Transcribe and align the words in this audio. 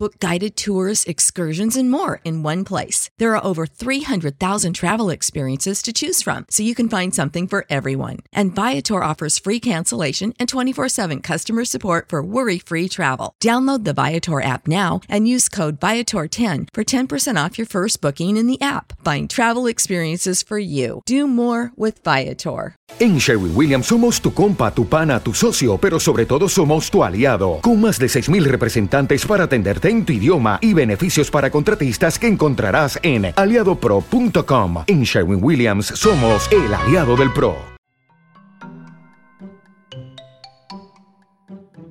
Book 0.00 0.20
guided 0.20 0.56
tours, 0.56 1.02
excursions, 1.06 1.76
and 1.76 1.90
more 1.90 2.20
in 2.24 2.44
one 2.44 2.64
place. 2.64 3.10
There 3.18 3.34
are 3.34 3.44
over 3.44 3.66
300,000 3.66 4.72
travel 4.74 5.10
experiences 5.10 5.82
to 5.82 5.92
choose 5.92 6.22
from, 6.22 6.46
so 6.50 6.62
you 6.62 6.76
can 6.76 6.88
find 6.88 7.12
something 7.12 7.48
for 7.48 7.66
everyone. 7.68 8.18
And 8.32 8.54
Viator 8.54 9.02
offers 9.02 9.40
free 9.40 9.58
cancellation 9.58 10.34
and 10.38 10.48
24 10.48 10.88
7 10.88 11.20
customer 11.20 11.64
support 11.64 12.10
for 12.10 12.22
worry 12.22 12.60
free 12.60 12.88
travel. 12.88 13.34
Download 13.42 13.82
the 13.82 13.92
Viator 13.92 14.40
app 14.40 14.68
now 14.68 15.00
and 15.08 15.26
use 15.26 15.48
code 15.48 15.80
Viator10 15.80 16.68
for 16.72 16.84
10% 16.84 17.44
off 17.44 17.58
your 17.58 17.66
first 17.66 18.00
booking 18.00 18.36
in 18.36 18.46
the 18.46 18.60
app. 18.60 18.92
Find 19.04 19.28
travel 19.28 19.66
experiences 19.66 20.44
for 20.44 20.60
you. 20.60 21.02
Do 21.06 21.26
more 21.26 21.72
with 21.74 22.04
Viator. 22.04 22.76
En 23.00 23.18
Sherwin 23.18 23.54
Williams 23.54 23.86
somos 23.86 24.20
tu 24.20 24.32
compa, 24.32 24.72
tu 24.72 24.84
pana, 24.84 25.18
tu 25.20 25.34
socio, 25.34 25.76
pero 25.76 25.98
sobre 25.98 26.24
todo 26.24 26.48
somos 26.48 26.88
tu 26.88 27.02
aliado, 27.02 27.58
con 27.62 27.80
más 27.80 27.98
de 27.98 28.06
6.000 28.06 28.44
representantes 28.44 29.26
para 29.26 29.44
atenderte 29.44 29.87
en 29.88 30.04
tu 30.04 30.12
idioma 30.12 30.58
y 30.60 30.74
beneficios 30.74 31.30
para 31.30 31.50
contratistas 31.50 32.18
que 32.18 32.26
encontrarás 32.26 32.98
en 33.02 33.32
aliadopro.com. 33.34 34.84
En 34.86 35.02
Sherwin 35.02 35.42
Williams 35.42 35.86
somos 35.86 36.48
el 36.52 36.72
aliado 36.72 37.16
del 37.16 37.32
PRO. 37.32 37.56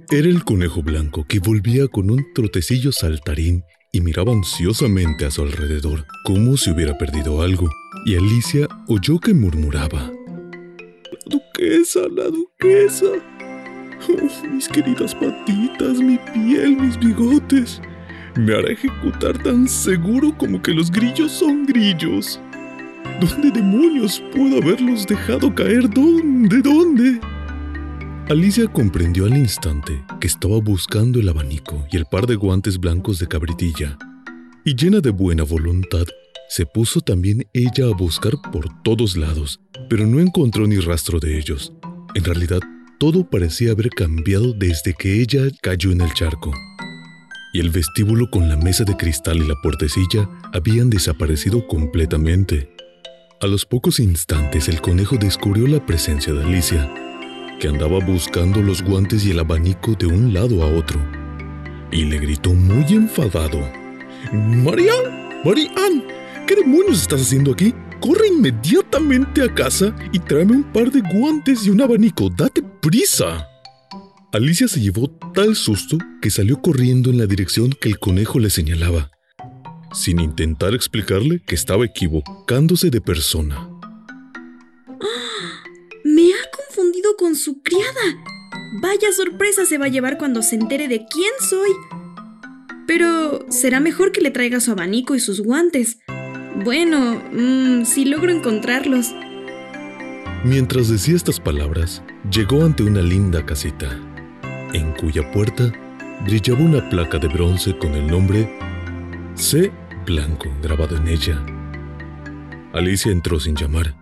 Era 0.10 0.30
el 0.30 0.46
conejo 0.46 0.82
blanco 0.82 1.26
que 1.28 1.40
volvía 1.40 1.90
con 1.90 2.10
un 2.10 2.26
trotecillo 2.34 2.94
saltarín 2.94 3.64
y 3.92 4.00
miraba 4.00 4.32
ansiosamente 4.32 5.26
a 5.26 5.32
su 5.32 5.42
alrededor, 5.42 6.06
como 6.24 6.56
si 6.56 6.72
hubiera 6.72 6.98
perdido 6.98 7.42
algo, 7.42 7.70
y 8.06 8.16
Alicia 8.16 8.68
oyó 8.88 9.20
que 9.20 9.34
murmuraba. 9.34 10.00
La 10.00 11.20
duquesa, 11.26 12.02
la 12.10 12.26
duquesa. 12.26 13.08
Mis 14.52 14.68
queridas 14.68 15.16
patitas, 15.16 16.00
mi 16.00 16.18
piel, 16.34 16.78
mis 16.78 16.98
bigotes. 17.00 17.82
Me 18.36 18.54
hará 18.54 18.72
ejecutar 18.72 19.42
tan 19.42 19.68
seguro 19.68 20.36
como 20.38 20.62
que 20.62 20.74
los 20.74 20.92
grillos 20.92 21.32
son 21.32 21.66
grillos. 21.66 22.40
¿Dónde 23.20 23.50
demonios 23.52 24.22
puedo 24.36 24.58
haberlos 24.58 25.08
dejado 25.08 25.54
caer? 25.54 25.90
¿Dónde? 25.90 26.62
¿Dónde? 26.62 27.20
Alicia 28.30 28.68
comprendió 28.68 29.26
al 29.26 29.38
instante 29.38 30.04
que 30.20 30.28
estaba 30.28 30.60
buscando 30.60 31.20
el 31.20 31.30
abanico 31.30 31.88
y 31.92 31.98
el 31.98 32.06
par 32.06 32.28
de 32.28 32.36
guantes 32.36 32.78
blancos 32.78 33.20
de 33.20 33.28
cabritilla, 33.28 33.98
y 34.66 34.76
llena 34.76 35.00
de 35.00 35.12
buena 35.12 35.44
voluntad, 35.44 36.06
se 36.50 36.66
puso 36.66 37.00
también 37.00 37.48
ella 37.54 37.86
a 37.86 37.96
buscar 37.96 38.34
por 38.52 38.68
todos 38.84 39.16
lados, 39.16 39.62
pero 39.90 40.06
no 40.06 40.20
encontró 40.20 40.68
ni 40.68 40.78
rastro 40.78 41.20
de 41.20 41.38
ellos. 41.38 41.74
En 42.16 42.26
realidad, 42.26 42.60
todo 42.98 43.30
parecía 43.30 43.72
haber 43.72 43.90
cambiado 43.90 44.54
desde 44.54 44.94
que 44.94 45.22
ella 45.22 45.44
cayó 45.62 45.92
en 45.92 46.02
el 46.02 46.14
charco. 46.14 46.52
Y 47.54 47.60
el 47.60 47.70
vestíbulo 47.70 48.30
con 48.30 48.50
la 48.50 48.58
mesa 48.58 48.84
de 48.84 48.98
cristal 48.98 49.38
y 49.38 49.48
la 49.48 49.56
puertecilla 49.62 50.30
habían 50.54 50.90
desaparecido 50.90 51.68
completamente. 51.68 52.76
A 53.42 53.48
los 53.48 53.66
pocos 53.66 54.00
instantes 54.00 54.68
el 54.68 54.82
conejo 54.82 55.18
descubrió 55.18 55.68
la 55.68 55.86
presencia 55.86 56.34
de 56.34 56.44
Alicia, 56.44 56.92
que 57.60 57.68
andaba 57.68 58.00
buscando 58.00 58.62
los 58.62 58.82
guantes 58.82 59.26
y 59.26 59.32
el 59.32 59.40
abanico 59.40 59.94
de 59.94 60.08
un 60.08 60.34
lado 60.34 60.64
a 60.64 60.68
otro, 60.68 61.00
y 61.92 62.06
le 62.06 62.18
gritó 62.20 62.54
muy 62.54 62.86
enfadado. 62.94 63.60
¡Marian! 64.34 65.44
¡Marian! 65.46 66.04
¿Qué 66.48 66.56
demonios 66.56 67.02
estás 67.02 67.22
haciendo 67.22 67.52
aquí? 67.52 67.74
Corre 68.00 68.28
inmediatamente 68.28 69.44
a 69.44 69.54
casa 69.54 69.96
y 70.12 70.20
tráeme 70.20 70.58
un 70.58 70.64
par 70.64 70.92
de 70.92 71.02
guantes 71.02 71.66
y 71.66 71.70
un 71.70 71.82
abanico. 71.82 72.30
¡Date 72.30 72.62
prisa! 72.88 73.50
Alicia 74.32 74.70
se 74.70 74.80
llevó 74.80 75.10
tal 75.34 75.58
susto 75.58 75.98
que 76.22 76.32
salió 76.32 76.62
corriendo 76.62 77.10
en 77.10 77.18
la 77.18 77.26
dirección 77.26 77.72
que 77.72 77.90
el 77.90 78.00
conejo 78.00 78.40
le 78.40 78.50
señalaba, 78.50 79.12
sin 79.92 80.22
intentar 80.22 80.74
explicarle 80.74 81.42
que 81.46 81.54
estaba 81.54 81.84
equivocándose 81.84 82.90
de 82.90 83.02
persona. 83.02 83.70
Me 86.06 86.32
ha 86.32 86.50
confundido 86.56 87.18
con 87.18 87.36
su 87.36 87.62
criada. 87.62 88.24
Vaya 88.82 89.12
sorpresa 89.12 89.66
se 89.66 89.78
va 89.78 89.88
a 89.88 89.90
llevar 89.90 90.18
cuando 90.18 90.42
se 90.42 90.56
entere 90.56 90.88
de 90.88 91.06
quién 91.12 91.34
soy. 91.42 91.72
Pero 92.88 93.46
será 93.50 93.82
mejor 93.82 94.14
que 94.14 94.22
le 94.22 94.32
traiga 94.32 94.62
su 94.62 94.72
abanico 94.72 95.14
y 95.14 95.20
sus 95.20 95.42
guantes. 95.42 95.98
Bueno, 96.64 97.22
mmm, 97.34 97.84
si 97.84 98.06
logro 98.06 98.32
encontrarlos. 98.32 99.08
Mientras 100.46 100.88
decía 100.88 101.18
estas 101.18 101.42
palabras, 101.42 102.02
llegó 102.32 102.64
ante 102.64 102.84
una 102.84 103.02
linda 103.02 103.46
casita, 103.46 103.90
en 104.74 104.92
cuya 104.94 105.32
puerta 105.32 105.72
brillaba 106.26 106.60
una 106.60 106.90
placa 106.90 107.20
de 107.20 107.28
bronce 107.28 107.78
con 107.78 107.94
el 107.94 108.08
nombre 108.08 108.50
C. 109.36 109.72
Blanco 110.06 110.50
grabado 110.62 110.98
en 110.98 111.08
ella. 111.08 111.44
Alicia 112.74 113.12
entró 113.12 113.40
sin 113.40 113.56
llamar. 113.56 113.96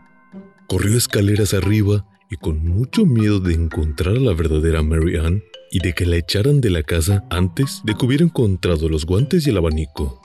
Corrió 0.67 0.97
escaleras 0.97 1.53
arriba 1.53 2.07
y 2.29 2.37
con 2.37 2.65
mucho 2.67 3.05
miedo 3.05 3.39
de 3.39 3.53
encontrar 3.53 4.15
a 4.15 4.19
la 4.19 4.33
verdadera 4.33 4.81
Mary 4.81 5.17
Ann 5.17 5.43
y 5.71 5.79
de 5.79 5.93
que 5.93 6.05
la 6.05 6.17
echaran 6.17 6.61
de 6.61 6.69
la 6.69 6.83
casa 6.83 7.25
antes 7.29 7.81
de 7.83 7.95
que 7.95 8.05
hubiera 8.05 8.23
encontrado 8.23 8.89
los 8.89 9.05
guantes 9.05 9.45
y 9.45 9.51
el 9.51 9.57
abanico. 9.57 10.21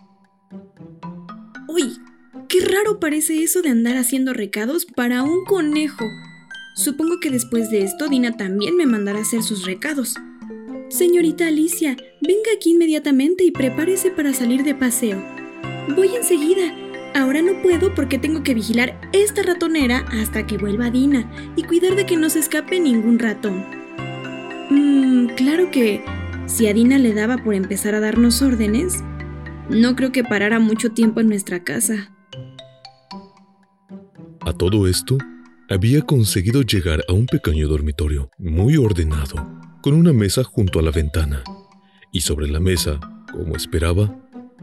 Uy, 1.68 1.98
qué 2.48 2.60
raro 2.60 3.00
parece 3.00 3.42
eso 3.42 3.62
de 3.62 3.70
andar 3.70 3.96
haciendo 3.96 4.32
recados 4.32 4.86
para 4.86 5.22
un 5.22 5.44
conejo. 5.44 6.06
Supongo 6.74 7.20
que 7.20 7.30
después 7.30 7.70
de 7.70 7.82
esto 7.82 8.08
Dina 8.08 8.36
también 8.36 8.76
me 8.76 8.86
mandará 8.86 9.20
hacer 9.20 9.42
sus 9.42 9.64
recados. 9.64 10.14
Señorita 10.88 11.46
Alicia, 11.46 11.96
venga 12.20 12.50
aquí 12.54 12.70
inmediatamente 12.70 13.44
y 13.44 13.50
prepárese 13.50 14.10
para 14.10 14.32
salir 14.32 14.64
de 14.64 14.74
paseo. 14.74 15.22
Voy 15.94 16.14
enseguida. 16.16 16.74
Ahora 17.14 17.42
no 17.42 17.60
puedo 17.62 17.94
porque 17.94 18.18
tengo 18.18 18.42
que 18.42 18.54
vigilar 18.54 19.00
esta 19.12 19.42
ratonera 19.42 20.04
hasta 20.12 20.46
que 20.46 20.58
vuelva 20.58 20.90
Dina 20.90 21.30
y 21.56 21.64
cuidar 21.64 21.96
de 21.96 22.06
que 22.06 22.16
no 22.16 22.30
se 22.30 22.38
escape 22.38 22.78
ningún 22.78 23.18
ratón. 23.18 23.64
Mmm, 24.70 25.26
claro 25.36 25.70
que 25.70 26.04
si 26.46 26.66
a 26.68 26.72
Dina 26.72 26.98
le 26.98 27.12
daba 27.12 27.38
por 27.38 27.54
empezar 27.54 27.94
a 27.94 28.00
darnos 28.00 28.42
órdenes, 28.42 29.02
no 29.68 29.96
creo 29.96 30.12
que 30.12 30.24
parara 30.24 30.58
mucho 30.58 30.92
tiempo 30.92 31.20
en 31.20 31.28
nuestra 31.28 31.62
casa. 31.62 32.12
A 34.40 34.52
todo 34.52 34.88
esto, 34.88 35.18
había 35.70 36.02
conseguido 36.02 36.62
llegar 36.62 37.04
a 37.08 37.12
un 37.12 37.26
pequeño 37.26 37.68
dormitorio 37.68 38.28
muy 38.38 38.76
ordenado, 38.76 39.36
con 39.82 39.94
una 39.94 40.12
mesa 40.12 40.42
junto 40.42 40.80
a 40.80 40.82
la 40.82 40.90
ventana, 40.90 41.44
y 42.12 42.22
sobre 42.22 42.48
la 42.48 42.58
mesa, 42.58 42.98
como 43.30 43.54
esperaba, 43.54 44.12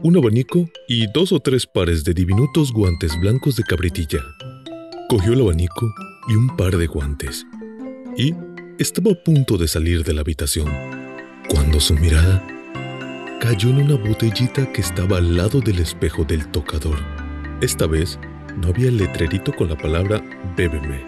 un 0.02 0.18
abanico 0.18 0.68
y 0.86 1.06
dos 1.10 1.32
o 1.32 1.40
tres 1.40 1.66
pares 1.66 2.04
de 2.04 2.12
diminutos 2.12 2.72
guantes 2.72 3.18
blancos 3.18 3.56
de 3.56 3.62
cabritilla. 3.62 4.20
Cogió 5.08 5.32
el 5.32 5.40
abanico 5.40 5.90
y 6.28 6.34
un 6.34 6.54
par 6.58 6.76
de 6.76 6.86
guantes, 6.86 7.46
y 8.14 8.34
estaba 8.78 9.12
a 9.12 9.24
punto 9.24 9.56
de 9.56 9.66
salir 9.66 10.04
de 10.04 10.12
la 10.12 10.20
habitación, 10.20 10.70
cuando 11.48 11.80
su 11.80 11.94
mirada 11.94 12.46
cayó 13.40 13.70
en 13.70 13.78
una 13.78 13.94
botellita 13.94 14.70
que 14.74 14.82
estaba 14.82 15.16
al 15.16 15.38
lado 15.38 15.62
del 15.62 15.78
espejo 15.78 16.24
del 16.24 16.48
tocador. 16.48 16.98
Esta 17.62 17.86
vez 17.86 18.18
no 18.60 18.68
había 18.68 18.90
letrerito 18.90 19.54
con 19.54 19.68
la 19.68 19.76
palabra 19.76 20.22
bébeme, 20.56 21.04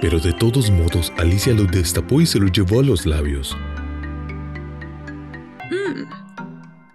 pero 0.00 0.18
de 0.18 0.32
todos 0.32 0.70
modos 0.70 1.12
Alicia 1.16 1.52
lo 1.52 1.64
destapó 1.64 2.20
y 2.20 2.26
se 2.26 2.38
lo 2.38 2.48
llevó 2.48 2.80
a 2.80 2.82
los 2.82 3.06
labios. 3.06 3.56
Mm, 5.70 6.04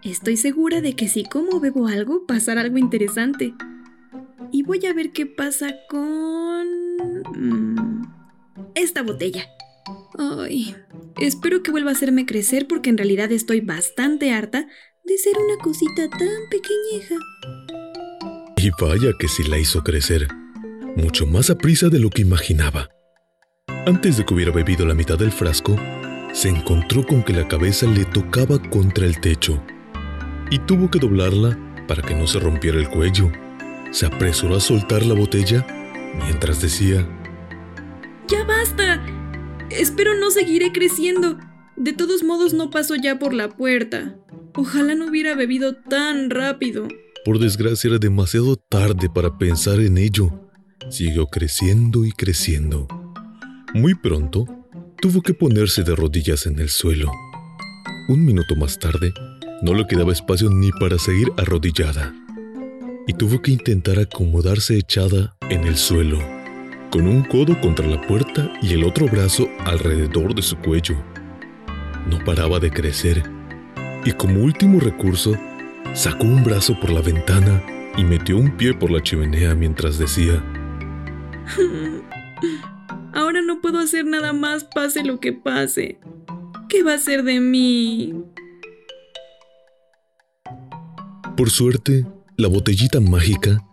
estoy 0.03 0.37
segura 0.37 0.81
de 0.81 0.95
que 0.95 1.07
si 1.07 1.23
como 1.23 1.59
bebo 1.59 1.87
algo, 1.87 2.25
pasará 2.25 2.61
algo 2.61 2.77
interesante. 2.77 3.53
Y 4.51 4.63
voy 4.63 4.85
a 4.85 4.93
ver 4.93 5.11
qué 5.11 5.25
pasa 5.25 5.73
con... 5.89 6.67
mm, 7.35 8.01
esta 8.75 9.03
botella. 9.03 9.47
Ay, 10.17 10.75
espero 11.19 11.63
que 11.63 11.72
vuelva 11.72 11.91
a 11.91 11.93
hacerme 11.93 12.25
crecer 12.25 12.67
porque 12.67 12.90
en 12.90 12.97
realidad 12.97 13.31
estoy 13.31 13.61
bastante 13.61 14.31
harta 14.31 14.67
de 15.03 15.17
ser 15.17 15.33
una 15.37 15.61
cosita 15.63 16.09
tan 16.09 16.49
pequeñeja. 16.49 17.16
Y 18.59 18.71
vaya 18.81 19.11
que 19.19 19.27
sí 19.27 19.43
la 19.43 19.59
hizo 19.59 19.83
crecer, 19.83 20.27
mucho 20.95 21.27
más 21.27 21.51
a 21.51 21.57
prisa 21.59 21.89
de 21.89 21.99
lo 21.99 22.09
que 22.09 22.23
imaginaba. 22.23 22.89
Antes 23.85 24.17
de 24.17 24.25
que 24.25 24.33
hubiera 24.33 24.51
bebido 24.51 24.83
la 24.85 24.95
mitad 24.95 25.17
del 25.17 25.31
frasco, 25.31 25.75
se 26.33 26.49
encontró 26.49 27.05
con 27.05 27.23
que 27.23 27.33
la 27.33 27.47
cabeza 27.47 27.85
le 27.85 28.03
tocaba 28.05 28.59
contra 28.59 29.05
el 29.05 29.21
techo 29.21 29.63
y 30.49 30.57
tuvo 30.59 30.89
que 30.89 30.97
doblarla 30.97 31.85
para 31.87 32.01
que 32.01 32.15
no 32.15 32.25
se 32.25 32.39
rompiera 32.39 32.79
el 32.79 32.89
cuello. 32.89 33.31
Se 33.91 34.07
apresuró 34.07 34.55
a 34.55 34.59
soltar 34.59 35.05
la 35.05 35.13
botella 35.13 35.65
mientras 36.25 36.59
decía, 36.59 37.07
¡Ya 38.27 38.43
basta! 38.43 39.05
Espero 39.69 40.15
no 40.15 40.31
seguiré 40.31 40.71
creciendo. 40.71 41.37
De 41.75 41.93
todos 41.93 42.23
modos 42.23 42.53
no 42.53 42.71
paso 42.71 42.95
ya 42.95 43.19
por 43.19 43.33
la 43.33 43.49
puerta. 43.49 44.15
Ojalá 44.55 44.95
no 44.95 45.05
hubiera 45.05 45.35
bebido 45.35 45.75
tan 45.75 46.31
rápido. 46.31 46.87
Por 47.28 47.40
desgracia 47.40 47.90
era 47.90 47.97
demasiado 47.97 48.56
tarde 48.56 49.09
para 49.09 49.38
pensar 49.38 49.82
en 49.82 49.97
ello. 49.97 50.32
siguió 50.90 51.28
creciendo 51.28 52.06
y 52.06 52.14
creciendo. 52.14 52.88
Muy 53.74 53.96
pronto, 53.96 54.46
tuvo 55.02 55.22
que 55.22 55.34
ponerse 55.34 55.84
de 55.84 55.94
rodillas 55.94 56.46
en 56.46 56.58
el 56.58 56.70
suelo. 56.70 57.12
Un 58.08 58.24
minuto 58.24 58.56
más 58.56 58.79
tarde, 58.79 59.14
no 59.62 59.74
le 59.74 59.85
quedaba 59.88 60.14
espacio 60.14 60.50
ni 60.50 60.72
para 60.72 60.97
seguir 60.97 61.28
arrodillada. 61.35 62.16
Y 63.08 63.14
tuvo 63.14 63.41
que 63.41 63.52
intentar 63.52 64.00
acomodarse 64.00 64.78
echada 64.78 65.35
en 65.50 65.66
el 65.66 65.76
suelo, 65.76 66.20
con 66.91 67.08
un 67.08 67.24
codo 67.24 67.59
contra 67.59 67.85
la 67.88 68.00
puerta 68.08 68.53
y 68.62 68.72
el 68.72 68.85
otro 68.85 69.06
brazo 69.08 69.50
alrededor 69.66 70.34
de 70.34 70.44
su 70.44 70.56
cuello. 70.59 70.96
No 72.09 72.24
paraba 72.24 72.62
de 72.62 72.72
crecer, 72.72 73.22
y 74.06 74.14
como 74.14 74.46
último 74.46 74.79
recurso, 74.79 75.38
sacó 75.97 76.26
un 76.26 76.44
brazo 76.44 76.79
por 76.79 76.91
la 76.91 77.02
ventana 77.02 77.64
y 77.97 78.03
metió 78.03 78.38
un 78.38 78.55
pie 78.55 78.76
por 78.76 78.91
la 78.91 79.02
chimenea 79.02 79.55
mientras 79.55 79.97
decía, 79.97 80.44
Ahora 83.14 83.41
no 83.41 83.61
puedo 83.61 83.79
hacer 83.79 84.05
nada 84.05 84.32
más 84.32 84.64
pase 84.64 85.03
lo 85.03 85.20
que 85.20 85.34
pase. 85.34 85.99
¿Qué 86.70 86.84
va 86.84 86.94
a 86.94 86.99
ser 86.99 87.23
de 87.23 87.40
mí? 87.40 88.14
Por 91.35 91.49
suerte, 91.49 92.05
la 92.38 92.47
botellita 92.47 93.00
mágica 93.00 93.66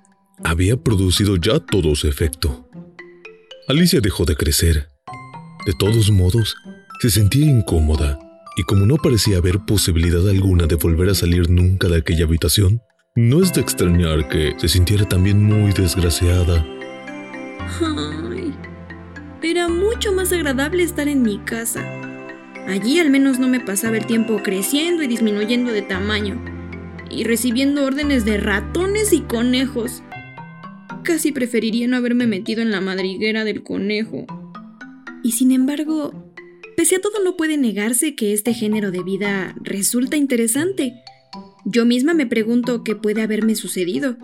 había 0.42 0.78
producido 0.78 1.36
ya 1.36 1.60
todo 1.60 1.94
su 1.94 2.08
efecto. 2.08 2.66
Alicia 3.68 4.00
dejó 4.00 4.24
de 4.24 4.34
crecer. 4.34 4.88
De 5.66 5.74
todos 5.78 6.10
modos, 6.10 6.56
se 7.00 7.10
sentía 7.10 7.44
incómoda 7.44 8.18
y 8.56 8.62
como 8.62 8.86
no 8.86 8.96
parecía 8.96 9.38
haber 9.38 9.60
posibilidad 9.60 10.28
alguna 10.28 10.66
de 10.66 10.76
volver 10.76 11.10
a 11.10 11.14
salir 11.14 11.50
nunca 11.50 11.88
de 11.88 11.98
aquella 11.98 12.24
habitación, 12.24 12.80
no 13.16 13.42
es 13.42 13.52
de 13.52 13.60
extrañar 13.60 14.28
que 14.28 14.54
se 14.58 14.68
sintiera 14.68 15.08
también 15.08 15.42
muy 15.42 15.72
desgraciada. 15.72 16.66
Ay, 17.80 18.54
era 19.42 19.68
mucho 19.68 20.12
más 20.12 20.32
agradable 20.32 20.82
estar 20.82 21.08
en 21.08 21.22
mi 21.22 21.38
casa. 21.38 21.84
Allí 22.66 22.98
al 22.98 23.10
menos 23.10 23.38
no 23.38 23.46
me 23.46 23.60
pasaba 23.60 23.96
el 23.96 24.06
tiempo 24.06 24.40
creciendo 24.42 25.02
y 25.02 25.06
disminuyendo 25.06 25.70
de 25.70 25.82
tamaño, 25.82 26.42
y 27.10 27.24
recibiendo 27.24 27.84
órdenes 27.84 28.24
de 28.24 28.38
ratones 28.38 29.12
y 29.12 29.20
conejos. 29.20 30.02
Casi 31.02 31.30
preferiría 31.32 31.86
no 31.86 31.96
haberme 31.96 32.26
metido 32.26 32.62
en 32.62 32.70
la 32.70 32.80
madriguera 32.80 33.44
del 33.44 33.62
conejo. 33.62 34.24
Y 35.22 35.32
sin 35.32 35.52
embargo, 35.52 36.23
pese 36.76 36.96
a 36.96 37.00
todo 37.00 37.22
no 37.22 37.36
puede 37.36 37.56
negarse 37.56 38.14
que 38.14 38.32
este 38.32 38.54
género 38.54 38.90
de 38.90 39.02
vida 39.02 39.54
resulta 39.60 40.16
interesante. 40.16 40.94
Yo 41.64 41.84
misma 41.84 42.14
me 42.14 42.26
pregunto 42.26 42.84
qué 42.84 42.94
puede 42.94 43.22
haberme 43.22 43.54
sucedido. 43.54 44.16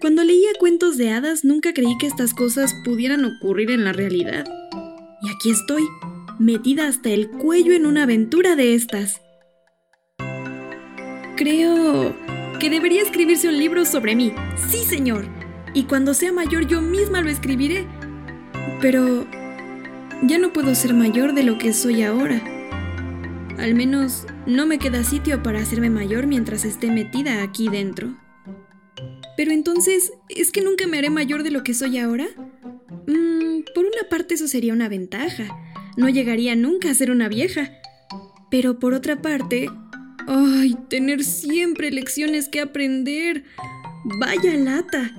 Cuando 0.00 0.22
leía 0.22 0.50
cuentos 0.60 0.96
de 0.96 1.10
hadas 1.10 1.44
nunca 1.44 1.72
creí 1.72 1.96
que 1.98 2.06
estas 2.06 2.34
cosas 2.34 2.74
pudieran 2.84 3.24
ocurrir 3.24 3.70
en 3.70 3.84
la 3.84 3.92
realidad. 3.92 4.46
Y 5.22 5.30
aquí 5.30 5.50
estoy, 5.50 5.84
metida 6.38 6.86
hasta 6.86 7.10
el 7.10 7.30
cuello 7.30 7.72
en 7.72 7.86
una 7.86 8.04
aventura 8.04 8.54
de 8.54 8.74
estas. 8.74 9.20
Creo 11.36 12.14
que 12.60 12.70
debería 12.70 13.02
escribirse 13.02 13.48
un 13.48 13.58
libro 13.58 13.84
sobre 13.84 14.14
mí. 14.14 14.32
Sí, 14.70 14.78
señor. 14.78 15.26
Y 15.74 15.84
cuando 15.84 16.14
sea 16.14 16.32
mayor 16.32 16.66
yo 16.66 16.80
misma 16.80 17.20
lo 17.20 17.30
escribiré. 17.30 17.86
Pero 18.80 19.26
ya 20.22 20.38
no 20.38 20.52
puedo 20.52 20.74
ser 20.74 20.94
mayor 20.94 21.34
de 21.34 21.42
lo 21.42 21.58
que 21.58 21.72
soy 21.72 22.02
ahora. 22.02 22.42
Al 23.58 23.74
menos 23.74 24.26
no 24.46 24.66
me 24.66 24.78
queda 24.78 25.02
sitio 25.04 25.42
para 25.42 25.60
hacerme 25.60 25.90
mayor 25.90 26.26
mientras 26.26 26.64
esté 26.64 26.90
metida 26.90 27.42
aquí 27.42 27.68
dentro. 27.68 28.16
Pero 29.36 29.52
entonces, 29.52 30.12
¿es 30.28 30.50
que 30.50 30.62
nunca 30.62 30.86
me 30.86 30.98
haré 30.98 31.10
mayor 31.10 31.42
de 31.42 31.50
lo 31.50 31.62
que 31.62 31.74
soy 31.74 31.98
ahora? 31.98 32.26
Mm, 33.06 33.62
por 33.74 33.84
una 33.84 34.08
parte 34.10 34.34
eso 34.34 34.48
sería 34.48 34.72
una 34.72 34.88
ventaja. 34.88 35.44
No 35.96 36.08
llegaría 36.08 36.56
nunca 36.56 36.90
a 36.90 36.94
ser 36.94 37.10
una 37.10 37.28
vieja. 37.28 37.70
Pero 38.50 38.78
por 38.78 38.94
otra 38.94 39.22
parte, 39.22 39.68
¡ay! 40.26 40.76
Tener 40.88 41.24
siempre 41.24 41.90
lecciones 41.90 42.48
que 42.48 42.60
aprender. 42.60 43.44
Vaya 44.04 44.56
lata. 44.56 45.10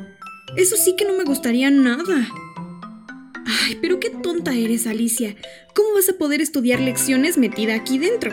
Eso 0.58 0.76
sí 0.76 0.96
que 0.98 1.06
no 1.06 1.14
me 1.18 1.24
gustaría 1.24 1.70
nada. 1.70 2.28
Ay, 3.50 3.80
pero 3.82 4.00
qué 4.00 4.12
tonta 4.12 4.54
eres, 4.54 4.86
Alicia. 4.86 5.36
¿Cómo 5.74 5.96
vas 5.96 6.08
a 6.08 6.18
poder 6.18 6.40
estudiar 6.40 6.80
lecciones 6.80 7.36
metida 7.36 7.74
aquí 7.74 7.98
dentro? 7.98 8.32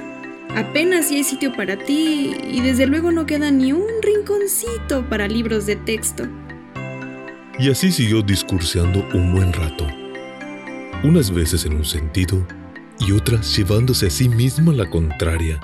Apenas 0.55 1.09
si 1.09 1.17
hay 1.17 1.25
sitio 1.25 1.55
para 1.55 1.79
ti 1.79 2.35
y 2.51 2.61
desde 2.61 2.87
luego 2.87 3.11
no 3.13 3.25
queda 3.25 3.51
ni 3.51 3.73
un 3.73 3.87
rinconcito 4.03 5.09
para 5.09 5.27
libros 5.27 5.65
de 5.65 5.77
texto. 5.77 6.29
Y 7.59 7.71
así 7.71 7.91
siguió 7.91 8.21
discurseando 8.21 9.07
un 9.15 9.33
buen 9.33 9.55
rato, 9.55 9.87
unas 11.03 11.31
veces 11.31 11.65
en 11.65 11.77
un 11.77 11.85
sentido 11.87 12.47
y 13.01 13.13
otras 13.13 13.57
llevándose 13.57 14.09
a 14.09 14.11
sí 14.11 14.29
misma 14.29 14.75
la 14.75 14.91
contraria, 14.91 15.59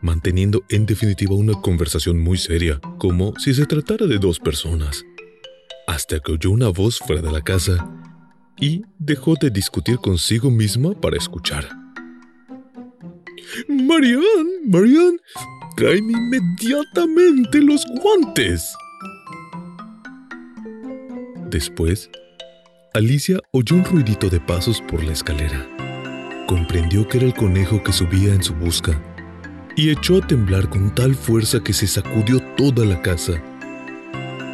manteniendo 0.00 0.64
en 0.70 0.86
definitiva 0.86 1.34
una 1.34 1.52
conversación 1.60 2.18
muy 2.18 2.38
seria, 2.38 2.80
como 2.98 3.34
si 3.38 3.52
se 3.52 3.66
tratara 3.66 4.06
de 4.06 4.18
dos 4.18 4.38
personas, 4.38 5.04
hasta 5.86 6.20
que 6.20 6.32
oyó 6.32 6.50
una 6.50 6.68
voz 6.68 6.98
fuera 6.98 7.20
de 7.20 7.30
la 7.30 7.42
casa 7.42 8.01
y 8.58 8.82
dejó 8.98 9.34
de 9.40 9.50
discutir 9.50 9.96
consigo 9.96 10.50
misma 10.50 10.92
para 10.92 11.16
escuchar. 11.16 11.68
Marian, 13.68 14.22
Marian, 14.66 15.18
tráeme 15.76 16.12
inmediatamente 16.12 17.60
los 17.60 17.84
guantes. 18.00 18.74
Después, 21.50 22.10
Alicia 22.94 23.40
oyó 23.50 23.76
un 23.76 23.84
ruidito 23.84 24.28
de 24.30 24.40
pasos 24.40 24.80
por 24.82 25.02
la 25.02 25.12
escalera. 25.12 25.66
Comprendió 26.46 27.06
que 27.08 27.18
era 27.18 27.26
el 27.26 27.34
conejo 27.34 27.82
que 27.82 27.92
subía 27.92 28.34
en 28.34 28.42
su 28.42 28.54
busca 28.54 29.00
y 29.76 29.90
echó 29.90 30.18
a 30.18 30.26
temblar 30.26 30.68
con 30.68 30.94
tal 30.94 31.14
fuerza 31.14 31.60
que 31.62 31.72
se 31.72 31.86
sacudió 31.86 32.40
toda 32.56 32.84
la 32.84 33.00
casa, 33.00 33.42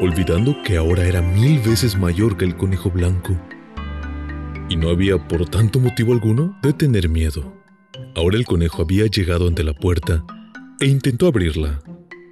olvidando 0.00 0.60
que 0.62 0.76
ahora 0.76 1.04
era 1.06 1.22
mil 1.22 1.58
veces 1.60 1.96
mayor 1.96 2.36
que 2.36 2.44
el 2.44 2.56
conejo 2.56 2.90
blanco. 2.90 3.36
Y 4.68 4.76
no 4.76 4.90
había 4.90 5.16
por 5.28 5.48
tanto 5.48 5.80
motivo 5.80 6.12
alguno 6.12 6.58
de 6.62 6.72
tener 6.72 7.08
miedo. 7.08 7.54
Ahora 8.14 8.36
el 8.36 8.44
conejo 8.44 8.82
había 8.82 9.06
llegado 9.06 9.48
ante 9.48 9.64
la 9.64 9.72
puerta 9.72 10.24
e 10.80 10.86
intentó 10.86 11.26
abrirla, 11.26 11.80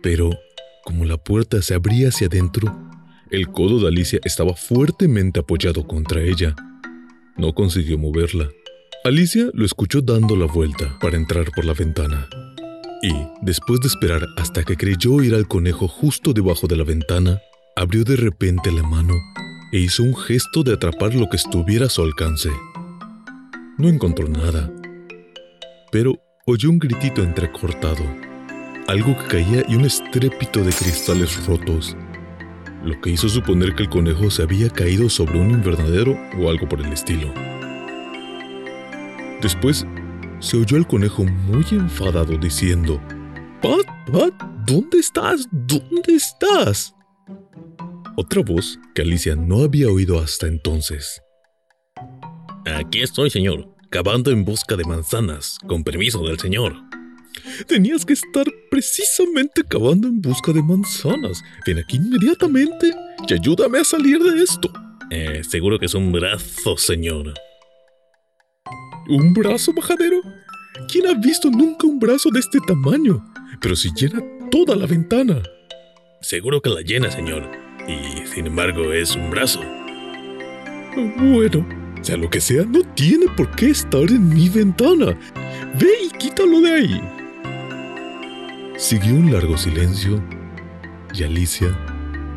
pero 0.03 0.31
como 0.85 1.05
la 1.05 1.17
puerta 1.17 1.63
se 1.63 1.75
abría 1.75 2.09
hacia 2.09 2.27
adentro, 2.27 2.77
el 3.31 3.49
codo 3.49 3.81
de 3.81 3.89
Alicia 3.89 4.21
estaba 4.25 4.55
fuertemente 4.55 5.41
apoyado 5.41 5.87
contra 5.87 6.21
ella. 6.23 6.55
No 7.37 7.55
consiguió 7.55 7.99
moverla. 7.99 8.49
Alicia 9.05 9.51
lo 9.53 9.65
escuchó 9.65 10.01
dando 10.01 10.37
la 10.37 10.47
vuelta 10.47 10.99
para 11.01 11.17
entrar 11.17 11.51
por 11.55 11.65
la 11.65 11.73
ventana. 11.73 12.29
Y, 13.03 13.13
después 13.43 13.81
de 13.81 13.89
esperar 13.89 14.27
hasta 14.37 14.63
que 14.63 14.77
creyó 14.77 15.15
oír 15.15 15.35
al 15.35 15.49
conejo 15.49 15.89
justo 15.89 16.33
debajo 16.33 16.67
de 16.67 16.77
la 16.77 16.85
ventana, 16.85 17.41
abrió 17.75 18.05
de 18.05 18.17
repente 18.17 18.71
la 18.73 18.83
mano 18.83 19.15
e 19.77 19.81
hizo 19.81 20.03
un 20.05 20.17
gesto 20.17 20.63
de 20.63 20.73
atrapar 20.73 21.15
lo 21.15 21.29
que 21.29 21.37
estuviera 21.37 21.85
a 21.85 21.91
su 21.91 22.01
alcance. 22.01 22.49
No 23.77 23.91
encontró 23.91 24.27
nada, 24.27 24.73
pero 25.93 26.19
oyó 26.47 26.71
un 26.71 26.79
gritito 26.79 27.23
entrecortado, 27.23 28.03
algo 28.87 29.15
que 29.19 29.27
caía 29.27 29.65
y 29.69 29.77
un 29.77 29.85
estrépito 29.85 30.65
de 30.65 30.73
cristales 30.73 31.45
rotos, 31.45 31.95
lo 32.85 32.99
que 33.03 33.11
hizo 33.11 33.29
suponer 33.29 33.75
que 33.75 33.83
el 33.83 33.91
conejo 33.91 34.31
se 34.31 34.45
había 34.45 34.71
caído 34.71 35.11
sobre 35.11 35.39
un 35.39 35.51
invernadero 35.51 36.17
o 36.39 36.49
algo 36.49 36.67
por 36.67 36.81
el 36.81 36.91
estilo. 36.91 37.31
Después 39.43 39.87
se 40.39 40.57
oyó 40.57 40.79
al 40.79 40.87
conejo 40.87 41.23
muy 41.23 41.67
enfadado 41.73 42.39
diciendo, 42.39 42.99
Pat, 43.61 43.85
Pat, 44.11 44.33
¿dónde 44.65 45.01
estás? 45.01 45.47
¿Dónde 45.53 46.15
estás? 46.15 46.96
Otra 48.17 48.43
voz 48.43 48.79
que 48.95 49.03
Alicia 49.03 49.37
no 49.37 49.63
había 49.63 49.89
oído 49.89 50.19
hasta 50.19 50.47
entonces. 50.47 51.21
Aquí 52.65 53.03
estoy, 53.03 53.31
señor 53.31 53.77
cavando 53.91 54.31
en 54.31 54.45
busca 54.45 54.77
de 54.77 54.85
manzanas, 54.85 55.59
con 55.67 55.85
permiso 55.85 56.23
del 56.23 56.39
señor. 56.39 56.75
Tenías 57.67 58.05
que 58.05 58.15
estar 58.15 58.47
precisamente 58.71 59.63
cavando 59.63 60.09
en 60.09 60.21
busca 60.21 60.53
de 60.53 60.63
manzanas. 60.63 61.43
Ven 61.67 61.79
aquí 61.79 61.97
inmediatamente 61.97 62.93
y 63.29 63.33
ayúdame 63.33 63.79
a 63.79 63.85
salir 63.85 64.19
de 64.23 64.43
esto. 64.43 64.73
Eh, 65.11 65.43
seguro 65.49 65.79
que 65.79 65.87
es 65.87 65.95
un 65.95 66.13
brazo, 66.13 66.77
señor. 66.77 67.35
¿Un 69.09 69.33
brazo, 69.33 69.73
majadero? 69.73 70.21
¿Quién 70.91 71.07
ha 71.07 71.15
visto 71.15 71.51
nunca 71.51 71.87
un 71.87 71.99
brazo 71.99 72.31
de 72.31 72.41
este 72.41 72.59
tamaño? 72.67 73.25
Pero 73.61 73.77
si 73.77 73.91
llena 73.95 74.21
toda 74.51 74.75
la 74.77 74.87
ventana. 74.87 75.43
Seguro 76.21 76.61
que 76.61 76.71
la 76.71 76.81
llena, 76.81 77.11
señor. 77.11 77.66
Y 77.89 78.27
sin 78.27 78.47
embargo 78.47 78.93
es 78.93 79.15
un 79.15 79.31
brazo. 79.31 79.61
Bueno, 81.19 81.67
sea 82.03 82.17
lo 82.17 82.31
que 82.31 82.41
sea, 82.41 82.65
no 82.65 82.81
tiene 82.95 83.27
por 83.37 83.51
qué 83.57 83.71
estar 83.71 84.09
en 84.09 84.29
mi 84.29 84.49
ventana. 84.49 85.19
Ve 85.79 85.93
y 86.07 86.11
quítalo 86.17 86.61
de 86.61 86.73
ahí. 86.73 87.01
Siguió 88.77 89.15
un 89.15 89.33
largo 89.33 89.57
silencio 89.57 90.23
y 91.15 91.23
Alicia 91.23 91.77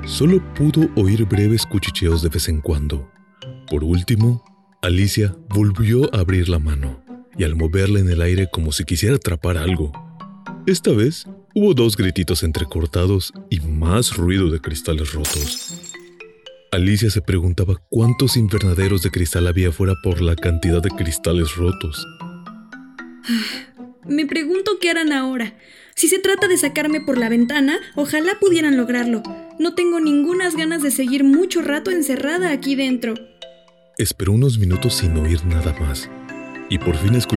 Solo 0.10 0.42
pudo 0.56 0.90
oír 0.96 1.26
breves 1.26 1.68
cuchicheos 1.68 2.24
de 2.24 2.30
vez 2.30 2.50
en 2.50 2.62
cuando. 2.62 3.12
Por 3.70 3.84
último, 3.84 4.44
Alicia 4.82 5.36
volvió 5.50 6.14
a 6.14 6.22
abrir 6.22 6.50
la 6.50 6.58
mano 6.58 7.04
y 7.38 7.44
al 7.44 7.56
moverla 7.56 8.00
en 8.00 8.10
el 8.10 8.22
aire 8.24 8.50
como 8.52 8.72
si 8.72 8.86
quisiera 8.86 9.18
atrapar 9.18 9.58
algo. 9.58 9.92
Esta 10.66 10.92
vez 10.92 11.28
hubo 11.60 11.74
dos 11.74 11.98
grititos 11.98 12.44
entrecortados 12.44 13.34
y 13.50 13.60
más 13.60 14.16
ruido 14.16 14.50
de 14.50 14.62
cristales 14.62 15.12
rotos. 15.12 15.92
Alicia 16.72 17.10
se 17.10 17.22
preguntaba 17.22 17.76
cuántos 17.90 18.38
invernaderos 18.38 19.02
de 19.02 19.12
cristal 19.12 19.46
había 19.46 19.74
fuera 19.74 19.94
por 20.02 20.22
la 20.22 20.38
cantidad 20.38 20.82
de 20.82 20.90
cristales 20.90 21.58
rotos. 21.58 22.08
Me 24.08 24.26
pregunto 24.26 24.78
qué 24.80 24.92
harán 24.92 25.12
ahora. 25.12 25.58
Si 25.96 26.08
se 26.08 26.20
trata 26.20 26.48
de 26.48 26.56
sacarme 26.56 27.02
por 27.02 27.18
la 27.18 27.28
ventana, 27.28 27.78
ojalá 27.96 28.40
pudieran 28.40 28.78
lograrlo. 28.78 29.22
No 29.60 29.76
tengo 29.76 30.00
ningunas 30.00 30.56
ganas 30.56 30.82
de 30.82 30.92
seguir 30.92 31.26
mucho 31.26 31.62
rato 31.62 31.92
encerrada 31.92 32.52
aquí 32.52 32.76
dentro. 32.76 33.16
Esperó 33.98 34.32
unos 34.32 34.60
minutos 34.60 34.96
sin 34.96 35.18
oír 35.18 35.44
nada 35.46 35.76
más 35.78 36.10
y 36.70 36.78
por 36.78 36.96
fin 36.96 37.16
escuchó 37.16 37.39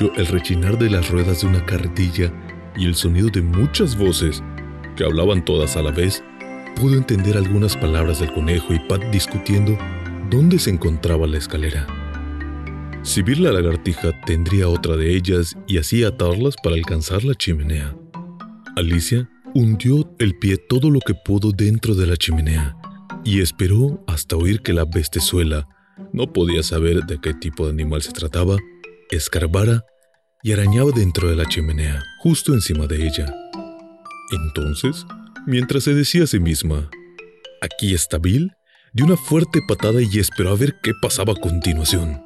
El 0.00 0.26
rechinar 0.26 0.78
de 0.78 0.90
las 0.90 1.10
ruedas 1.10 1.42
de 1.42 1.46
una 1.46 1.64
carretilla 1.64 2.32
y 2.76 2.86
el 2.86 2.94
sonido 2.94 3.28
de 3.28 3.42
muchas 3.42 3.96
voces, 3.96 4.42
que 4.96 5.04
hablaban 5.04 5.44
todas 5.44 5.76
a 5.76 5.82
la 5.82 5.90
vez, 5.90 6.24
pudo 6.76 6.96
entender 6.96 7.36
algunas 7.36 7.76
palabras 7.76 8.20
del 8.20 8.32
conejo 8.32 8.72
y 8.74 8.80
Pat 8.80 9.02
discutiendo 9.10 9.78
dónde 10.30 10.58
se 10.58 10.70
encontraba 10.70 11.26
la 11.26 11.38
escalera. 11.38 11.86
Si 13.02 13.22
la 13.22 13.52
lagartija 13.52 14.12
tendría 14.26 14.68
otra 14.68 14.96
de 14.96 15.14
ellas 15.14 15.56
y 15.66 15.78
así 15.78 16.04
atarlas 16.04 16.56
para 16.62 16.76
alcanzar 16.76 17.24
la 17.24 17.34
chimenea. 17.34 17.94
Alicia 18.76 19.28
hundió 19.54 20.14
el 20.18 20.38
pie 20.38 20.56
todo 20.56 20.88
lo 20.88 21.00
que 21.00 21.14
pudo 21.14 21.52
dentro 21.52 21.94
de 21.94 22.06
la 22.06 22.16
chimenea 22.16 22.76
y 23.24 23.40
esperó 23.40 24.02
hasta 24.06 24.36
oír 24.36 24.62
que 24.62 24.72
la 24.72 24.84
bestezuela 24.84 25.68
no 26.12 26.32
podía 26.32 26.62
saber 26.62 27.04
de 27.04 27.20
qué 27.20 27.34
tipo 27.34 27.66
de 27.66 27.72
animal 27.72 28.02
se 28.02 28.12
trataba, 28.12 28.56
escarbara 29.16 29.84
y 30.42 30.52
arañaba 30.52 30.90
dentro 30.90 31.28
de 31.28 31.36
la 31.36 31.46
chimenea, 31.46 32.02
justo 32.20 32.52
encima 32.54 32.86
de 32.86 33.06
ella. 33.06 33.32
Entonces, 34.32 35.06
mientras 35.46 35.84
se 35.84 35.94
decía 35.94 36.24
a 36.24 36.26
sí 36.26 36.40
misma, 36.40 36.90
aquí 37.60 37.94
está 37.94 38.18
Bill, 38.18 38.50
dio 38.92 39.06
una 39.06 39.16
fuerte 39.16 39.60
patada 39.68 40.00
y 40.02 40.18
esperó 40.18 40.50
a 40.50 40.56
ver 40.56 40.74
qué 40.82 40.92
pasaba 41.00 41.34
a 41.34 41.40
continuación. 41.40 42.22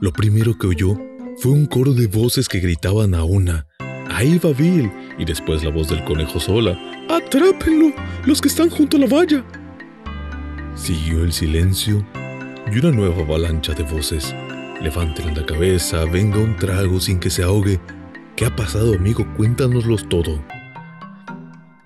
Lo 0.00 0.12
primero 0.12 0.56
que 0.58 0.68
oyó 0.68 0.96
fue 1.38 1.52
un 1.52 1.66
coro 1.66 1.92
de 1.92 2.06
voces 2.06 2.48
que 2.48 2.60
gritaban 2.60 3.14
a 3.14 3.24
una, 3.24 3.66
ahí 4.10 4.38
va 4.38 4.52
Bill, 4.52 4.90
y 5.18 5.24
después 5.24 5.64
la 5.64 5.70
voz 5.70 5.88
del 5.88 6.04
conejo 6.04 6.38
sola, 6.38 6.78
atrápenlo, 7.08 7.92
los 8.26 8.40
que 8.40 8.48
están 8.48 8.70
junto 8.70 8.96
a 8.96 9.00
la 9.00 9.06
valla. 9.06 9.44
Siguió 10.74 11.24
el 11.24 11.32
silencio 11.32 12.06
y 12.70 12.78
una 12.78 12.90
nueva 12.90 13.22
avalancha 13.22 13.72
de 13.72 13.82
voces. 13.82 14.34
Levanten 14.80 15.34
la 15.34 15.44
cabeza, 15.46 16.04
venga 16.04 16.38
un 16.38 16.56
trago 16.56 17.00
sin 17.00 17.18
que 17.18 17.30
se 17.30 17.42
ahogue. 17.42 17.80
¿Qué 18.36 18.44
ha 18.44 18.54
pasado, 18.54 18.94
amigo? 18.94 19.26
Cuéntanoslo 19.36 19.96
todo. 19.96 20.44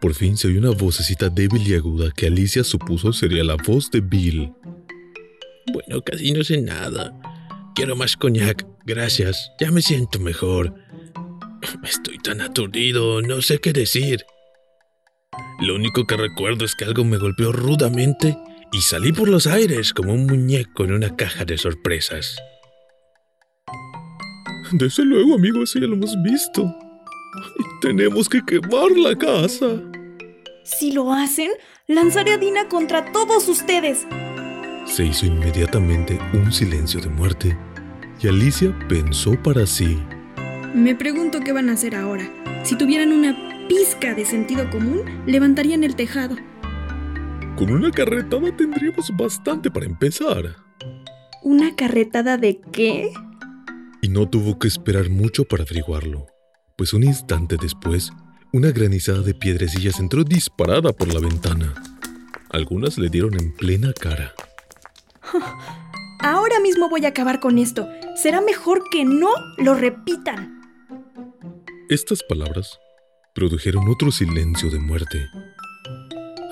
Por 0.00 0.14
fin 0.14 0.37
se 0.37 0.49
oyó 0.49 0.59
una 0.59 0.70
vocecita 0.70 1.28
débil 1.28 1.66
y 1.66 1.75
aguda 1.75 2.11
que 2.11 2.26
Alicia 2.26 2.64
supuso 2.64 3.12
sería 3.12 3.44
la 3.44 3.56
voz 3.56 3.90
de 3.90 4.00
Bill. 4.00 4.52
Bueno, 5.73 6.02
casi 6.02 6.32
no 6.32 6.42
sé 6.42 6.61
nada. 6.61 7.14
Quiero 7.75 7.94
más 7.94 8.16
coñac, 8.16 8.66
gracias. 8.85 9.52
Ya 9.61 9.70
me 9.70 9.82
siento 9.82 10.18
mejor. 10.18 10.75
Estoy 11.85 12.18
tan 12.18 12.40
aturdido, 12.40 13.23
no 13.23 13.40
sé 13.40 13.61
qué 13.61 13.73
decir. 13.73 14.25
Lo 15.61 15.76
único 15.76 16.06
que 16.06 16.16
recuerdo 16.16 16.64
es 16.64 16.75
que 16.75 16.87
algo 16.87 17.04
me 17.04 17.18
golpeó 17.18 17.52
rudamente 17.52 18.37
y 18.73 18.80
salí 18.80 19.12
por 19.12 19.28
los 19.28 19.47
aires 19.47 19.92
como 19.92 20.12
un 20.12 20.26
muñeco 20.26 20.85
en 20.85 20.92
una 20.92 21.14
caja 21.14 21.44
de 21.44 21.59
sorpresas. 21.59 22.37
Desde 24.72 25.04
luego, 25.04 25.34
amigo, 25.34 25.62
eso 25.62 25.78
ya 25.78 25.86
lo 25.86 25.94
hemos 25.94 26.16
visto. 26.22 26.74
tenemos 27.80 28.28
que 28.28 28.40
quemar 28.44 28.90
la 28.96 29.16
casa. 29.16 29.66
Si 30.64 30.92
lo 30.92 31.12
hacen, 31.12 31.50
lanzaré 31.86 32.32
a 32.32 32.38
Dina 32.38 32.68
contra 32.68 33.10
todos 33.12 33.48
ustedes. 33.48 34.06
Se 34.84 35.06
hizo 35.06 35.26
inmediatamente 35.26 36.18
un 36.32 36.52
silencio 36.52 37.00
de 37.00 37.08
muerte 37.08 37.58
y 38.22 38.28
Alicia 38.28 38.76
pensó 38.88 39.32
para 39.42 39.66
sí. 39.66 39.98
Me 40.74 40.94
pregunto 40.94 41.40
qué 41.40 41.52
van 41.52 41.68
a 41.68 41.72
hacer 41.72 41.96
ahora. 41.96 42.28
Si 42.62 42.76
tuvieran 42.76 43.12
una 43.12 43.66
pizca 43.68 44.14
de 44.14 44.24
sentido 44.24 44.70
común, 44.70 45.02
levantarían 45.26 45.82
el 45.84 45.96
tejado. 45.96 46.36
Con 47.56 47.72
una 47.72 47.90
carretada 47.90 48.54
tendríamos 48.56 49.10
bastante 49.16 49.70
para 49.70 49.86
empezar. 49.86 50.56
¿Una 51.42 51.74
carretada 51.74 52.36
de 52.36 52.60
qué? 52.72 53.10
Y 54.02 54.09
no 54.09 54.28
tuvo 54.28 54.59
que 54.59 54.69
esperar 54.69 55.11
mucho 55.11 55.45
para 55.45 55.62
averiguarlo, 55.62 56.26
pues 56.76 56.92
un 56.92 57.02
instante 57.02 57.57
después, 57.61 58.12
una 58.52 58.71
granizada 58.71 59.23
de 59.23 59.35
piedrecillas 59.35 60.00
entró 60.00 60.25
disparada 60.25 60.92
por 60.92 61.12
la 61.12 61.21
ventana. 61.21 61.75
Algunas 62.50 62.99
le 62.99 63.09
dieron 63.09 63.35
en 63.35 63.54
plena 63.54 63.92
cara. 63.92 64.33
Ahora 66.21 66.61
mismo 66.61 66.88
voy 66.88 67.04
a 67.04 67.09
acabar 67.09 67.40
con 67.40 67.59
esto. 67.59 67.88
Será 68.16 68.40
mejor 68.40 68.83
que 68.90 69.04
no 69.04 69.30
lo 69.59 69.75
repitan. 69.75 70.61
Estas 71.88 72.23
palabras 72.28 72.78
produjeron 73.35 73.88
otro 73.88 74.11
silencio 74.11 74.71
de 74.71 74.78
muerte 74.78 75.19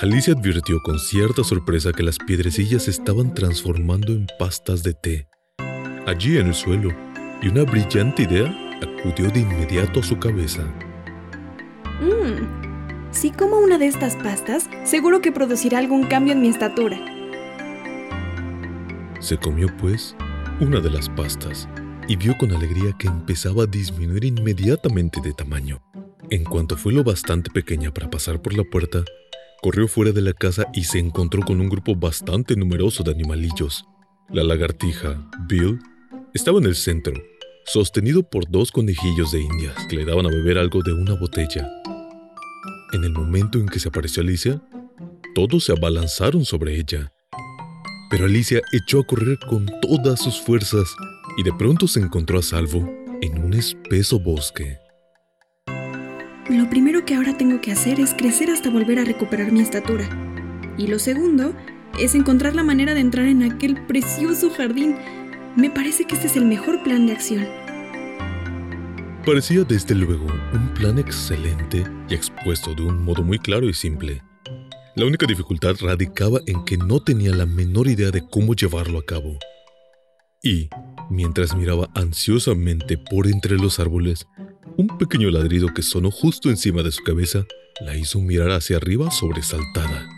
Alicia 0.00 0.33
advirtió 0.35 0.81
con 0.81 1.00
cierta 1.00 1.43
sorpresa 1.43 1.90
que 1.93 2.05
las 2.05 2.19
piedrecillas 2.19 2.85
se 2.85 2.93
estaban 2.93 3.35
transformando 3.35 4.12
en 4.12 4.28
pastas 4.38 4.85
de 4.85 4.95
té. 4.95 5.28
Allí 6.07 6.38
en 6.38 6.47
el 6.47 6.55
suelo, 6.55 6.90
y 7.42 7.49
una 7.49 7.64
brillante 7.64 8.23
idea 8.23 8.54
acudió 8.83 9.30
de 9.30 9.40
inmediato 9.40 10.00
a 10.00 10.02
su 10.02 10.18
cabeza. 10.18 10.62
Mmm, 12.00 13.11
si 13.11 13.30
como 13.30 13.59
una 13.59 13.78
de 13.78 13.87
estas 13.87 14.16
pastas, 14.16 14.68
seguro 14.85 15.21
que 15.21 15.33
producirá 15.33 15.78
algún 15.78 16.04
cambio 16.04 16.33
en 16.33 16.40
mi 16.40 16.49
estatura. 16.49 16.99
Se 19.21 19.37
comió, 19.37 19.68
pues, 19.78 20.16
una 20.61 20.80
de 20.80 20.90
las 20.90 21.09
pastas 21.09 21.68
y 22.07 22.16
vio 22.16 22.37
con 22.38 22.52
alegría 22.52 22.92
que 22.99 23.09
empezaba 23.09 23.64
a 23.64 23.66
disminuir 23.66 24.25
inmediatamente 24.25 25.21
de 25.21 25.33
tamaño. 25.33 25.80
En 26.30 26.45
cuanto 26.45 26.76
fue 26.76 26.92
lo 26.92 27.04
bastante 27.04 27.50
pequeña 27.50 27.92
para 27.92 28.11
pasar 28.11 28.40
por 28.40 28.54
la 28.54 28.64
puerta, 28.64 29.02
Corrió 29.61 29.88
fuera 29.88 30.12
de 30.12 30.23
la 30.23 30.35
casa 30.35 30.66
y 30.73 30.85
se 30.85 31.00
encontró 31.00 31.42
con 31.42 31.61
un 31.61 31.68
grupo 31.68 31.97
bastante 31.97 32.54
numeroso 32.54 33.02
de 33.02 33.11
animalillos. 33.11 33.85
La 34.30 34.45
lagartija, 34.45 35.28
Bill, 35.49 35.80
estaba 36.35 36.58
en 36.58 36.66
el 36.66 36.76
centro, 36.76 37.14
sostenido 37.64 38.23
por 38.23 38.50
dos 38.50 38.70
conejillos 38.70 39.32
de 39.32 39.40
indias 39.40 39.75
que 39.88 39.97
le 39.97 40.04
daban 40.04 40.26
a 40.26 40.30
beber 40.30 40.58
algo 40.58 40.82
de 40.82 40.92
una 40.92 41.14
botella. 41.14 41.68
En 42.92 43.04
el 43.04 43.12
momento 43.12 43.58
en 43.58 43.66
que 43.66 43.78
se 43.78 43.88
apareció 43.88 44.23
Alicia, 44.23 44.62
todos 45.35 45.64
se 45.64 45.73
abalanzaron 45.73 46.44
sobre 46.44 46.78
ella. 46.78 47.12
Pero 48.11 48.25
Alicia 48.25 48.62
echó 48.73 49.00
a 49.00 49.06
correr 49.06 49.38
con 49.49 49.66
todas 49.82 50.20
sus 50.20 50.40
fuerzas 50.40 50.88
y 51.37 51.42
de 51.42 51.52
pronto 51.52 51.87
se 51.87 52.00
encontró 52.00 52.38
a 52.38 52.42
salvo 52.42 52.88
en 53.20 53.38
un 53.38 53.52
espeso 53.54 54.18
bosque. 54.18 54.78
Lo 56.49 56.70
primero 56.70 57.04
que 57.04 57.14
ahora 57.14 57.37
tengo 57.37 57.61
que 57.61 57.73
hacer 57.73 58.00
es 58.00 58.14
crecer 58.14 58.50
hasta 58.50 58.70
volver 58.70 58.99
a 58.99 59.04
recuperar 59.04 59.52
mi 59.52 59.61
estatura. 59.61 60.08
Y 60.78 60.87
lo 60.87 60.99
segundo 60.99 61.54
es 61.99 62.14
encontrar 62.14 62.54
la 62.54 62.62
manera 62.62 62.94
de 62.94 63.00
entrar 63.00 63.26
en 63.26 63.42
aquel 63.42 63.85
precioso 63.87 64.50
jardín. 64.50 64.97
Me 65.57 65.71
parece 65.71 66.05
que 66.05 66.14
este 66.14 66.26
es 66.28 66.37
el 66.37 66.45
mejor 66.45 66.83
plan 66.83 67.07
de 67.07 67.12
acción. 67.12 67.47
Parecía 69.25 69.64
desde 69.64 69.95
luego 69.95 70.26
un 70.52 70.69
plan 70.75 70.99
excelente 70.99 71.85
y 72.09 72.14
expuesto 72.14 72.75
de 72.75 72.83
un 72.83 73.02
modo 73.02 73.23
muy 73.23 73.38
claro 73.38 73.69
y 73.69 73.75
simple. 73.75 74.23
La 74.95 75.07
única 75.07 75.26
dificultad 75.26 75.76
radicaba 75.81 76.40
en 76.47 76.64
que 76.64 76.76
no 76.76 77.00
tenía 77.00 77.35
la 77.35 77.47
menor 77.47 77.88
idea 77.88 78.11
de 78.11 78.26
cómo 78.26 78.55
llevarlo 78.55 78.99
a 78.99 79.05
cabo. 79.05 79.38
Y, 80.43 80.69
mientras 81.11 81.57
miraba 81.57 81.88
ansiosamente 81.95 82.97
por 82.97 83.26
entre 83.26 83.57
los 83.57 83.81
árboles, 83.81 84.26
un 84.76 84.87
pequeño 84.99 85.31
ladrido 85.31 85.69
que 85.75 85.83
sonó 85.83 86.11
justo 86.11 86.50
encima 86.50 86.83
de 86.83 86.93
su 86.93 87.02
cabeza 87.02 87.45
la 87.81 87.97
hizo 87.97 88.21
mirar 88.21 88.50
hacia 88.50 88.76
arriba 88.76 89.11
sobresaltada. 89.11 90.09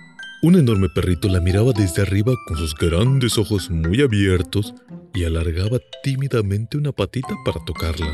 Un 0.42 0.56
enorme 0.56 0.88
perrito 0.88 1.28
la 1.28 1.40
miraba 1.40 1.72
desde 1.72 2.02
arriba 2.02 2.32
con 2.46 2.56
sus 2.56 2.74
grandes 2.74 3.36
ojos 3.38 3.70
muy 3.70 4.00
abiertos 4.00 4.74
y 5.14 5.24
alargaba 5.24 5.78
tímidamente 6.02 6.78
una 6.78 6.92
patita 6.92 7.34
para 7.44 7.64
tocarla. 7.64 8.12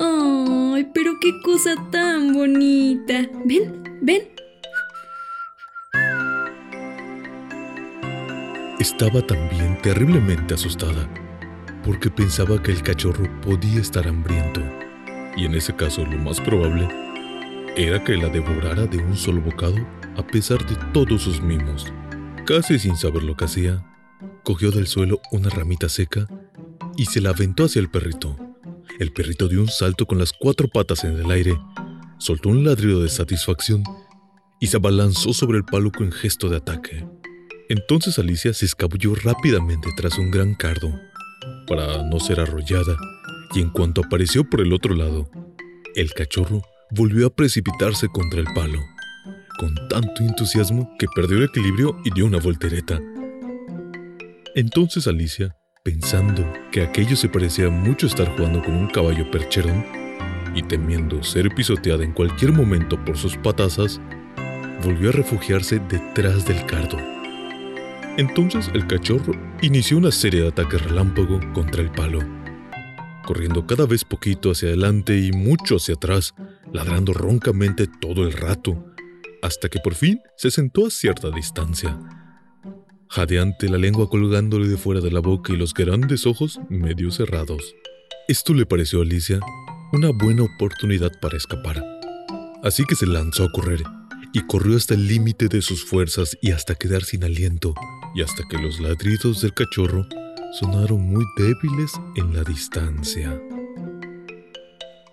¡Ay, 0.00 0.86
pero 0.94 1.12
qué 1.20 1.32
cosa 1.42 1.74
tan 1.90 2.32
bonita! 2.32 3.28
Ven, 3.44 3.82
ven. 4.02 4.22
Estaba 8.78 9.20
también 9.26 9.78
terriblemente 9.82 10.54
asustada, 10.54 11.08
porque 11.84 12.10
pensaba 12.10 12.62
que 12.62 12.72
el 12.72 12.82
cachorro 12.82 13.28
podía 13.40 13.80
estar 13.80 14.06
hambriento, 14.06 14.60
y 15.36 15.46
en 15.46 15.54
ese 15.54 15.74
caso 15.74 16.04
lo 16.04 16.18
más 16.18 16.40
probable 16.40 16.88
era 17.76 18.02
que 18.04 18.16
la 18.16 18.28
devorara 18.28 18.86
de 18.86 18.98
un 18.98 19.16
solo 19.16 19.40
bocado 19.40 19.76
a 20.16 20.26
pesar 20.26 20.64
de 20.66 20.76
todos 20.92 21.22
sus 21.22 21.42
mimos. 21.42 21.92
Casi 22.46 22.78
sin 22.78 22.96
saber 22.96 23.22
lo 23.22 23.36
que 23.36 23.44
hacía, 23.44 23.84
cogió 24.44 24.70
del 24.70 24.86
suelo 24.86 25.20
una 25.32 25.48
ramita 25.48 25.88
seca 25.88 26.26
y 26.96 27.06
se 27.06 27.20
la 27.20 27.30
aventó 27.30 27.64
hacia 27.64 27.80
el 27.80 27.90
perrito. 27.90 28.36
El 28.98 29.12
perrito 29.12 29.48
dio 29.48 29.60
un 29.60 29.68
salto 29.68 30.06
con 30.06 30.18
las 30.18 30.32
cuatro 30.32 30.68
patas 30.68 31.04
en 31.04 31.18
el 31.18 31.30
aire, 31.30 31.58
soltó 32.18 32.48
un 32.48 32.64
ladrido 32.64 33.02
de 33.02 33.08
satisfacción 33.08 33.82
y 34.60 34.68
se 34.68 34.78
abalanzó 34.78 35.32
sobre 35.32 35.58
el 35.58 35.64
palo 35.64 35.90
con 35.92 36.12
gesto 36.12 36.48
de 36.48 36.56
ataque. 36.56 37.06
Entonces 37.68 38.18
Alicia 38.18 38.54
se 38.54 38.64
escabulló 38.64 39.14
rápidamente 39.14 39.88
tras 39.96 40.18
un 40.18 40.30
gran 40.30 40.54
cardo, 40.54 40.88
para 41.66 42.04
no 42.04 42.20
ser 42.20 42.40
arrollada, 42.40 42.96
y 43.54 43.60
en 43.60 43.70
cuanto 43.70 44.02
apareció 44.04 44.48
por 44.48 44.60
el 44.60 44.72
otro 44.72 44.94
lado, 44.94 45.28
el 45.94 46.12
cachorro 46.12 46.62
volvió 46.90 47.26
a 47.26 47.34
precipitarse 47.34 48.08
contra 48.08 48.40
el 48.40 48.46
palo, 48.54 48.80
con 49.58 49.74
tanto 49.88 50.22
entusiasmo 50.22 50.94
que 50.98 51.06
perdió 51.14 51.38
el 51.38 51.44
equilibrio 51.44 51.96
y 52.04 52.10
dio 52.10 52.26
una 52.26 52.38
voltereta. 52.38 53.00
Entonces 54.56 55.06
Alicia 55.06 55.54
pensando 55.84 56.50
que 56.72 56.80
aquello 56.80 57.14
se 57.14 57.28
parecía 57.28 57.68
mucho 57.68 58.06
estar 58.06 58.34
jugando 58.34 58.62
con 58.62 58.74
un 58.74 58.88
caballo 58.88 59.30
percherón 59.30 59.84
y 60.54 60.62
temiendo 60.62 61.22
ser 61.22 61.54
pisoteada 61.54 62.02
en 62.04 62.14
cualquier 62.14 62.52
momento 62.52 62.96
por 63.04 63.18
sus 63.18 63.36
patazas, 63.36 64.00
volvió 64.82 65.10
a 65.10 65.12
refugiarse 65.12 65.78
detrás 65.78 66.46
del 66.46 66.64
cardo. 66.64 66.96
Entonces 68.16 68.70
el 68.72 68.86
cachorro 68.86 69.34
inició 69.60 69.98
una 69.98 70.10
serie 70.10 70.40
de 70.40 70.48
ataques 70.48 70.82
relámpago 70.82 71.38
contra 71.52 71.82
el 71.82 71.90
palo, 71.90 72.20
corriendo 73.26 73.66
cada 73.66 73.84
vez 73.84 74.04
poquito 74.04 74.52
hacia 74.52 74.68
adelante 74.68 75.18
y 75.18 75.32
mucho 75.32 75.76
hacia 75.76 75.96
atrás, 75.96 76.34
ladrando 76.72 77.12
roncamente 77.12 77.86
todo 78.00 78.24
el 78.24 78.32
rato, 78.32 78.86
hasta 79.42 79.68
que 79.68 79.80
por 79.80 79.94
fin 79.94 80.18
se 80.38 80.50
sentó 80.50 80.86
a 80.86 80.90
cierta 80.90 81.30
distancia 81.30 81.98
jadeante 83.08 83.68
la 83.68 83.78
lengua 83.78 84.08
colgándole 84.08 84.68
de 84.68 84.76
fuera 84.76 85.00
de 85.00 85.10
la 85.10 85.20
boca 85.20 85.52
y 85.52 85.56
los 85.56 85.74
grandes 85.74 86.26
ojos 86.26 86.60
medio 86.68 87.10
cerrados. 87.10 87.74
Esto 88.28 88.54
le 88.54 88.66
pareció 88.66 89.00
a 89.00 89.02
Alicia 89.02 89.40
una 89.92 90.10
buena 90.10 90.42
oportunidad 90.42 91.12
para 91.20 91.36
escapar. 91.36 91.82
Así 92.62 92.84
que 92.84 92.96
se 92.96 93.06
lanzó 93.06 93.44
a 93.44 93.52
correr 93.52 93.82
y 94.32 94.40
corrió 94.46 94.76
hasta 94.76 94.94
el 94.94 95.06
límite 95.06 95.48
de 95.48 95.62
sus 95.62 95.84
fuerzas 95.84 96.36
y 96.42 96.50
hasta 96.50 96.74
quedar 96.74 97.04
sin 97.04 97.24
aliento 97.24 97.74
y 98.14 98.22
hasta 98.22 98.42
que 98.48 98.58
los 98.58 98.80
ladridos 98.80 99.42
del 99.42 99.54
cachorro 99.54 100.06
sonaron 100.58 101.00
muy 101.00 101.24
débiles 101.36 101.92
en 102.16 102.34
la 102.34 102.42
distancia. 102.42 103.40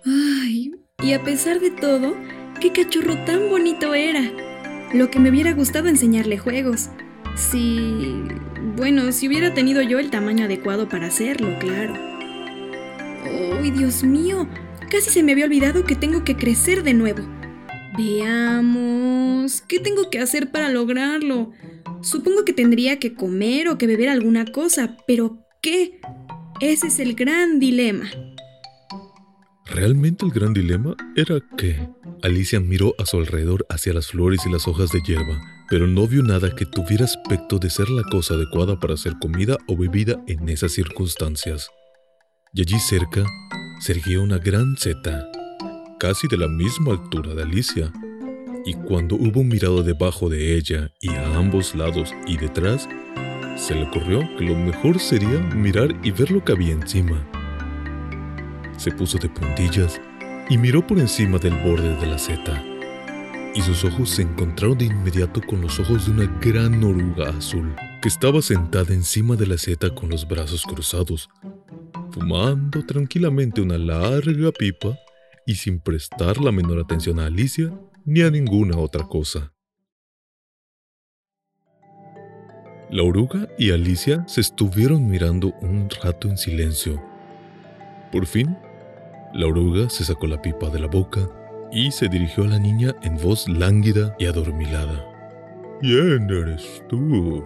Ay, 0.04 0.72
y 1.02 1.12
a 1.12 1.22
pesar 1.22 1.60
de 1.60 1.70
todo, 1.70 2.14
qué 2.60 2.72
cachorro 2.72 3.16
tan 3.24 3.48
bonito 3.48 3.94
era. 3.94 4.30
Lo 4.92 5.10
que 5.10 5.18
me 5.18 5.30
hubiera 5.30 5.52
gustado 5.52 5.88
enseñarle 5.88 6.38
juegos. 6.38 6.88
Si... 7.36 8.22
Bueno, 8.76 9.12
si 9.12 9.28
hubiera 9.28 9.54
tenido 9.54 9.82
yo 9.82 9.98
el 9.98 10.10
tamaño 10.10 10.44
adecuado 10.44 10.88
para 10.88 11.06
hacerlo, 11.06 11.56
claro. 11.58 11.94
¡Ay, 13.60 13.70
Dios 13.70 14.04
mío! 14.04 14.48
Casi 14.90 15.10
se 15.10 15.22
me 15.22 15.32
había 15.32 15.46
olvidado 15.46 15.84
que 15.84 15.96
tengo 15.96 16.24
que 16.24 16.36
crecer 16.36 16.82
de 16.82 16.94
nuevo. 16.94 17.22
Veamos. 17.96 19.62
¿Qué 19.62 19.80
tengo 19.80 20.10
que 20.10 20.20
hacer 20.20 20.50
para 20.50 20.70
lograrlo? 20.70 21.52
Supongo 22.02 22.44
que 22.44 22.52
tendría 22.52 22.98
que 22.98 23.14
comer 23.14 23.68
o 23.68 23.78
que 23.78 23.86
beber 23.86 24.08
alguna 24.08 24.46
cosa, 24.46 24.96
pero 25.06 25.38
¿qué? 25.60 26.00
Ese 26.60 26.88
es 26.88 26.98
el 26.98 27.14
gran 27.14 27.58
dilema. 27.58 28.10
Realmente 29.66 30.24
el 30.24 30.30
gran 30.30 30.52
dilema 30.52 30.94
era 31.16 31.40
que 31.56 31.88
Alicia 32.22 32.60
miró 32.60 32.94
a 32.98 33.06
su 33.06 33.16
alrededor 33.16 33.66
hacia 33.68 33.92
las 33.92 34.08
flores 34.08 34.44
y 34.46 34.50
las 34.50 34.68
hojas 34.68 34.90
de 34.90 35.00
hierba 35.00 35.53
pero 35.68 35.86
no 35.86 36.06
vio 36.06 36.22
nada 36.22 36.54
que 36.54 36.66
tuviera 36.66 37.04
aspecto 37.04 37.58
de 37.58 37.70
ser 37.70 37.88
la 37.88 38.02
cosa 38.04 38.34
adecuada 38.34 38.78
para 38.78 38.94
hacer 38.94 39.14
comida 39.20 39.56
o 39.66 39.76
bebida 39.76 40.22
en 40.26 40.48
esas 40.48 40.72
circunstancias. 40.72 41.70
Y 42.52 42.60
allí 42.60 42.78
cerca 42.78 43.24
se 43.80 43.92
erguía 43.92 44.20
una 44.20 44.38
gran 44.38 44.76
seta, 44.76 45.26
casi 45.98 46.28
de 46.28 46.36
la 46.36 46.48
misma 46.48 46.92
altura 46.92 47.34
de 47.34 47.42
Alicia, 47.42 47.92
y 48.66 48.74
cuando 48.74 49.16
hubo 49.16 49.42
mirado 49.44 49.82
debajo 49.82 50.28
de 50.28 50.54
ella 50.56 50.90
y 51.00 51.10
a 51.10 51.36
ambos 51.36 51.74
lados 51.74 52.14
y 52.26 52.36
detrás, 52.36 52.88
se 53.56 53.74
le 53.74 53.84
ocurrió 53.84 54.20
que 54.38 54.44
lo 54.44 54.56
mejor 54.56 54.98
sería 54.98 55.38
mirar 55.54 55.94
y 56.02 56.10
ver 56.10 56.30
lo 56.30 56.44
que 56.44 56.52
había 56.52 56.72
encima. 56.72 57.26
Se 58.78 58.90
puso 58.90 59.18
de 59.18 59.28
puntillas 59.28 60.00
y 60.48 60.58
miró 60.58 60.86
por 60.86 60.98
encima 60.98 61.38
del 61.38 61.54
borde 61.54 61.96
de 61.96 62.06
la 62.06 62.18
seta 62.18 62.73
y 63.54 63.62
sus 63.62 63.84
ojos 63.84 64.10
se 64.10 64.22
encontraron 64.22 64.76
de 64.76 64.86
inmediato 64.86 65.40
con 65.40 65.60
los 65.60 65.78
ojos 65.78 66.06
de 66.06 66.12
una 66.12 66.40
gran 66.40 66.82
oruga 66.82 67.30
azul, 67.30 67.74
que 68.02 68.08
estaba 68.08 68.42
sentada 68.42 68.92
encima 68.92 69.36
de 69.36 69.46
la 69.46 69.56
seta 69.56 69.94
con 69.94 70.10
los 70.10 70.26
brazos 70.26 70.64
cruzados, 70.64 71.28
fumando 72.10 72.84
tranquilamente 72.84 73.60
una 73.60 73.78
larga 73.78 74.50
pipa 74.50 74.98
y 75.46 75.54
sin 75.54 75.78
prestar 75.80 76.38
la 76.40 76.50
menor 76.50 76.80
atención 76.80 77.20
a 77.20 77.26
Alicia 77.26 77.72
ni 78.04 78.22
a 78.22 78.30
ninguna 78.30 78.76
otra 78.76 79.06
cosa. 79.06 79.52
La 82.90 83.02
oruga 83.02 83.48
y 83.58 83.70
Alicia 83.70 84.24
se 84.28 84.40
estuvieron 84.40 85.08
mirando 85.08 85.52
un 85.60 85.88
rato 86.02 86.28
en 86.28 86.36
silencio. 86.36 87.02
Por 88.12 88.26
fin, 88.26 88.56
la 89.32 89.46
oruga 89.46 89.88
se 89.90 90.04
sacó 90.04 90.26
la 90.26 90.42
pipa 90.42 90.70
de 90.70 90.80
la 90.80 90.86
boca 90.86 91.28
y 91.74 91.90
se 91.90 92.08
dirigió 92.08 92.44
a 92.44 92.46
la 92.46 92.58
niña 92.58 92.94
en 93.02 93.16
voz 93.18 93.48
lánguida 93.48 94.14
y 94.18 94.26
adormilada. 94.26 95.04
¿Quién 95.80 96.30
eres 96.30 96.82
tú? 96.88 97.44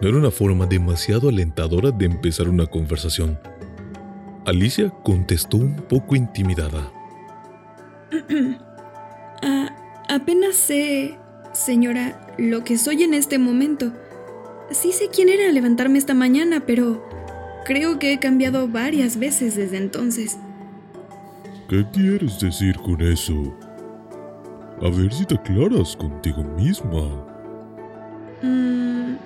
No 0.00 0.08
era 0.08 0.16
una 0.16 0.30
forma 0.30 0.64
demasiado 0.64 1.28
alentadora 1.28 1.90
de 1.90 2.06
empezar 2.06 2.48
una 2.48 2.66
conversación. 2.66 3.38
Alicia 4.46 4.90
contestó 5.02 5.56
un 5.56 5.74
poco 5.74 6.14
intimidada. 6.14 6.90
Ah, 9.40 9.68
apenas 10.08 10.56
sé, 10.56 11.16
señora, 11.52 12.34
lo 12.38 12.64
que 12.64 12.76
soy 12.76 13.04
en 13.04 13.14
este 13.14 13.38
momento. 13.38 13.92
Sí 14.72 14.90
sé 14.90 15.10
quién 15.14 15.28
era 15.28 15.52
levantarme 15.52 15.96
esta 15.96 16.12
mañana, 16.12 16.64
pero 16.66 17.08
creo 17.64 18.00
que 18.00 18.12
he 18.12 18.18
cambiado 18.18 18.66
varias 18.66 19.16
veces 19.16 19.54
desde 19.54 19.76
entonces. 19.76 20.36
¿Qué 21.68 21.84
quieres 21.92 22.40
decir 22.40 22.76
con 22.78 22.98
eso? 23.02 23.54
A 24.80 24.88
ver 24.88 25.12
si 25.12 25.26
te 25.26 25.34
aclaras 25.34 25.94
contigo 25.94 26.42
misma. 26.42 27.26
Mm, 28.40 29.16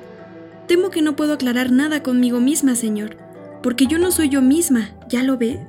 temo 0.66 0.90
que 0.90 1.02
no 1.02 1.14
puedo 1.14 1.34
aclarar 1.34 1.70
nada 1.70 2.02
conmigo 2.02 2.40
misma, 2.40 2.74
señor, 2.74 3.16
porque 3.62 3.86
yo 3.86 3.98
no 3.98 4.10
soy 4.10 4.28
yo 4.28 4.42
misma, 4.42 4.90
¿ya 5.08 5.22
lo 5.22 5.38
ve? 5.38 5.64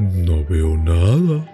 No 0.00 0.44
veo 0.44 0.76
nada. 0.76 1.48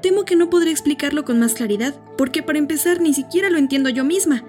Temo 0.00 0.24
que 0.24 0.36
no 0.36 0.48
podré 0.48 0.70
explicarlo 0.70 1.26
con 1.26 1.38
más 1.38 1.52
claridad, 1.52 1.94
porque 2.16 2.42
para 2.42 2.58
empezar 2.58 3.02
ni 3.02 3.12
siquiera 3.12 3.50
lo 3.50 3.58
entiendo 3.58 3.90
yo 3.90 4.04
misma, 4.04 4.42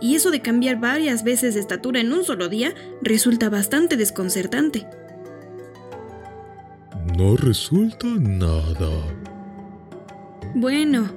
y 0.00 0.14
eso 0.14 0.30
de 0.30 0.40
cambiar 0.40 0.78
varias 0.78 1.24
veces 1.24 1.54
de 1.54 1.60
estatura 1.60 1.98
en 1.98 2.12
un 2.12 2.22
solo 2.22 2.48
día 2.48 2.74
resulta 3.02 3.48
bastante 3.48 3.96
desconcertante. 3.96 4.86
No 7.16 7.36
resulta 7.36 8.06
nada. 8.06 8.90
Bueno, 10.54 11.10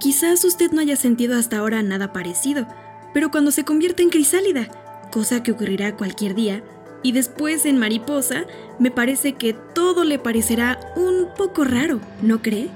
quizás 0.00 0.44
usted 0.44 0.72
no 0.72 0.80
haya 0.80 0.96
sentido 0.96 1.36
hasta 1.36 1.58
ahora 1.58 1.82
nada 1.82 2.12
parecido, 2.12 2.66
pero 3.14 3.30
cuando 3.30 3.52
se 3.52 3.64
convierte 3.64 4.02
en 4.02 4.10
crisálida, 4.10 4.68
cosa 5.12 5.44
que 5.44 5.52
ocurrirá 5.52 5.96
cualquier 5.96 6.34
día, 6.34 6.64
y 7.04 7.12
después 7.12 7.66
en 7.66 7.78
mariposa, 7.78 8.46
me 8.80 8.90
parece 8.90 9.34
que 9.34 9.52
todo 9.52 10.02
le 10.02 10.18
parecerá 10.18 10.80
un 10.96 11.28
poco 11.36 11.62
raro, 11.62 12.00
¿no 12.20 12.42
cree? 12.42 12.68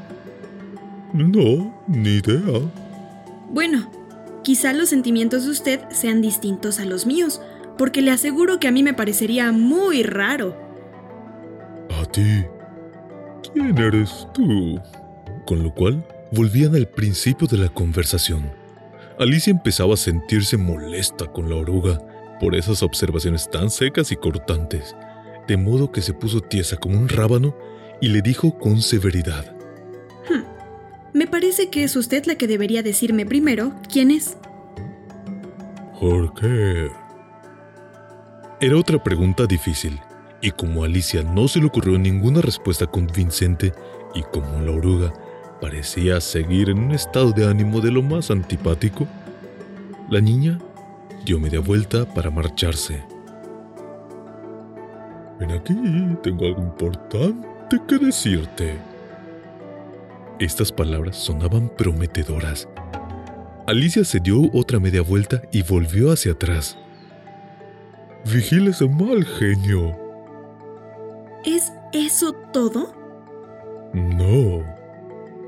No, 1.13 1.75
ni 1.89 2.19
idea. 2.19 2.61
Bueno, 3.49 3.91
quizá 4.45 4.73
los 4.73 4.91
sentimientos 4.91 5.45
de 5.45 5.51
usted 5.51 5.81
sean 5.91 6.23
distintos 6.23 6.79
a 6.79 6.85
los 6.85 7.07
míos, 7.07 7.41
porque 7.77 8.03
le 8.03 8.13
aseguro 8.13 8.61
que 8.61 8.69
a 8.69 8.73
mí 8.73 8.85
me 8.85 8.95
parecería 8.95 9.51
muy 9.51 10.05
raro 10.05 10.60
ti. 12.13 12.45
¿Quién 13.53 13.77
eres 13.79 14.27
tú? 14.33 14.81
Con 15.47 15.63
lo 15.63 15.75
cual, 15.75 16.05
volvían 16.33 16.75
al 16.75 16.89
principio 16.89 17.47
de 17.47 17.59
la 17.59 17.69
conversación. 17.69 18.51
Alicia 19.19 19.51
empezaba 19.51 19.95
a 19.95 19.99
sentirse 19.99 20.57
molesta 20.57 21.27
con 21.27 21.51
la 21.51 21.57
oruga 21.57 22.01
por 22.41 22.55
esas 22.55 22.83
observaciones 22.83 23.51
tan 23.51 23.71
secas 23.71 24.13
y 24.13 24.17
cortantes, 24.17 24.97
de 25.47 25.57
modo 25.57 25.93
que 25.93 26.01
se 26.01 26.15
puso 26.15 26.41
tiesa 26.41 26.77
como 26.77 26.99
un 26.99 27.09
rábano 27.09 27.55
y 28.01 28.09
le 28.09 28.23
dijo 28.23 28.59
con 28.59 28.81
severidad. 28.81 29.55
Hmm, 30.29 30.45
me 31.13 31.27
parece 31.27 31.69
que 31.69 31.85
es 31.85 31.97
usted 31.97 32.25
la 32.27 32.37
que 32.37 32.47
debería 32.47 32.83
decirme 32.83 33.27
primero 33.27 33.75
quién 33.93 34.11
es. 34.11 34.39
¿Por 36.01 36.33
qué? 36.35 36.89
Era 38.63 38.77
otra 38.77 39.03
pregunta 39.03 39.47
difícil, 39.47 40.01
y 40.41 40.51
como 40.53 40.83
a 40.83 40.87
Alicia 40.87 41.23
no 41.23 41.49
se 41.49 41.59
le 41.59 41.67
ocurrió 41.67 41.99
ninguna 41.99 42.41
respuesta 42.41 42.87
convincente, 42.87 43.73
y 44.15 44.23
como 44.23 44.61
la 44.61 44.73
oruga 44.73 45.13
parecía 45.61 46.21
seguir 46.21 46.71
en 46.71 46.79
un 46.79 46.93
estado 46.93 47.33
de 47.33 47.47
ánimo 47.47 47.81
de 47.81 47.91
lo 47.91 48.03
más 48.03 48.31
antipático, 48.31 49.07
la 50.09 50.21
niña 50.21 50.59
dio 51.25 51.39
media 51.39 51.61
vuelta 51.61 52.07
para 52.07 52.31
marcharse. 52.31 53.05
Ven 55.39 55.53
aquí, 55.53 55.75
tengo 56.23 56.47
algo 56.47 56.63
importante 56.63 57.81
que 57.87 57.99
decirte. 57.99 58.79
Estas 60.39 60.73
palabras 60.73 61.17
sonaban 61.17 61.69
prometedoras. 61.69 62.67
Alicia 63.67 64.05
se 64.05 64.21
dio 64.21 64.51
otra 64.53 64.81
media 64.81 65.03
vuelta 65.03 65.43
y 65.53 65.63
volvió 65.63 66.11
hacia 66.11 66.33
atrás. 66.33 66.79
Vigílese 68.25 68.89
mal 68.89 69.25
genio. 69.25 70.00
¿Es 71.45 71.73
eso 71.93 72.33
todo? 72.53 72.95
No. 73.95 74.63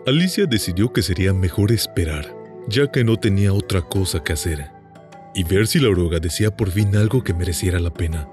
Alicia 0.06 0.46
decidió 0.46 0.92
que 0.92 1.02
sería 1.02 1.34
mejor 1.34 1.70
esperar, 1.70 2.34
ya 2.66 2.90
que 2.90 3.04
no 3.04 3.18
tenía 3.18 3.52
otra 3.52 3.82
cosa 3.82 4.22
que 4.24 4.32
hacer, 4.32 4.70
y 5.34 5.44
ver 5.44 5.66
si 5.66 5.78
la 5.78 5.90
oruga 5.90 6.18
decía 6.18 6.50
por 6.50 6.70
fin 6.70 6.96
algo 6.96 7.22
que 7.22 7.34
mereciera 7.34 7.78
la 7.78 7.92
pena. 7.92 8.26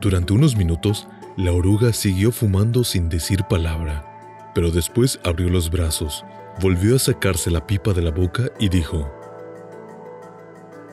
Durante 0.00 0.32
unos 0.32 0.56
minutos, 0.56 1.08
la 1.36 1.52
oruga 1.52 1.92
siguió 1.92 2.30
fumando 2.30 2.84
sin 2.84 3.08
decir 3.08 3.42
palabra, 3.48 4.52
pero 4.54 4.70
después 4.70 5.18
abrió 5.24 5.48
los 5.48 5.70
brazos, 5.70 6.24
volvió 6.60 6.96
a 6.96 7.00
sacarse 7.00 7.50
la 7.50 7.66
pipa 7.66 7.92
de 7.92 8.02
la 8.02 8.10
boca 8.10 8.44
y 8.60 8.68
dijo, 8.68 9.10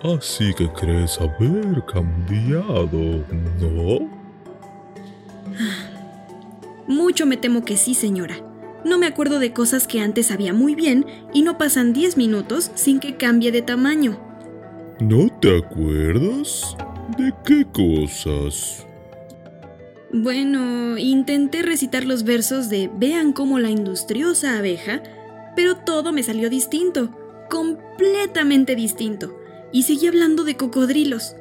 Así 0.04 0.54
que 0.54 0.72
crees 0.74 1.20
haber 1.20 1.84
cambiado, 1.86 3.24
¿no? 3.60 4.19
Mucho 7.20 7.28
me 7.28 7.36
temo 7.36 7.66
que 7.66 7.76
sí, 7.76 7.96
señora. 7.96 8.38
No 8.86 8.98
me 8.98 9.06
acuerdo 9.06 9.40
de 9.40 9.52
cosas 9.52 9.88
que 9.88 10.00
antes 10.00 10.28
sabía 10.28 10.54
muy 10.54 10.74
bien 10.74 11.06
y 11.34 11.42
no 11.42 11.58
pasan 11.58 11.92
10 11.92 12.16
minutos 12.16 12.72
sin 12.76 13.02
que 13.02 13.18
cambie 13.18 13.52
de 13.52 13.62
tamaño. 13.62 14.18
¿No 15.02 15.28
te 15.42 15.58
acuerdas? 15.58 16.78
¿De 17.18 17.34
qué 17.44 17.66
cosas? 17.74 18.88
Bueno, 20.14 20.98
intenté 20.98 21.62
recitar 21.62 22.06
los 22.06 22.24
versos 22.24 22.70
de 22.70 22.90
Vean 22.98 23.34
cómo 23.34 23.60
la 23.60 23.70
industriosa 23.70 24.58
abeja, 24.58 25.04
pero 25.58 25.76
todo 25.76 26.14
me 26.14 26.24
salió 26.24 26.50
distinto, 26.50 27.10
completamente 27.50 28.78
distinto, 28.78 29.38
y 29.74 29.84
seguí 29.84 30.08
hablando 30.08 30.46
de 30.46 30.56
cocodrilos. 30.56 31.36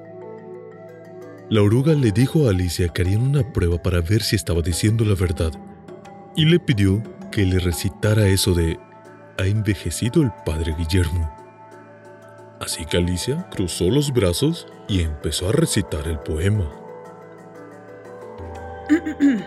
La 1.50 1.62
oruga 1.62 1.94
le 1.94 2.10
dijo 2.10 2.48
a 2.48 2.50
Alicia 2.50 2.88
que 2.88 3.02
harían 3.02 3.22
una 3.22 3.52
prueba 3.52 3.80
para 3.80 4.00
ver 4.00 4.24
si 4.24 4.34
estaba 4.34 4.60
diciendo 4.60 5.04
la 5.04 5.14
verdad, 5.14 5.52
y 6.38 6.44
le 6.44 6.60
pidió 6.60 7.02
que 7.32 7.44
le 7.44 7.58
recitara 7.58 8.28
eso 8.28 8.54
de 8.54 8.78
ha 9.38 9.46
envejecido 9.46 10.22
el 10.22 10.30
padre 10.46 10.72
Guillermo. 10.78 11.28
Así 12.60 12.86
que 12.86 12.96
Alicia 12.96 13.48
cruzó 13.50 13.90
los 13.90 14.12
brazos 14.12 14.68
y 14.86 15.00
empezó 15.00 15.48
a 15.48 15.52
recitar 15.52 16.06
el 16.06 16.20
poema. 16.20 16.70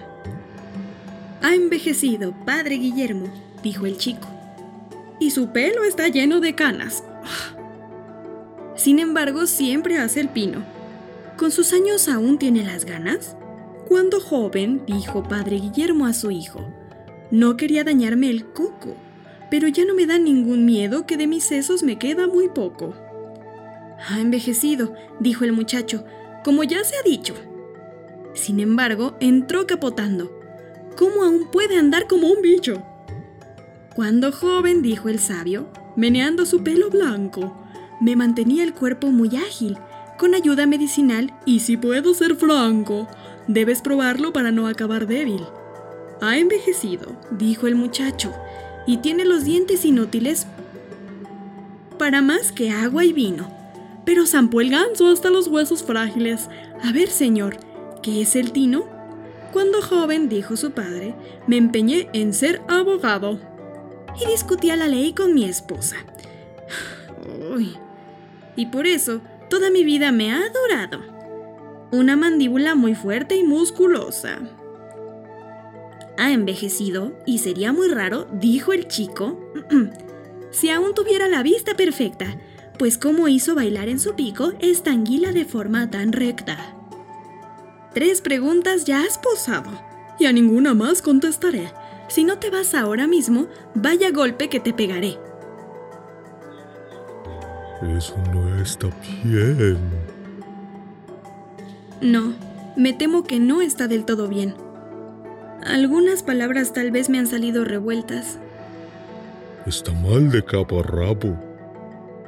ha 1.42 1.56
envejecido, 1.56 2.34
padre 2.46 2.76
Guillermo, 2.76 3.32
dijo 3.64 3.86
el 3.86 3.98
chico, 3.98 4.28
y 5.18 5.32
su 5.32 5.54
pelo 5.54 5.86
está 5.86 6.10
lleno 6.10 6.42
de 6.42 6.56
canas. 6.56 7.06
Sin 8.76 9.00
embargo, 9.00 9.48
siempre 9.48 9.98
hace 9.98 10.20
el 10.20 10.28
pino. 10.28 10.66
¿Con 11.38 11.52
sus 11.52 11.72
años 11.72 12.10
aún 12.10 12.38
tiene 12.38 12.66
las 12.66 12.84
ganas? 12.84 13.38
Cuando 13.88 14.20
joven, 14.20 14.84
dijo 14.86 15.24
padre 15.24 15.56
Guillermo 15.56 16.06
a 16.06 16.14
su 16.14 16.32
hijo, 16.32 16.66
no 17.32 17.58
quería 17.58 17.84
dañarme 17.84 18.30
el 18.30 18.46
coco, 18.46 18.96
pero 19.50 19.68
ya 19.68 19.86
no 19.86 19.94
me 19.96 20.06
da 20.06 20.18
ningún 20.18 20.66
miedo 20.66 21.06
que 21.06 21.18
de 21.18 21.28
mis 21.28 21.46
sesos 21.46 21.84
me 21.84 21.98
queda 21.98 22.28
muy 22.28 22.50
poco. 22.50 22.94
Ha 24.10 24.20
envejecido, 24.20 24.94
dijo 25.20 25.46
el 25.46 25.54
muchacho, 25.54 26.04
como 26.44 26.64
ya 26.64 26.84
se 26.84 26.96
ha 26.98 27.04
dicho. 27.04 27.34
Sin 28.34 28.60
embargo, 28.60 29.16
entró 29.20 29.68
capotando. 29.68 30.32
¿Cómo 30.98 31.24
aún 31.24 31.50
puede 31.52 31.78
andar 31.78 32.08
como 32.08 32.28
un 32.28 32.42
bicho? 32.42 32.84
Cuando 33.96 34.32
joven, 34.32 34.82
dijo 34.82 35.10
el 35.10 35.20
sabio, 35.20 35.70
meneando 35.96 36.46
su 36.46 36.64
pelo 36.64 36.90
blanco, 36.90 37.58
me 38.00 38.16
mantenía 38.16 38.64
el 38.64 38.74
cuerpo 38.74 39.08
muy 39.08 39.36
ágil, 39.36 39.78
con 40.18 40.34
ayuda 40.34 40.66
medicinal 40.66 41.34
y 41.46 41.60
si 41.60 41.78
puedo 41.78 42.14
ser 42.14 42.36
franco, 42.36 43.08
debes 43.48 43.82
probarlo 43.82 44.34
para 44.34 44.52
no 44.52 44.68
acabar 44.68 45.08
débil. 45.08 45.44
Ha 46.22 46.38
envejecido, 46.38 47.20
dijo 47.32 47.66
el 47.66 47.74
muchacho, 47.74 48.32
y 48.86 48.98
tiene 48.98 49.26
los 49.26 49.44
dientes 49.44 49.84
inútiles 49.86 50.46
para 51.98 52.22
más 52.22 52.52
que 52.52 52.70
agua 52.70 53.04
y 53.04 53.12
vino. 53.12 53.50
Pero 54.06 54.28
zampó 54.28 54.62
el 54.62 54.70
ganso 54.70 55.08
hasta 55.08 55.32
los 55.32 55.48
huesos 55.48 55.84
frágiles. 55.84 56.48
A 56.84 56.92
ver, 56.92 57.10
señor, 57.10 57.58
¿qué 58.04 58.22
es 58.22 58.36
el 58.36 58.52
tino? 58.52 58.86
Cuando 59.52 59.82
joven, 59.82 60.30
dijo 60.30 60.56
su 60.58 60.72
padre, 60.72 61.16
me 61.48 61.58
empeñé 61.58 62.08
en 62.14 62.36
ser 62.36 62.62
abogado. 62.68 63.40
Y 64.22 64.30
discutía 64.30 64.76
la 64.76 64.88
ley 64.88 65.14
con 65.14 65.34
mi 65.34 65.46
esposa. 65.46 65.96
Uy. 67.56 67.78
Y 68.56 68.68
por 68.68 68.86
eso, 68.86 69.22
toda 69.50 69.72
mi 69.72 69.84
vida 69.84 70.12
me 70.12 70.32
ha 70.32 70.38
adorado. 70.38 71.02
Una 71.92 72.16
mandíbula 72.16 72.76
muy 72.76 72.94
fuerte 72.94 73.36
y 73.36 73.44
musculosa 73.44 74.40
ha 76.22 76.32
envejecido 76.32 77.14
y 77.26 77.40
sería 77.40 77.74
muy 77.74 77.88
raro, 77.88 78.28
dijo 78.32 78.74
el 78.74 78.88
chico, 78.88 79.40
si 80.52 80.70
aún 80.70 80.94
tuviera 80.94 81.28
la 81.28 81.42
vista 81.42 81.76
perfecta, 81.76 82.38
pues 82.78 83.00
cómo 83.00 83.28
hizo 83.28 83.56
bailar 83.56 83.90
en 83.90 84.00
su 84.00 84.14
pico 84.14 84.54
esta 84.60 84.92
anguila 84.92 85.32
de 85.32 85.46
forma 85.46 85.90
tan 85.90 86.12
recta. 86.12 86.76
Tres 87.96 88.22
preguntas 88.22 88.86
ya 88.86 89.04
has 89.04 89.18
posado, 89.18 89.72
y 90.20 90.26
a 90.26 90.32
ninguna 90.32 90.76
más 90.76 91.02
contestaré. 91.02 91.74
Si 92.08 92.24
no 92.24 92.38
te 92.38 92.52
vas 92.52 92.76
ahora 92.76 93.08
mismo, 93.08 93.48
vaya 93.74 94.12
golpe 94.12 94.48
que 94.48 94.60
te 94.60 94.74
pegaré. 94.74 95.18
Eso 97.98 98.16
no 98.32 98.62
está 98.62 98.90
bien. 99.24 99.80
No, 102.00 102.34
me 102.78 102.94
temo 102.94 103.24
que 103.24 103.40
no 103.40 103.62
está 103.62 103.88
del 103.88 104.06
todo 104.06 104.28
bien. 104.28 104.54
Algunas 105.66 106.24
palabras 106.24 106.74
tal 106.74 106.92
vez 106.92 107.10
me 107.10 107.20
han 107.20 107.28
salido 107.28 107.64
revueltas. 107.64 108.40
Está 109.66 109.92
mal 109.92 110.32
de 110.32 110.44
capa 110.44 110.80
a 110.80 110.84
rabo. 110.84 111.38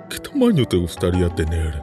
¿Qué 0.10 0.20
tamaño 0.20 0.66
te 0.66 0.78
gustaría 0.78 1.30
tener? 1.30 1.82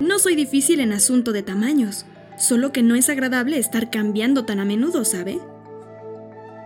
No 0.00 0.18
soy 0.18 0.34
difícil 0.34 0.80
en 0.80 0.92
asunto 0.92 1.32
de 1.32 1.42
tamaños, 1.42 2.04
solo 2.36 2.72
que 2.72 2.82
no 2.82 2.94
es 2.94 3.08
agradable 3.08 3.58
estar 3.58 3.90
cambiando 3.90 4.44
tan 4.44 4.58
a 4.58 4.64
menudo, 4.64 5.04
¿sabe? 5.04 5.38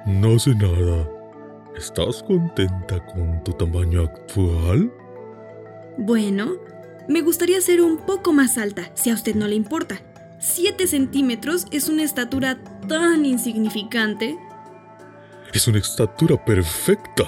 No 0.07 0.39
sé 0.39 0.55
nada. 0.55 1.09
¿Estás 1.77 2.23
contenta 2.23 3.05
con 3.07 3.43
tu 3.45 3.53
tamaño 3.53 4.03
actual? 4.03 4.91
Bueno, 5.99 6.53
me 7.09 7.21
gustaría 7.21 7.61
ser 7.61 7.83
un 7.83 7.99
poco 7.99 8.33
más 8.33 8.57
alta, 8.57 8.91
si 8.95 9.11
a 9.11 9.15
usted 9.15 9.35
no 9.35 9.47
le 9.47 9.55
importa. 9.55 10.01
7 10.39 10.87
centímetros 10.87 11.67
es 11.71 11.89
una 11.89 12.03
estatura 12.03 12.59
tan 12.89 13.25
insignificante. 13.25 14.39
Es 15.53 15.69
una 15.69 15.79
estatura 15.79 16.43
perfecta. 16.43 17.25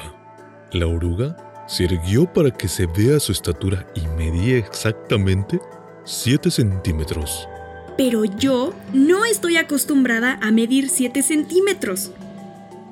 La 0.73 0.87
oruga 0.87 1.37
se 1.67 1.85
erguió 1.85 2.31
para 2.33 2.51
que 2.51 2.69
se 2.69 2.87
vea 2.87 3.21
su 3.21 3.33
estatura 3.33 3.87
y 3.95 4.07
medía 4.17 4.59
exactamente 4.59 5.61
7 6.05 6.51
centímetros. 6.51 7.49
Pero 7.97 8.25
yo 8.25 8.75
no 8.93 9.25
estoy 9.25 9.57
acostumbrada 9.57 10.39
a 10.43 10.51
medir 10.51 10.89
7 10.89 11.23
centímetros. 11.23 12.11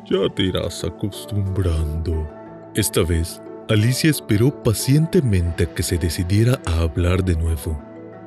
Ya 0.05 0.29
te 0.35 0.45
irás 0.45 0.85
acostumbrando. 0.85 2.29
Esta 2.75 3.03
vez, 3.03 3.41
Alicia 3.69 4.11
esperó 4.11 4.63
pacientemente 4.63 5.65
a 5.65 5.75
que 5.75 5.83
se 5.83 5.99
decidiera 5.99 6.61
a 6.67 6.81
hablar 6.81 7.25
de 7.25 7.37
nuevo. 7.37 7.81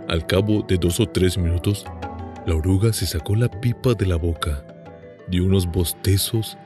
Al 0.08 0.26
cabo 0.26 0.62
de 0.62 0.78
dos 0.78 1.00
o 1.00 1.08
tres 1.08 1.38
minutos, 1.38 1.86
la 2.46 2.56
oruga 2.56 2.94
se 2.94 3.06
sacó 3.06 3.36
la 3.36 3.50
pipa 3.50 3.94
de 3.94 4.06
la 4.06 4.18
boca, 4.18 4.64
dio 5.28 5.46
unos 5.46 5.66
bostezos 5.66 6.58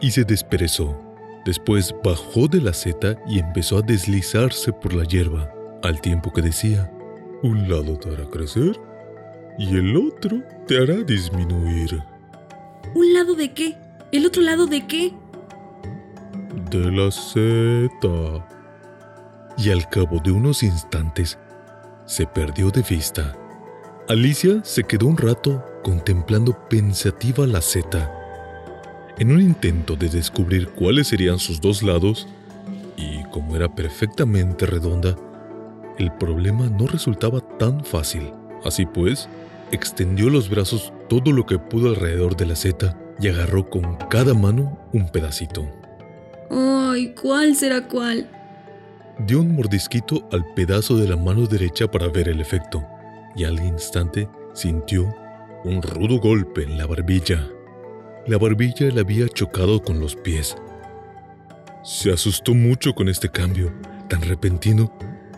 y 0.00 0.10
se 0.10 0.24
desperezó. 0.24 1.00
Después 1.44 1.94
bajó 2.02 2.48
de 2.48 2.60
la 2.60 2.72
seta 2.72 3.16
y 3.26 3.38
empezó 3.38 3.78
a 3.78 3.82
deslizarse 3.82 4.72
por 4.72 4.94
la 4.94 5.04
hierba, 5.04 5.52
al 5.82 6.00
tiempo 6.00 6.32
que 6.32 6.42
decía, 6.42 6.90
un 7.42 7.68
lado 7.68 7.96
te 7.98 8.12
hará 8.12 8.28
crecer 8.28 8.78
y 9.58 9.76
el 9.76 9.96
otro 9.96 10.42
te 10.66 10.78
hará 10.78 10.96
disminuir. 11.02 12.02
¿Un 12.94 13.14
lado 13.14 13.34
de 13.34 13.52
qué? 13.52 13.76
¿El 14.12 14.26
otro 14.26 14.42
lado 14.42 14.66
de 14.66 14.86
qué? 14.86 15.12
De 16.70 16.90
la 16.90 17.10
seta. 17.10 18.46
Y 19.58 19.70
al 19.70 19.88
cabo 19.88 20.20
de 20.20 20.30
unos 20.30 20.62
instantes, 20.62 21.38
se 22.04 22.26
perdió 22.26 22.70
de 22.70 22.82
vista. 22.82 23.36
Alicia 24.08 24.60
se 24.62 24.84
quedó 24.84 25.08
un 25.08 25.16
rato 25.16 25.64
contemplando 25.82 26.56
pensativa 26.68 27.44
la 27.44 27.60
seta. 27.60 28.12
En 29.18 29.32
un 29.32 29.40
intento 29.40 29.96
de 29.96 30.08
descubrir 30.08 30.68
cuáles 30.68 31.08
serían 31.08 31.40
sus 31.40 31.60
dos 31.60 31.82
lados, 31.82 32.28
y 32.96 33.24
como 33.32 33.56
era 33.56 33.74
perfectamente 33.74 34.64
redonda, 34.64 35.16
el 35.98 36.12
problema 36.12 36.68
no 36.68 36.86
resultaba 36.86 37.40
tan 37.58 37.84
fácil. 37.84 38.30
Así 38.64 38.86
pues, 38.86 39.28
extendió 39.72 40.30
los 40.30 40.48
brazos 40.48 40.92
todo 41.08 41.32
lo 41.32 41.44
que 41.44 41.58
pudo 41.58 41.88
alrededor 41.88 42.36
de 42.36 42.46
la 42.46 42.54
seta 42.54 42.96
y 43.18 43.26
agarró 43.26 43.68
con 43.68 43.96
cada 44.08 44.34
mano 44.34 44.78
un 44.92 45.08
pedacito. 45.08 45.68
¡Ay! 46.48 47.12
¿Cuál 47.20 47.56
será 47.56 47.88
cuál? 47.88 48.30
Dio 49.26 49.40
un 49.40 49.56
mordisquito 49.56 50.28
al 50.30 50.44
pedazo 50.54 50.96
de 50.96 51.08
la 51.08 51.16
mano 51.16 51.46
derecha 51.46 51.90
para 51.90 52.06
ver 52.06 52.28
el 52.28 52.40
efecto, 52.40 52.86
y 53.36 53.44
al 53.44 53.60
instante 53.60 54.28
sintió 54.54 55.14
un 55.64 55.82
rudo 55.82 56.18
golpe 56.18 56.62
en 56.62 56.78
la 56.78 56.86
barbilla. 56.86 57.46
La 58.26 58.38
barbilla 58.38 58.88
le 58.88 59.00
había 59.00 59.28
chocado 59.28 59.82
con 59.82 60.00
los 60.00 60.16
pies. 60.16 60.56
Se 61.84 62.12
asustó 62.12 62.54
mucho 62.54 62.94
con 62.94 63.08
este 63.08 63.28
cambio, 63.28 63.72
tan 64.08 64.22
repentino, 64.22 64.92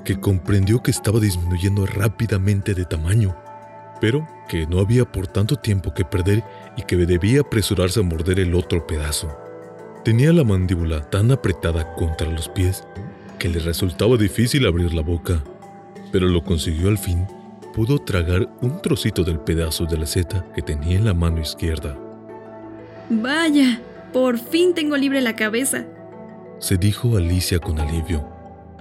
que 0.04 0.18
comprendió 0.18 0.82
que 0.82 0.90
estaba 0.90 1.20
disminuyendo 1.20 1.84
rápidamente 1.84 2.74
de 2.74 2.84
tamaño 2.84 3.36
pero 4.00 4.26
que 4.48 4.66
no 4.66 4.80
había 4.80 5.04
por 5.10 5.26
tanto 5.26 5.56
tiempo 5.56 5.92
que 5.94 6.04
perder 6.04 6.42
y 6.76 6.82
que 6.82 6.96
debía 6.96 7.40
apresurarse 7.40 8.00
a 8.00 8.02
morder 8.02 8.40
el 8.40 8.54
otro 8.54 8.86
pedazo. 8.86 9.36
Tenía 10.04 10.32
la 10.32 10.44
mandíbula 10.44 11.08
tan 11.10 11.30
apretada 11.30 11.94
contra 11.94 12.30
los 12.30 12.48
pies 12.48 12.84
que 13.38 13.48
le 13.48 13.58
resultaba 13.58 14.16
difícil 14.16 14.66
abrir 14.66 14.94
la 14.94 15.02
boca, 15.02 15.42
pero 16.12 16.28
lo 16.28 16.42
consiguió 16.42 16.88
al 16.88 16.98
fin. 16.98 17.26
Pudo 17.78 18.00
tragar 18.00 18.48
un 18.60 18.82
trocito 18.82 19.22
del 19.22 19.38
pedazo 19.38 19.84
de 19.84 19.96
la 19.96 20.04
seta 20.04 20.44
que 20.52 20.62
tenía 20.62 20.98
en 20.98 21.04
la 21.04 21.14
mano 21.14 21.40
izquierda. 21.40 21.96
Vaya, 23.08 23.80
por 24.12 24.36
fin 24.36 24.74
tengo 24.74 24.96
libre 24.96 25.20
la 25.20 25.36
cabeza, 25.36 25.86
se 26.58 26.76
dijo 26.76 27.16
Alicia 27.16 27.60
con 27.60 27.78
alivio, 27.78 28.28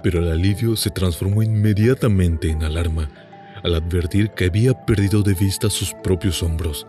pero 0.02 0.18
el 0.18 0.32
alivio 0.32 0.74
se 0.74 0.90
transformó 0.90 1.44
inmediatamente 1.44 2.50
en 2.50 2.64
alarma 2.64 3.08
al 3.62 3.76
advertir 3.76 4.30
que 4.30 4.46
había 4.46 4.74
perdido 4.84 5.22
de 5.22 5.34
vista 5.34 5.70
sus 5.70 5.94
propios 6.02 6.42
hombros. 6.42 6.84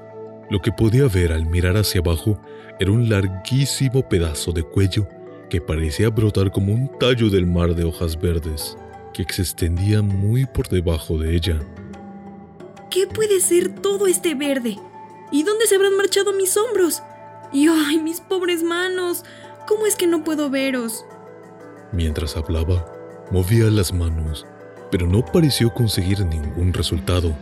Lo 0.50 0.63
que 0.63 0.72
podía 0.72 1.08
ver 1.08 1.32
al 1.32 1.45
mirar 1.45 1.78
hacia 1.78 2.02
abajo 2.02 2.41
era 2.80 2.91
un 2.91 3.08
larguísimo 3.08 4.10
pedazo 4.10 4.52
de 4.52 4.63
cuello 4.63 5.08
que 5.48 5.62
parecía 5.62 6.10
brotar 6.10 6.50
como 6.50 6.74
un 6.74 6.89
tallo 7.00 7.30
del 7.30 7.45
mar 7.45 7.76
de 7.76 7.84
hojas 7.84 8.19
verdes, 8.19 8.76
que 9.13 9.26
se 9.30 9.43
extendía 9.43 10.02
muy 10.02 10.48
por 10.48 10.69
debajo 10.69 11.19
de 11.19 11.36
ella. 11.36 11.60
¿Qué 12.89 13.08
puede 13.08 13.39
ser 13.39 13.69
todo 13.69 14.08
este 14.08 14.36
verde? 14.36 14.78
¿Y 15.32 15.43
dónde 15.43 15.67
se 15.67 15.75
habrán 15.75 15.95
marchado 15.95 16.34
mis 16.34 16.58
hombros? 16.58 17.02
Y 17.52 17.67
ay, 17.67 17.99
mis 17.99 18.19
pobres 18.19 18.63
manos, 18.63 19.23
¿cómo 19.67 19.86
es 19.86 19.95
que 19.95 20.08
no 20.08 20.23
puedo 20.23 20.49
veros? 20.49 21.06
Mientras 21.91 22.36
hablaba, 22.38 22.86
movía 23.32 23.65
las 23.69 23.93
manos 23.93 24.45
pero 24.91 25.08
no 25.08 25.23
pareció 25.23 25.73
conseguir 25.73 26.25
ningún 26.25 26.73
resultado, 26.73 27.36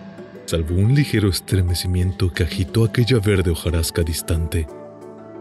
salvo 0.46 0.76
un 0.76 0.94
ligero 0.94 1.30
estremecimiento 1.30 2.32
que 2.34 2.44
agitó 2.44 2.84
aquella 2.84 3.20
verde 3.20 3.52
hojarasca 3.52 4.04
distante. 4.04 4.68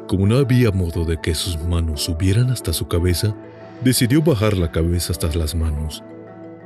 Como 0.07 0.27
no 0.27 0.37
había 0.37 0.71
modo 0.71 1.05
de 1.05 1.21
que 1.21 1.35
sus 1.35 1.59
manos 1.59 2.03
subieran 2.03 2.51
hasta 2.51 2.73
su 2.73 2.87
cabeza, 2.87 3.35
decidió 3.83 4.23
bajar 4.23 4.57
la 4.57 4.71
cabeza 4.71 5.13
hasta 5.13 5.35
las 5.35 5.55
manos, 5.55 6.03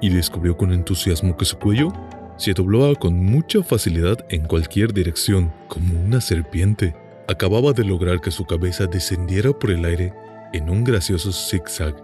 y 0.03 0.11
descubrió 0.11 0.57
con 0.57 0.73
entusiasmo 0.73 1.37
que 1.37 1.45
su 1.45 1.59
cuello 1.59 1.93
se 2.41 2.55
doblaba 2.55 2.95
con 2.95 3.23
mucha 3.23 3.63
facilidad 3.63 4.25
en 4.31 4.47
cualquier 4.47 4.95
dirección, 4.95 5.53
como 5.69 6.01
una 6.01 6.23
serpiente. 6.23 6.95
Acababa 7.29 7.75
de 7.75 7.85
lograr 7.85 8.23
que 8.23 8.31
su 8.31 8.47
cabeza 8.47 8.87
descendiera 8.87 9.53
por 9.53 9.71
el 9.71 9.85
aire 9.85 10.15
en 10.55 10.71
un 10.71 10.83
gracioso 10.83 11.33
zigzag 11.33 11.95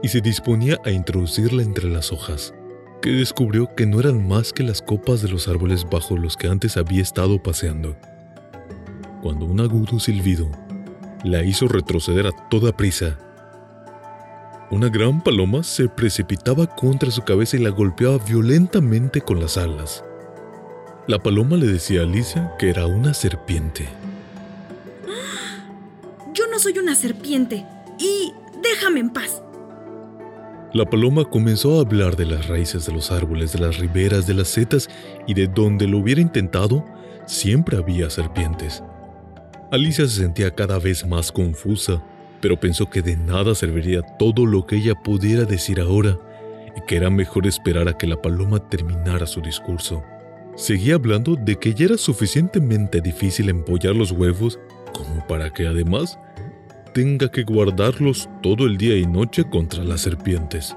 y 0.00 0.08
se 0.08 0.20
disponía 0.20 0.78
a 0.84 0.92
introducirla 0.92 1.64
entre 1.64 1.88
las 1.88 2.12
hojas 2.12 2.54
que 3.02 3.10
descubrió 3.10 3.74
que 3.74 3.84
no 3.84 3.98
eran 3.98 4.28
más 4.28 4.52
que 4.52 4.62
las 4.62 4.80
copas 4.80 5.20
de 5.20 5.28
los 5.28 5.48
árboles 5.48 5.84
bajo 5.90 6.16
los 6.16 6.36
que 6.36 6.46
antes 6.46 6.76
había 6.76 7.02
estado 7.02 7.42
paseando. 7.42 7.96
Cuando 9.20 9.44
un 9.44 9.60
agudo 9.60 9.98
silbido 9.98 10.48
la 11.24 11.42
hizo 11.42 11.66
retroceder 11.66 12.28
a 12.28 12.48
toda 12.48 12.76
prisa, 12.76 13.18
una 14.72 14.88
gran 14.88 15.22
paloma 15.22 15.62
se 15.62 15.86
precipitaba 15.86 16.66
contra 16.66 17.10
su 17.10 17.22
cabeza 17.22 17.58
y 17.58 17.60
la 17.60 17.68
golpeaba 17.68 18.16
violentamente 18.16 19.20
con 19.20 19.38
las 19.38 19.58
alas. 19.58 20.02
La 21.06 21.18
paloma 21.18 21.56
le 21.58 21.66
decía 21.66 22.00
a 22.00 22.04
Alicia 22.04 22.52
que 22.58 22.70
era 22.70 22.86
una 22.86 23.12
serpiente. 23.12 23.86
Yo 26.32 26.44
no 26.50 26.58
soy 26.58 26.78
una 26.78 26.94
serpiente 26.94 27.66
y 27.98 28.32
déjame 28.62 29.00
en 29.00 29.10
paz. 29.10 29.42
La 30.72 30.86
paloma 30.86 31.26
comenzó 31.26 31.76
a 31.76 31.82
hablar 31.82 32.16
de 32.16 32.24
las 32.24 32.48
raíces 32.48 32.86
de 32.86 32.94
los 32.94 33.10
árboles, 33.12 33.52
de 33.52 33.58
las 33.58 33.76
riberas, 33.76 34.26
de 34.26 34.32
las 34.32 34.48
setas 34.48 34.88
y 35.26 35.34
de 35.34 35.48
donde 35.48 35.86
lo 35.86 35.98
hubiera 35.98 36.22
intentado, 36.22 36.82
siempre 37.26 37.76
había 37.76 38.08
serpientes. 38.08 38.82
Alicia 39.70 40.06
se 40.06 40.22
sentía 40.22 40.54
cada 40.54 40.78
vez 40.78 41.06
más 41.06 41.30
confusa, 41.30 42.02
pero 42.42 42.58
pensó 42.58 42.90
que 42.90 43.00
de 43.00 43.16
nada 43.16 43.54
serviría 43.54 44.02
todo 44.02 44.44
lo 44.44 44.66
que 44.66 44.76
ella 44.76 44.94
pudiera 44.96 45.44
decir 45.44 45.80
ahora 45.80 46.18
y 46.76 46.80
que 46.86 46.96
era 46.96 47.08
mejor 47.08 47.46
esperar 47.46 47.88
a 47.88 47.96
que 47.96 48.08
la 48.08 48.20
paloma 48.20 48.58
terminara 48.68 49.26
su 49.26 49.40
discurso. 49.40 50.02
Seguía 50.56 50.96
hablando 50.96 51.36
de 51.36 51.56
que 51.56 51.72
ya 51.72 51.86
era 51.86 51.96
suficientemente 51.96 53.00
difícil 53.00 53.48
empollar 53.48 53.94
los 53.94 54.10
huevos 54.10 54.58
como 54.92 55.26
para 55.26 55.50
que 55.50 55.66
además 55.66 56.18
tenga 56.92 57.30
que 57.30 57.44
guardarlos 57.44 58.28
todo 58.42 58.66
el 58.66 58.76
día 58.76 58.96
y 58.96 59.06
noche 59.06 59.48
contra 59.48 59.82
las 59.84 60.02
serpientes. 60.02 60.76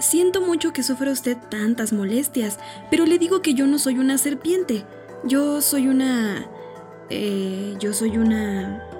siento 0.00 0.42
mucho 0.42 0.72
que 0.72 0.82
sufra 0.82 1.10
usted 1.10 1.38
tantas 1.48 1.92
molestias, 1.92 2.58
pero 2.90 3.06
le 3.06 3.18
digo 3.18 3.40
que 3.40 3.54
yo 3.54 3.66
no 3.66 3.78
soy 3.78 3.98
una 3.98 4.18
serpiente. 4.18 4.84
Yo 5.24 5.62
soy 5.62 5.88
una... 5.88 6.46
Eh, 7.08 7.74
yo 7.80 7.94
soy 7.94 8.18
una... 8.18 8.93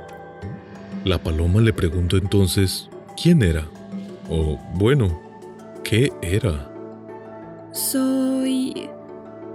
La 1.04 1.18
paloma 1.18 1.60
le 1.60 1.74
preguntó 1.74 2.16
entonces 2.16 2.88
quién 3.20 3.42
era. 3.42 3.66
O 4.30 4.58
bueno, 4.74 5.20
¿qué 5.82 6.10
era? 6.22 6.70
Soy... 7.72 8.88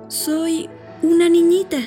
Soy 0.07 0.69
una 1.01 1.27
niñita. 1.29 1.77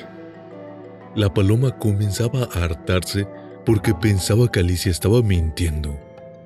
La 1.15 1.33
paloma 1.33 1.77
comenzaba 1.77 2.49
a 2.53 2.63
hartarse 2.63 3.27
porque 3.65 3.93
pensaba 3.93 4.51
que 4.51 4.59
Alicia 4.59 4.91
estaba 4.91 5.21
mintiendo, 5.21 5.97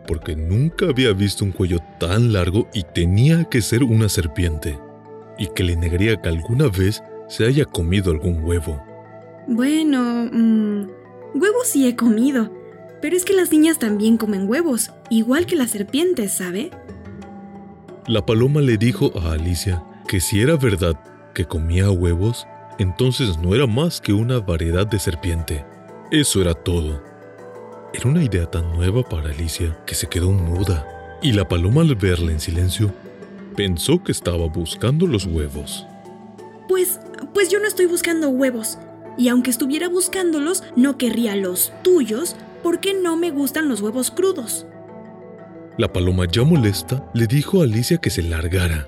porque 0.07 0.35
nunca 0.35 0.87
había 0.87 1.13
visto 1.13 1.45
un 1.45 1.51
cuello 1.51 1.79
tan 1.99 2.33
largo 2.33 2.67
y 2.73 2.83
tenía 2.83 3.45
que 3.45 3.61
ser 3.61 3.83
una 3.83 4.09
serpiente, 4.09 4.77
y 5.37 5.47
que 5.47 5.63
le 5.63 5.75
negaría 5.75 6.21
que 6.21 6.29
alguna 6.29 6.67
vez 6.67 7.01
se 7.29 7.45
haya 7.45 7.65
comido 7.65 8.11
algún 8.11 8.43
huevo. 8.43 8.83
Bueno, 9.47 10.29
mmm, 10.31 10.87
huevos 11.35 11.67
sí 11.67 11.87
he 11.87 11.95
comido, 11.95 12.51
pero 13.01 13.15
es 13.15 13.25
que 13.25 13.33
las 13.33 13.51
niñas 13.51 13.79
también 13.79 14.17
comen 14.17 14.49
huevos, 14.49 14.91
igual 15.09 15.45
que 15.45 15.55
las 15.55 15.71
serpientes, 15.71 16.33
¿sabe? 16.33 16.71
La 18.07 18.25
paloma 18.25 18.61
le 18.61 18.77
dijo 18.77 19.11
a 19.19 19.33
Alicia 19.33 19.83
que 20.07 20.19
si 20.19 20.41
era 20.41 20.55
verdad 20.55 20.97
que 21.33 21.45
comía 21.45 21.91
huevos, 21.91 22.47
entonces 22.79 23.37
no 23.37 23.53
era 23.53 23.67
más 23.67 24.01
que 24.01 24.13
una 24.13 24.39
variedad 24.39 24.87
de 24.87 24.99
serpiente. 24.99 25.65
Eso 26.11 26.41
era 26.41 26.53
todo. 26.53 27.03
Era 27.93 28.09
una 28.09 28.23
idea 28.23 28.45
tan 28.45 28.71
nueva 28.73 29.03
para 29.03 29.29
Alicia 29.29 29.77
que 29.85 29.95
se 29.95 30.07
quedó 30.07 30.31
muda, 30.31 30.87
y 31.21 31.33
la 31.33 31.47
paloma 31.47 31.81
al 31.81 31.95
verla 31.95 32.31
en 32.31 32.39
silencio 32.39 32.93
pensó 33.55 34.03
que 34.03 34.11
estaba 34.11 34.47
buscando 34.47 35.07
los 35.07 35.25
huevos. 35.25 35.85
Pues, 36.67 36.99
pues 37.33 37.49
yo 37.49 37.59
no 37.59 37.67
estoy 37.67 37.87
buscando 37.87 38.29
huevos, 38.29 38.77
y 39.17 39.29
aunque 39.29 39.49
estuviera 39.49 39.89
buscándolos, 39.89 40.63
no 40.75 40.97
querría 40.97 41.35
los 41.35 41.73
tuyos 41.83 42.35
porque 42.63 42.93
no 42.93 43.15
me 43.17 43.31
gustan 43.31 43.67
los 43.67 43.81
huevos 43.81 44.11
crudos. 44.11 44.65
La 45.77 45.91
paloma 45.91 46.25
ya 46.25 46.43
molesta 46.43 47.09
le 47.13 47.27
dijo 47.27 47.61
a 47.61 47.63
Alicia 47.63 47.97
que 47.97 48.09
se 48.09 48.23
largara 48.23 48.87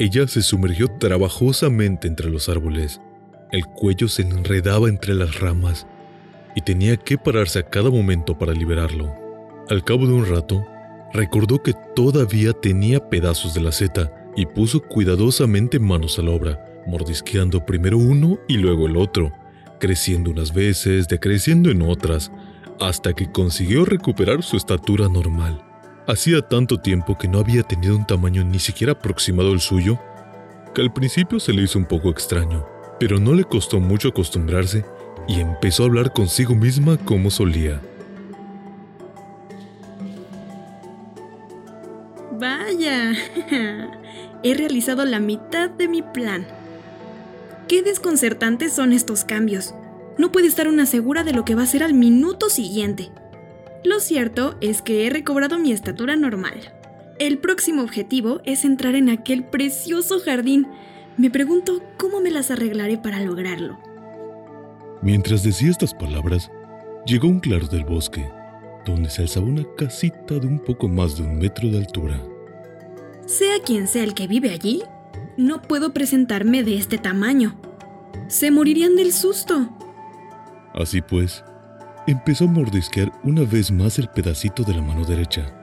ella 0.00 0.28
se 0.28 0.42
sumergió 0.42 0.86
trabajosamente 0.86 2.06
entre 2.06 2.30
los 2.30 2.48
árboles. 2.48 3.00
El 3.50 3.66
cuello 3.66 4.06
se 4.06 4.22
enredaba 4.22 4.88
entre 4.88 5.12
las 5.12 5.40
ramas 5.40 5.88
y 6.54 6.60
tenía 6.60 6.96
que 6.96 7.18
pararse 7.18 7.58
a 7.58 7.68
cada 7.68 7.90
momento 7.90 8.38
para 8.38 8.52
liberarlo. 8.52 9.12
Al 9.68 9.82
cabo 9.82 10.06
de 10.06 10.12
un 10.12 10.24
rato, 10.24 10.64
recordó 11.12 11.64
que 11.64 11.74
todavía 11.96 12.52
tenía 12.52 13.10
pedazos 13.10 13.54
de 13.54 13.60
la 13.60 13.72
seta 13.72 14.30
y 14.36 14.46
puso 14.46 14.80
cuidadosamente 14.80 15.80
manos 15.80 16.16
a 16.20 16.22
la 16.22 16.30
obra, 16.30 16.64
mordisqueando 16.86 17.66
primero 17.66 17.98
uno 17.98 18.38
y 18.46 18.58
luego 18.58 18.86
el 18.86 18.96
otro, 18.96 19.32
creciendo 19.78 20.30
unas 20.30 20.52
veces, 20.52 21.08
decreciendo 21.08 21.70
en 21.70 21.82
otras, 21.82 22.30
hasta 22.80 23.12
que 23.12 23.30
consiguió 23.30 23.84
recuperar 23.84 24.42
su 24.42 24.56
estatura 24.56 25.08
normal. 25.08 25.62
Hacía 26.06 26.42
tanto 26.42 26.78
tiempo 26.78 27.18
que 27.18 27.28
no 27.28 27.38
había 27.38 27.62
tenido 27.62 27.96
un 27.96 28.06
tamaño 28.06 28.44
ni 28.44 28.58
siquiera 28.58 28.92
aproximado 28.92 29.52
al 29.52 29.60
suyo, 29.60 29.98
que 30.74 30.80
al 30.80 30.92
principio 30.92 31.40
se 31.40 31.52
le 31.52 31.62
hizo 31.62 31.78
un 31.78 31.86
poco 31.86 32.10
extraño, 32.10 32.66
pero 32.98 33.18
no 33.18 33.34
le 33.34 33.44
costó 33.44 33.80
mucho 33.80 34.08
acostumbrarse 34.08 34.84
y 35.26 35.40
empezó 35.40 35.82
a 35.82 35.86
hablar 35.86 36.12
consigo 36.12 36.54
misma 36.54 36.96
como 36.96 37.30
solía. 37.30 37.80
Vaya, 42.32 43.12
he 44.42 44.54
realizado 44.54 45.04
la 45.04 45.18
mitad 45.18 45.68
de 45.70 45.88
mi 45.88 46.02
plan. 46.02 46.46
Qué 47.68 47.82
desconcertantes 47.82 48.72
son 48.72 48.94
estos 48.94 49.24
cambios. 49.24 49.74
No 50.16 50.32
puede 50.32 50.46
estar 50.46 50.68
una 50.68 50.86
segura 50.86 51.22
de 51.22 51.34
lo 51.34 51.44
que 51.44 51.54
va 51.54 51.64
a 51.64 51.66
ser 51.66 51.82
al 51.82 51.92
minuto 51.92 52.48
siguiente. 52.48 53.10
Lo 53.84 54.00
cierto 54.00 54.56
es 54.62 54.80
que 54.80 55.06
he 55.06 55.10
recobrado 55.10 55.58
mi 55.58 55.70
estatura 55.72 56.16
normal. 56.16 56.72
El 57.18 57.36
próximo 57.36 57.82
objetivo 57.82 58.40
es 58.44 58.64
entrar 58.64 58.94
en 58.94 59.10
aquel 59.10 59.44
precioso 59.44 60.18
jardín. 60.18 60.66
Me 61.18 61.30
pregunto 61.30 61.82
cómo 61.98 62.20
me 62.20 62.30
las 62.30 62.50
arreglaré 62.50 62.96
para 62.96 63.20
lograrlo. 63.20 63.78
Mientras 65.02 65.42
decía 65.42 65.70
estas 65.70 65.92
palabras, 65.92 66.50
llegó 67.04 67.28
un 67.28 67.38
claro 67.38 67.66
del 67.66 67.84
bosque, 67.84 68.26
donde 68.86 69.10
se 69.10 69.22
alzaba 69.22 69.46
una 69.46 69.64
casita 69.76 70.38
de 70.38 70.46
un 70.46 70.58
poco 70.58 70.88
más 70.88 71.18
de 71.18 71.22
un 71.22 71.38
metro 71.38 71.68
de 71.68 71.78
altura. 71.78 72.18
Sea 73.26 73.60
quien 73.62 73.88
sea 73.88 74.04
el 74.04 74.14
que 74.14 74.26
vive 74.26 74.50
allí, 74.50 74.82
no 75.38 75.62
puedo 75.62 75.94
presentarme 75.94 76.64
de 76.64 76.76
este 76.76 76.98
tamaño. 76.98 77.54
Se 78.26 78.50
morirían 78.50 78.96
del 78.96 79.12
susto. 79.12 79.70
Así 80.74 81.00
pues, 81.00 81.44
empezó 82.08 82.44
a 82.44 82.48
mordisquear 82.48 83.12
una 83.22 83.44
vez 83.44 83.70
más 83.70 83.98
el 84.00 84.08
pedacito 84.08 84.64
de 84.64 84.74
la 84.74 84.82
mano 84.82 85.04
derecha. 85.04 85.54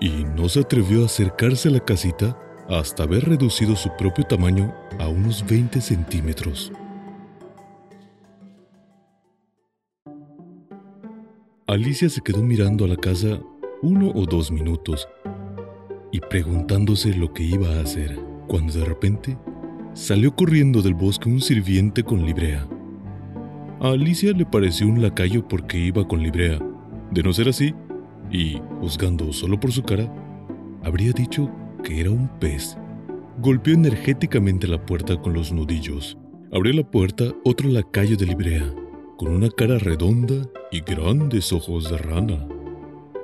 Y 0.00 0.24
no 0.24 0.48
se 0.48 0.60
atrevió 0.60 1.02
a 1.02 1.06
acercarse 1.06 1.68
a 1.68 1.72
la 1.72 1.80
casita 1.80 2.36
hasta 2.68 3.04
haber 3.04 3.24
reducido 3.28 3.76
su 3.76 3.88
propio 3.96 4.24
tamaño 4.24 4.74
a 4.98 5.06
unos 5.06 5.46
20 5.46 5.80
centímetros. 5.80 6.72
Alicia 11.68 12.08
se 12.10 12.20
quedó 12.20 12.42
mirando 12.42 12.84
a 12.84 12.88
la 12.88 12.96
casa 12.96 13.40
uno 13.80 14.10
o 14.12 14.26
dos 14.26 14.50
minutos 14.50 15.08
y 16.10 16.18
preguntándose 16.20 17.14
lo 17.14 17.32
que 17.32 17.44
iba 17.44 17.68
a 17.68 17.80
hacer, 17.80 18.31
cuando 18.46 18.72
de 18.72 18.84
repente 18.84 19.36
salió 19.94 20.34
corriendo 20.34 20.82
del 20.82 20.94
bosque 20.94 21.28
un 21.28 21.40
sirviente 21.40 22.02
con 22.02 22.24
librea. 22.24 22.66
A 23.80 23.88
Alicia 23.90 24.32
le 24.32 24.46
pareció 24.46 24.86
un 24.86 25.02
lacayo 25.02 25.46
porque 25.46 25.78
iba 25.78 26.06
con 26.06 26.22
librea. 26.22 26.58
De 27.10 27.22
no 27.22 27.32
ser 27.32 27.48
así, 27.48 27.74
y 28.30 28.60
juzgando 28.80 29.32
solo 29.32 29.58
por 29.58 29.72
su 29.72 29.82
cara, 29.82 30.10
habría 30.82 31.12
dicho 31.12 31.50
que 31.82 32.00
era 32.00 32.10
un 32.10 32.28
pez. 32.38 32.76
Golpeó 33.38 33.74
energéticamente 33.74 34.66
la 34.66 34.84
puerta 34.84 35.20
con 35.20 35.34
los 35.34 35.52
nudillos. 35.52 36.16
Abrió 36.52 36.72
la 36.72 36.90
puerta 36.90 37.24
otro 37.44 37.68
lacayo 37.68 38.16
de 38.16 38.26
librea, 38.26 38.72
con 39.16 39.32
una 39.32 39.50
cara 39.50 39.78
redonda 39.78 40.48
y 40.70 40.80
grandes 40.80 41.52
ojos 41.52 41.90
de 41.90 41.98
rana. 41.98 42.46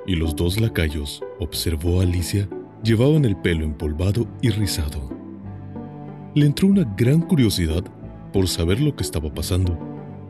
Y 0.05 0.15
los 0.15 0.35
dos 0.35 0.59
lacayos, 0.59 1.23
observó 1.39 2.01
Alicia, 2.01 2.49
llevaban 2.83 3.25
el 3.25 3.35
pelo 3.37 3.65
empolvado 3.65 4.27
y 4.41 4.49
rizado. 4.49 5.09
Le 6.35 6.45
entró 6.45 6.67
una 6.67 6.83
gran 6.97 7.21
curiosidad 7.21 7.83
por 8.31 8.47
saber 8.47 8.79
lo 8.79 8.95
que 8.95 9.03
estaba 9.03 9.33
pasando 9.33 9.77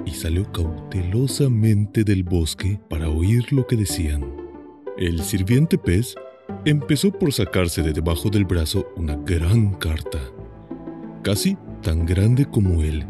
y 0.05 0.11
salió 0.11 0.49
cautelosamente 0.51 2.03
del 2.03 2.23
bosque 2.23 2.79
para 2.89 3.09
oír 3.09 3.51
lo 3.51 3.67
que 3.67 3.75
decían. 3.75 4.23
El 4.97 5.21
sirviente 5.21 5.77
pez 5.77 6.15
empezó 6.65 7.11
por 7.11 7.33
sacarse 7.33 7.83
de 7.83 7.93
debajo 7.93 8.29
del 8.29 8.45
brazo 8.45 8.87
una 8.95 9.15
gran 9.15 9.73
carta, 9.73 10.19
casi 11.21 11.57
tan 11.81 12.05
grande 12.05 12.45
como 12.45 12.83
él, 12.83 13.05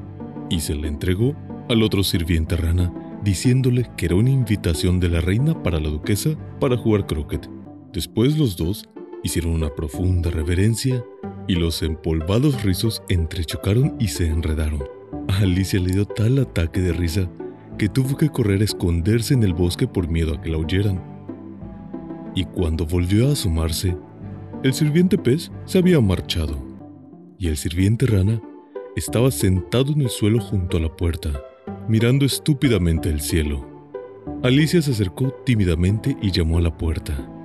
y 0.49 0.60
se 0.60 0.75
la 0.75 0.88
entregó 0.88 1.36
al 1.69 1.84
otro 1.84 2.04
sirviente 2.04 2.56
rana 2.56 2.91
diciéndole 3.23 3.89
que 3.97 4.08
era 4.08 4.15
una 4.15 4.30
invitación 4.30 4.99
de 4.99 5.10
la 5.10 5.21
reina 5.21 5.62
para 5.62 5.80
la 5.80 5.89
duquesa 5.89 6.32
para 6.60 6.78
jugar 6.78 7.06
croquet. 7.06 7.49
Después 7.91 8.38
los 8.38 8.56
dos 8.56 8.89
hicieron 9.23 9.51
una 9.51 9.69
profunda 9.69 10.29
reverencia 10.29 11.03
y 11.47 11.55
los 11.55 11.82
empolvados 11.82 12.63
rizos 12.63 13.01
entrechocaron 13.10 13.95
y 13.99 14.10
se 14.10 14.27
enredaron. 14.27 14.84
A 15.27 15.39
Alicia 15.39 15.79
le 15.79 15.91
dio 15.91 16.05
tal 16.05 16.39
ataque 16.39 16.79
de 16.82 16.93
risa 16.93 17.29
que 17.77 17.89
tuvo 17.89 18.17
que 18.17 18.29
correr 18.29 18.62
a 18.62 18.65
esconderse 18.65 19.34
en 19.34 19.43
el 19.43 19.53
bosque 19.53 19.88
por 19.88 20.10
miedo 20.10 20.36
a 20.36 20.41
que 20.41 20.49
la 20.49 20.58
oyeran. 20.58 21.01
Y 22.36 22.43
cuando 22.45 22.86
volvió 22.86 23.29
a 23.29 23.34
asomarse, 23.34 23.95
el 24.63 24.73
sirviente 24.73 25.17
pez 25.17 25.51
se 25.65 25.77
había 25.77 25.99
marchado 26.01 26.62
y 27.38 27.47
el 27.47 27.58
sirviente 27.58 28.05
rana 28.05 28.41
estaba 28.95 29.32
sentado 29.32 29.93
en 29.93 30.01
el 30.01 30.10
suelo 30.10 30.41
junto 30.41 30.77
a 30.77 30.82
la 30.82 30.95
puerta, 30.95 31.41
mirando 31.88 32.25
estúpidamente 32.25 33.10
el 33.10 33.21
cielo. 33.21 33.65
Alicia 34.43 34.82
se 34.82 34.91
acercó 34.91 35.32
tímidamente 35.45 36.17
y 36.21 36.32
llamó 36.32 36.58
a 36.58 36.62
la 36.62 36.77
puerta. 36.77 37.38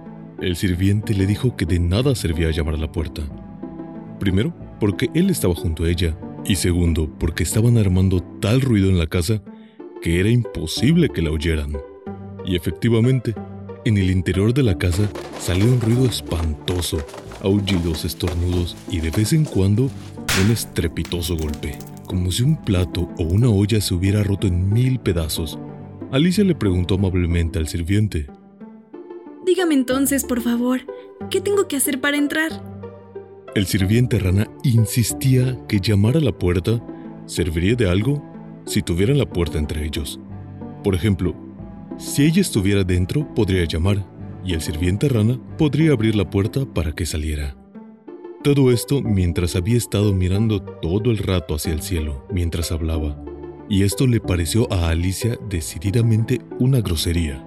El 0.44 0.56
sirviente 0.56 1.14
le 1.14 1.26
dijo 1.26 1.56
que 1.56 1.64
de 1.64 1.78
nada 1.78 2.14
servía 2.14 2.50
llamar 2.50 2.74
a 2.74 2.76
la 2.76 2.92
puerta. 2.92 3.22
Primero, 4.20 4.54
porque 4.78 5.08
él 5.14 5.30
estaba 5.30 5.54
junto 5.54 5.84
a 5.84 5.88
ella, 5.88 6.18
y 6.44 6.56
segundo, 6.56 7.10
porque 7.18 7.44
estaban 7.44 7.78
armando 7.78 8.20
tal 8.42 8.60
ruido 8.60 8.90
en 8.90 8.98
la 8.98 9.06
casa 9.06 9.40
que 10.02 10.20
era 10.20 10.28
imposible 10.28 11.08
que 11.08 11.22
la 11.22 11.30
oyeran. 11.30 11.72
Y 12.44 12.56
efectivamente, 12.56 13.34
en 13.86 13.96
el 13.96 14.10
interior 14.10 14.52
de 14.52 14.64
la 14.64 14.76
casa 14.76 15.08
salió 15.40 15.64
un 15.64 15.80
ruido 15.80 16.04
espantoso, 16.04 16.98
aullidos, 17.40 18.04
estornudos 18.04 18.76
y 18.90 19.00
de 19.00 19.12
vez 19.12 19.32
en 19.32 19.46
cuando 19.46 19.84
un 19.84 20.50
estrepitoso 20.50 21.38
golpe, 21.38 21.78
como 22.06 22.30
si 22.30 22.42
un 22.42 22.62
plato 22.62 23.08
o 23.16 23.22
una 23.22 23.48
olla 23.48 23.80
se 23.80 23.94
hubiera 23.94 24.22
roto 24.22 24.46
en 24.46 24.70
mil 24.70 24.98
pedazos. 24.98 25.58
Alicia 26.12 26.44
le 26.44 26.54
preguntó 26.54 26.96
amablemente 26.96 27.58
al 27.58 27.66
sirviente. 27.66 28.26
Dígame 29.44 29.74
entonces, 29.74 30.24
por 30.24 30.40
favor, 30.40 30.80
¿qué 31.30 31.40
tengo 31.40 31.68
que 31.68 31.76
hacer 31.76 32.00
para 32.00 32.16
entrar? 32.16 32.50
El 33.54 33.66
sirviente 33.66 34.18
rana 34.18 34.48
insistía 34.62 35.58
que 35.68 35.80
llamar 35.80 36.16
a 36.16 36.20
la 36.20 36.32
puerta 36.32 36.82
serviría 37.26 37.74
de 37.74 37.88
algo 37.88 38.22
si 38.64 38.82
tuvieran 38.82 39.18
la 39.18 39.28
puerta 39.28 39.58
entre 39.58 39.84
ellos. 39.84 40.18
Por 40.82 40.94
ejemplo, 40.94 41.36
si 41.98 42.24
ella 42.24 42.40
estuviera 42.40 42.84
dentro, 42.84 43.32
podría 43.34 43.64
llamar, 43.64 44.04
y 44.44 44.54
el 44.54 44.60
sirviente 44.60 45.08
rana 45.08 45.38
podría 45.58 45.92
abrir 45.92 46.16
la 46.16 46.28
puerta 46.28 46.64
para 46.64 46.92
que 46.92 47.06
saliera. 47.06 47.56
Todo 48.42 48.72
esto 48.72 49.02
mientras 49.02 49.56
había 49.56 49.76
estado 49.76 50.12
mirando 50.12 50.60
todo 50.60 51.10
el 51.10 51.18
rato 51.18 51.54
hacia 51.54 51.72
el 51.72 51.80
cielo 51.82 52.26
mientras 52.30 52.72
hablaba, 52.72 53.22
y 53.68 53.84
esto 53.84 54.06
le 54.06 54.20
pareció 54.20 54.70
a 54.72 54.88
Alicia 54.88 55.38
decididamente 55.48 56.40
una 56.58 56.80
grosería. 56.80 57.46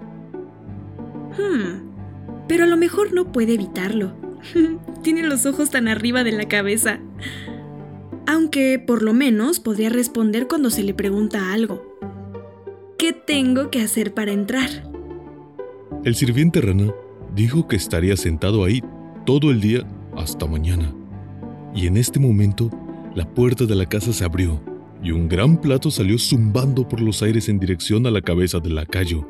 Pero 2.47 2.63
a 2.63 2.67
lo 2.67 2.77
mejor 2.77 3.13
no 3.13 3.31
puede 3.31 3.53
evitarlo. 3.53 4.15
Tiene 5.03 5.23
los 5.23 5.45
ojos 5.45 5.69
tan 5.69 5.87
arriba 5.87 6.23
de 6.23 6.31
la 6.31 6.47
cabeza. 6.47 6.99
Aunque 8.25 8.79
por 8.79 9.01
lo 9.01 9.13
menos 9.13 9.59
podría 9.59 9.89
responder 9.89 10.47
cuando 10.47 10.69
se 10.69 10.83
le 10.83 10.93
pregunta 10.93 11.53
algo. 11.53 11.97
¿Qué 12.97 13.13
tengo 13.13 13.69
que 13.69 13.81
hacer 13.81 14.13
para 14.13 14.31
entrar? 14.31 14.69
El 16.03 16.15
sirviente 16.15 16.61
rana 16.61 16.93
dijo 17.35 17.67
que 17.67 17.75
estaría 17.75 18.17
sentado 18.17 18.63
ahí 18.63 18.81
todo 19.25 19.51
el 19.51 19.61
día 19.61 19.87
hasta 20.15 20.45
mañana. 20.45 20.93
Y 21.75 21.87
en 21.87 21.97
este 21.97 22.19
momento, 22.19 22.71
la 23.13 23.31
puerta 23.33 23.65
de 23.65 23.75
la 23.75 23.85
casa 23.85 24.11
se 24.11 24.25
abrió 24.25 24.61
y 25.03 25.11
un 25.11 25.29
gran 25.29 25.61
plato 25.61 25.91
salió 25.91 26.17
zumbando 26.17 26.87
por 26.87 27.01
los 27.01 27.21
aires 27.21 27.49
en 27.49 27.59
dirección 27.59 28.07
a 28.07 28.11
la 28.11 28.21
cabeza 28.21 28.59
del 28.59 28.75
lacayo. 28.75 29.29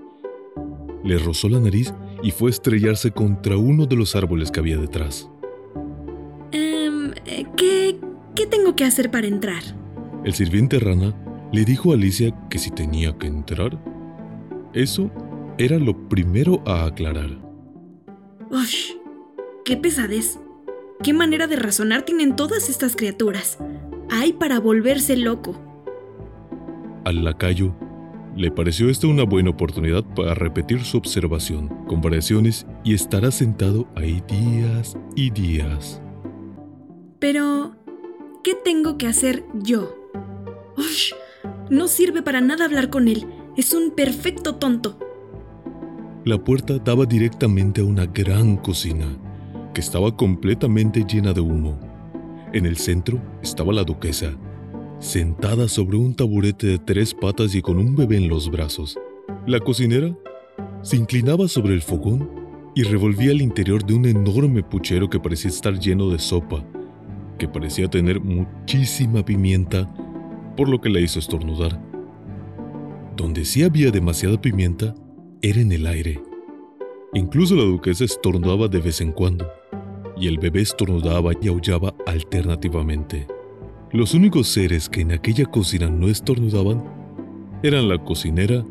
Le 1.04 1.18
rozó 1.18 1.50
la 1.50 1.60
nariz 1.60 1.94
y 2.24 2.32
fue 2.32 2.50
a 2.50 2.52
estrellarse 2.52 3.12
contra 3.12 3.58
uno 3.58 3.86
de 3.86 3.96
los 3.96 4.16
árboles 4.16 4.52
que 4.52 4.60
había 4.60 4.78
detrás. 4.78 5.30
Em, 6.52 7.14
¿qué, 7.56 8.00
¿Qué 8.36 8.46
tengo 8.46 8.76
que 8.76 8.86
hacer 8.86 9.10
para 9.12 9.28
entrar? 9.28 9.64
El 10.24 10.34
sirviente 10.34 10.80
rana 10.80 11.16
le 11.52 11.66
dijo 11.66 11.92
a 11.92 11.96
Alicia 11.96 12.34
que 12.50 12.60
si 12.60 12.72
tenía 12.72 13.18
que 13.18 13.28
entrar, 13.28 13.82
eso 14.74 15.10
era 15.58 15.78
lo 15.78 16.08
primero 16.08 16.62
a 16.66 16.86
aclarar. 16.86 17.30
¡Ush! 18.52 18.92
¡Qué 19.66 19.76
pesadez! 19.78 20.40
¿Qué 21.02 21.14
manera 21.14 21.48
de 21.48 21.56
razonar 21.56 22.04
tienen 22.04 22.36
todas 22.36 22.70
estas 22.70 22.96
criaturas? 22.96 23.58
Hay 24.10 24.34
para 24.34 24.60
volverse 24.60 25.18
loco. 25.18 25.56
Al 27.06 27.24
lacayo 27.24 27.76
Le 28.38 28.52
pareció 28.52 28.92
esta 28.92 29.08
una 29.08 29.24
buena 29.24 29.50
oportunidad 29.50 30.04
para 30.04 30.36
repetir 30.36 30.84
su 30.84 30.98
observación, 30.98 31.70
con 31.88 32.02
variaciones, 32.02 32.68
y 32.84 32.94
estará 32.94 33.32
sentado 33.32 33.88
ahí 33.96 34.22
días 34.28 34.96
y 35.16 35.32
días. 35.32 36.00
Pero, 37.18 37.76
¿qué 38.44 38.54
tengo 38.54 39.00
que 39.00 39.08
hacer 39.08 39.44
yo? 39.56 39.92
Ush, 40.78 41.14
no 41.72 41.88
sirve 41.88 42.22
para 42.22 42.40
nada 42.40 42.66
hablar 42.66 42.92
con 42.92 43.08
él. 43.08 43.26
Es 43.58 43.74
un 43.74 43.90
perfecto 43.90 44.54
tonto. 44.58 45.00
La 46.24 46.38
puerta 46.38 46.78
daba 46.78 47.08
directamente 47.08 47.82
a 47.82 47.86
una 47.86 48.06
gran 48.06 48.58
cocina, 48.58 49.18
que 49.74 49.82
estaba 49.82 50.16
completamente 50.16 51.04
llena 51.12 51.34
de 51.34 51.42
humo. 51.42 51.80
En 52.54 52.68
el 52.68 52.78
centro 52.78 53.20
estaba 53.42 53.74
la 53.74 53.84
duquesa, 53.84 54.38
sentada 55.00 55.68
sobre 55.68 55.98
un 55.98 56.16
taburete 56.16 56.68
de 56.68 56.78
tres 56.80 57.14
patas 57.14 57.54
y 57.56 57.62
con 57.62 57.78
un 57.78 57.96
bebé 57.96 58.18
en 58.18 58.28
los 58.28 58.50
brazos. 58.50 58.98
La 59.46 59.60
cocinera 59.60 60.16
se 60.82 60.98
inclinaba 60.98 61.48
sobre 61.48 61.74
el 61.74 61.82
fogón 61.82 62.30
y 62.76 62.84
revolvía 62.84 63.32
el 63.32 63.42
interior 63.42 63.86
de 63.86 63.94
un 63.94 64.06
enorme 64.06 64.64
puchero 64.64 65.10
que 65.10 65.20
parecía 65.20 65.50
estar 65.50 65.80
lleno 65.80 66.10
de 66.10 66.20
sopa, 66.20 66.66
que 67.38 67.48
parecía 67.48 67.88
tener 67.90 68.20
muchísima 68.20 69.24
pimienta, 69.24 69.92
por 70.56 70.70
lo 70.70 70.82
que 70.82 70.90
la 70.90 71.00
hizo 71.00 71.20
estornudar. 71.20 71.80
Donde 73.16 73.46
sí 73.46 73.64
había 73.64 73.92
demasiada 73.92 74.40
pimienta 74.40 74.96
era 75.42 75.62
en 75.62 75.72
el 75.72 75.86
aire. 75.88 76.22
Incluso 77.14 77.56
la 77.56 77.64
duquesa 77.64 78.06
estornudaba 78.06 78.68
de 78.68 78.80
vez 78.80 79.02
en 79.02 79.12
cuando, 79.12 79.48
y 80.20 80.28
el 80.28 80.40
bebé 80.40 80.62
estornudaba 80.62 81.32
y 81.40 81.48
aullaba 81.48 81.94
alternativamente. 82.06 83.28
Los 83.94 84.14
únicos 84.14 84.50
seres 84.50 84.90
que 84.90 85.00
en 85.00 85.14
aquella 85.14 85.46
cocina 85.46 85.88
no 85.88 86.10
estornudaban 86.10 86.84
eran 87.64 87.88
la 87.88 87.98
cocinera 88.04 88.66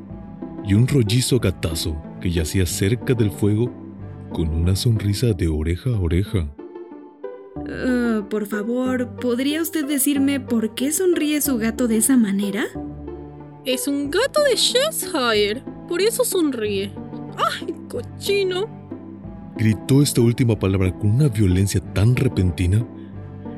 y 0.67 0.75
un 0.75 0.87
rollizo 0.87 1.41
gatazo 1.41 1.97
que 2.21 2.31
yacía 2.31 2.67
cerca 2.67 3.15
del 3.15 3.31
fuego 3.31 3.73
con 4.31 4.49
una 4.49 4.77
sonrisa 4.77 5.33
de 5.33 5.49
oreja 5.49 5.91
a 5.91 6.01
oreja. 6.01 6.49
Uh, 7.57 8.29
por 8.29 8.47
favor, 8.47 9.09
¿podría 9.17 9.63
usted 9.63 9.87
decirme 9.87 10.39
por 10.39 10.75
qué 10.75 10.93
sonríe 10.93 11.41
su 11.41 11.57
gato 11.57 11.89
de 11.89 11.97
esa 11.97 12.19
manera? 12.19 12.67
Es 13.65 13.89
un 13.89 14.11
gato 14.11 14.43
de 14.43 14.55
Cheshire, 14.55 15.63
por 15.89 16.03
eso 16.03 16.25
sonríe. 16.25 16.93
¡Ay, 17.39 17.75
cochino! 17.89 18.69
Gritó 19.57 20.03
esta 20.03 20.21
última 20.21 20.59
palabra 20.59 20.93
con 20.93 21.13
una 21.13 21.29
violencia 21.29 21.81
tan 21.95 22.15
repentina 22.15 22.87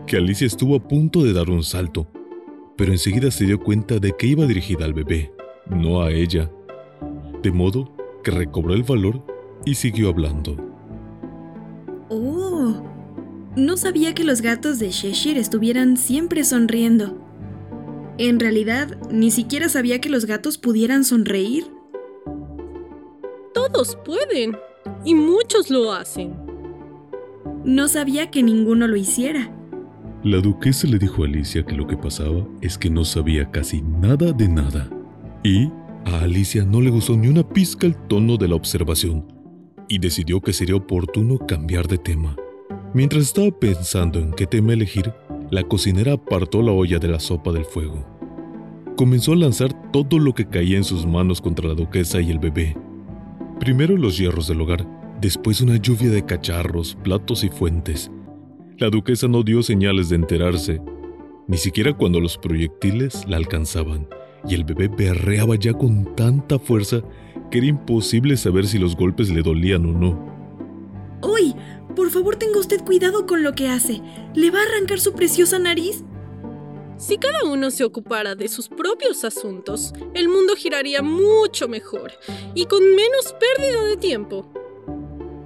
que 0.09 0.17
Alicia 0.17 0.47
estuvo 0.47 0.75
a 0.75 0.81
punto 0.81 1.23
de 1.23 1.35
dar 1.35 1.51
un 1.51 1.63
salto, 1.63 2.09
pero 2.77 2.93
enseguida 2.93 3.31
se 3.31 3.45
dio 3.45 3.61
cuenta 3.61 3.99
de 3.99 4.13
que 4.17 4.27
iba 4.27 4.47
dirigida 4.47 4.87
al 4.87 4.95
bebé, 4.95 5.31
no 5.69 6.03
a 6.03 6.11
ella. 6.11 6.51
De 7.43 7.53
modo 7.53 7.95
que 8.25 8.31
recobró 8.31 8.73
el 8.73 8.85
valor 8.85 9.23
y 9.67 9.75
siguió 9.75 10.09
hablando. 10.09 10.57
Oh, 12.09 12.83
no 13.55 13.77
sabía 13.77 14.15
que 14.15 14.25
los 14.25 14.41
gatos 14.41 14.79
de 14.79 14.89
Cheshire 14.89 15.39
estuvieran 15.39 15.99
siempre 15.99 16.43
sonriendo. 16.43 17.19
En 18.17 18.41
realidad, 18.41 18.99
ni 19.11 19.31
siquiera 19.31 19.69
sabía 19.69 20.01
que 20.01 20.09
los 20.09 20.25
gatos 20.25 20.57
pudieran 20.57 21.05
sonreír. 21.05 21.67
Todos 23.53 23.99
pueden, 24.07 24.57
y 25.05 25.15
muchos 25.15 25.69
lo 25.69 25.93
hacen. 25.93 26.35
No 27.65 27.89
sabía 27.89 28.31
que 28.31 28.43
ninguno 28.43 28.89
lo 28.89 28.97
hiciera. 28.97 29.55
La 30.25 30.39
duquesa 30.39 30.89
le 30.89 30.99
dijo 30.99 31.23
a 31.23 31.27
Alicia 31.27 31.65
que 31.65 31.77
lo 31.77 31.87
que 31.87 31.97
pasaba 31.97 32.45
es 32.61 32.77
que 32.77 32.91
no 32.91 33.05
sabía 33.05 33.49
casi 33.53 33.83
nada 33.83 34.33
de 34.33 34.49
nada. 34.49 34.91
Y 35.45 35.71
a 36.05 36.23
Alicia 36.23 36.65
no 36.65 36.81
le 36.81 36.91
gustó 36.91 37.17
ni 37.17 37.29
una 37.29 37.49
pizca 37.49 37.87
el 37.87 37.95
tono 37.95 38.37
de 38.37 38.49
la 38.49 38.57
observación, 38.57 39.25
y 39.89 40.01
decidió 40.01 40.41
que 40.41 40.53
sería 40.53 40.75
oportuno 40.75 41.39
cambiar 41.39 41.87
de 41.87 41.99
tema. 41.99 42.35
Mientras 42.95 43.25
estaba 43.25 43.53
pensando 43.53 44.19
en 44.19 44.33
qué 44.33 44.47
tema 44.47 44.73
elegir, 44.73 45.13
la 45.53 45.63
cocinera 45.63 46.15
apartó 46.15 46.63
la 46.63 46.73
olla 46.73 46.99
de 46.99 47.09
la 47.09 47.21
sopa 47.21 47.53
del 47.53 47.65
fuego. 47.65 48.05
Comenzó 48.97 49.35
a 49.35 49.37
lanzar 49.37 49.73
todo 49.93 50.19
lo 50.19 50.35
que 50.35 50.49
caía 50.49 50.79
en 50.79 50.85
sus 50.85 51.07
manos 51.07 51.41
contra 51.41 51.69
la 51.69 51.75
duquesa 51.75 52.21
y 52.21 52.33
el 52.33 52.41
bebé. 52.41 52.77
Primero 53.61 53.97
los 53.97 54.19
hierros 54.19 54.49
del 54.49 54.61
hogar, 54.63 54.85
después 55.21 55.61
una 55.61 55.77
lluvia 55.77 56.11
de 56.11 56.25
cacharros, 56.25 56.99
platos 57.05 57.45
y 57.45 57.51
fuentes. 57.51 58.11
La 58.79 58.91
duquesa 58.91 59.27
no 59.27 59.43
dio 59.43 59.61
señales 59.65 60.09
de 60.09 60.15
enterarse, 60.15 60.81
ni 61.49 61.57
siquiera 61.57 61.93
cuando 61.97 62.21
los 62.21 62.39
proyectiles 62.39 63.27
la 63.27 63.37
alcanzaban, 63.37 64.09
y 64.49 64.55
el 64.55 64.63
bebé 64.63 64.87
berreaba 64.87 65.57
ya 65.57 65.73
con 65.75 66.15
tanta 66.15 66.61
fuerza 66.61 67.03
que 67.51 67.59
era 67.59 67.67
imposible 67.67 68.37
saber 68.37 68.69
si 68.69 68.79
los 68.79 68.95
golpes 68.95 69.31
le 69.31 69.43
dolían 69.43 69.85
o 69.85 69.99
no. 69.99 71.19
¡Uy! 71.23 71.57
Por 71.97 72.11
favor 72.11 72.37
tenga 72.37 72.61
usted 72.61 72.85
cuidado 72.85 73.27
con 73.27 73.43
lo 73.43 73.53
que 73.53 73.67
hace. 73.67 74.01
¿Le 74.37 74.53
va 74.53 74.61
a 74.61 74.63
arrancar 74.63 75.01
su 75.01 75.13
preciosa 75.13 75.59
nariz? 75.59 76.05
Si 76.99 77.19
cada 77.19 77.51
uno 77.51 77.73
se 77.73 77.83
ocupara 77.83 78.37
de 78.37 78.47
sus 78.47 78.69
propios 78.69 79.25
asuntos, 79.25 79.93
el 80.15 80.29
mundo 80.29 80.55
giraría 80.55 81.03
mucho 81.03 81.67
mejor 81.67 82.13
y 82.55 82.67
con 82.67 82.85
menos 82.95 83.35
pérdida 83.41 83.83
de 83.83 83.97
tiempo. 83.97 84.49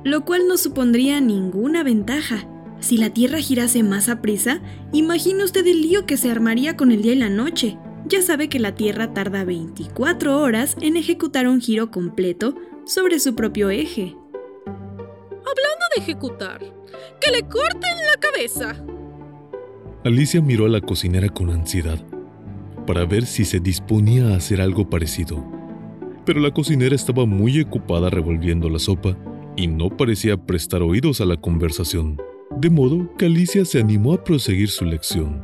Lo 0.04 0.26
cual 0.26 0.46
no 0.46 0.58
supondría 0.58 1.22
ninguna 1.22 1.82
ventaja. 1.82 2.46
Si 2.82 2.96
la 2.96 3.10
Tierra 3.10 3.38
girase 3.38 3.84
más 3.84 4.08
a 4.08 4.20
prisa, 4.20 4.60
imagine 4.92 5.44
usted 5.44 5.64
el 5.68 5.82
lío 5.82 6.04
que 6.04 6.16
se 6.16 6.32
armaría 6.32 6.76
con 6.76 6.90
el 6.90 7.00
día 7.00 7.12
y 7.12 7.16
la 7.16 7.28
noche. 7.28 7.78
Ya 8.08 8.22
sabe 8.22 8.48
que 8.48 8.58
la 8.58 8.74
Tierra 8.74 9.14
tarda 9.14 9.44
24 9.44 10.40
horas 10.40 10.76
en 10.80 10.96
ejecutar 10.96 11.46
un 11.46 11.60
giro 11.60 11.92
completo 11.92 12.56
sobre 12.84 13.20
su 13.20 13.36
propio 13.36 13.70
eje. 13.70 14.16
Hablando 14.66 15.84
de 15.94 16.02
ejecutar, 16.02 16.60
que 17.20 17.30
le 17.30 17.42
corten 17.42 17.98
la 18.12 18.18
cabeza. 18.18 18.84
Alicia 20.04 20.42
miró 20.42 20.66
a 20.66 20.68
la 20.68 20.80
cocinera 20.80 21.28
con 21.28 21.50
ansiedad 21.50 22.04
para 22.84 23.04
ver 23.04 23.26
si 23.26 23.44
se 23.44 23.60
disponía 23.60 24.30
a 24.30 24.36
hacer 24.38 24.60
algo 24.60 24.90
parecido. 24.90 25.46
Pero 26.26 26.40
la 26.40 26.50
cocinera 26.50 26.96
estaba 26.96 27.26
muy 27.26 27.60
ocupada 27.60 28.10
revolviendo 28.10 28.68
la 28.68 28.80
sopa 28.80 29.16
y 29.54 29.68
no 29.68 29.96
parecía 29.96 30.36
prestar 30.36 30.82
oídos 30.82 31.20
a 31.20 31.26
la 31.26 31.36
conversación, 31.36 32.20
de 32.58 32.70
modo 32.70 33.08
que 33.16 33.26
Alicia 33.26 33.64
se 33.64 33.80
animó 33.80 34.12
a 34.12 34.22
proseguir 34.22 34.68
su 34.68 34.84
lección. 34.84 35.40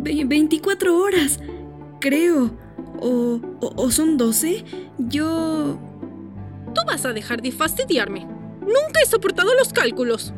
Ve 0.00 0.24
24 0.24 0.96
horas, 0.96 1.40
creo. 2.00 2.50
O, 3.00 3.40
o, 3.60 3.72
o 3.76 3.90
son 3.90 4.16
12. 4.16 4.64
Yo... 4.98 5.78
Tú 6.74 6.80
vas 6.86 7.04
a 7.04 7.12
dejar 7.12 7.42
de 7.42 7.52
fastidiarme. 7.52 8.26
Nunca 8.60 9.00
he 9.02 9.06
soportado 9.06 9.54
los 9.54 9.72
cálculos. 9.72 10.34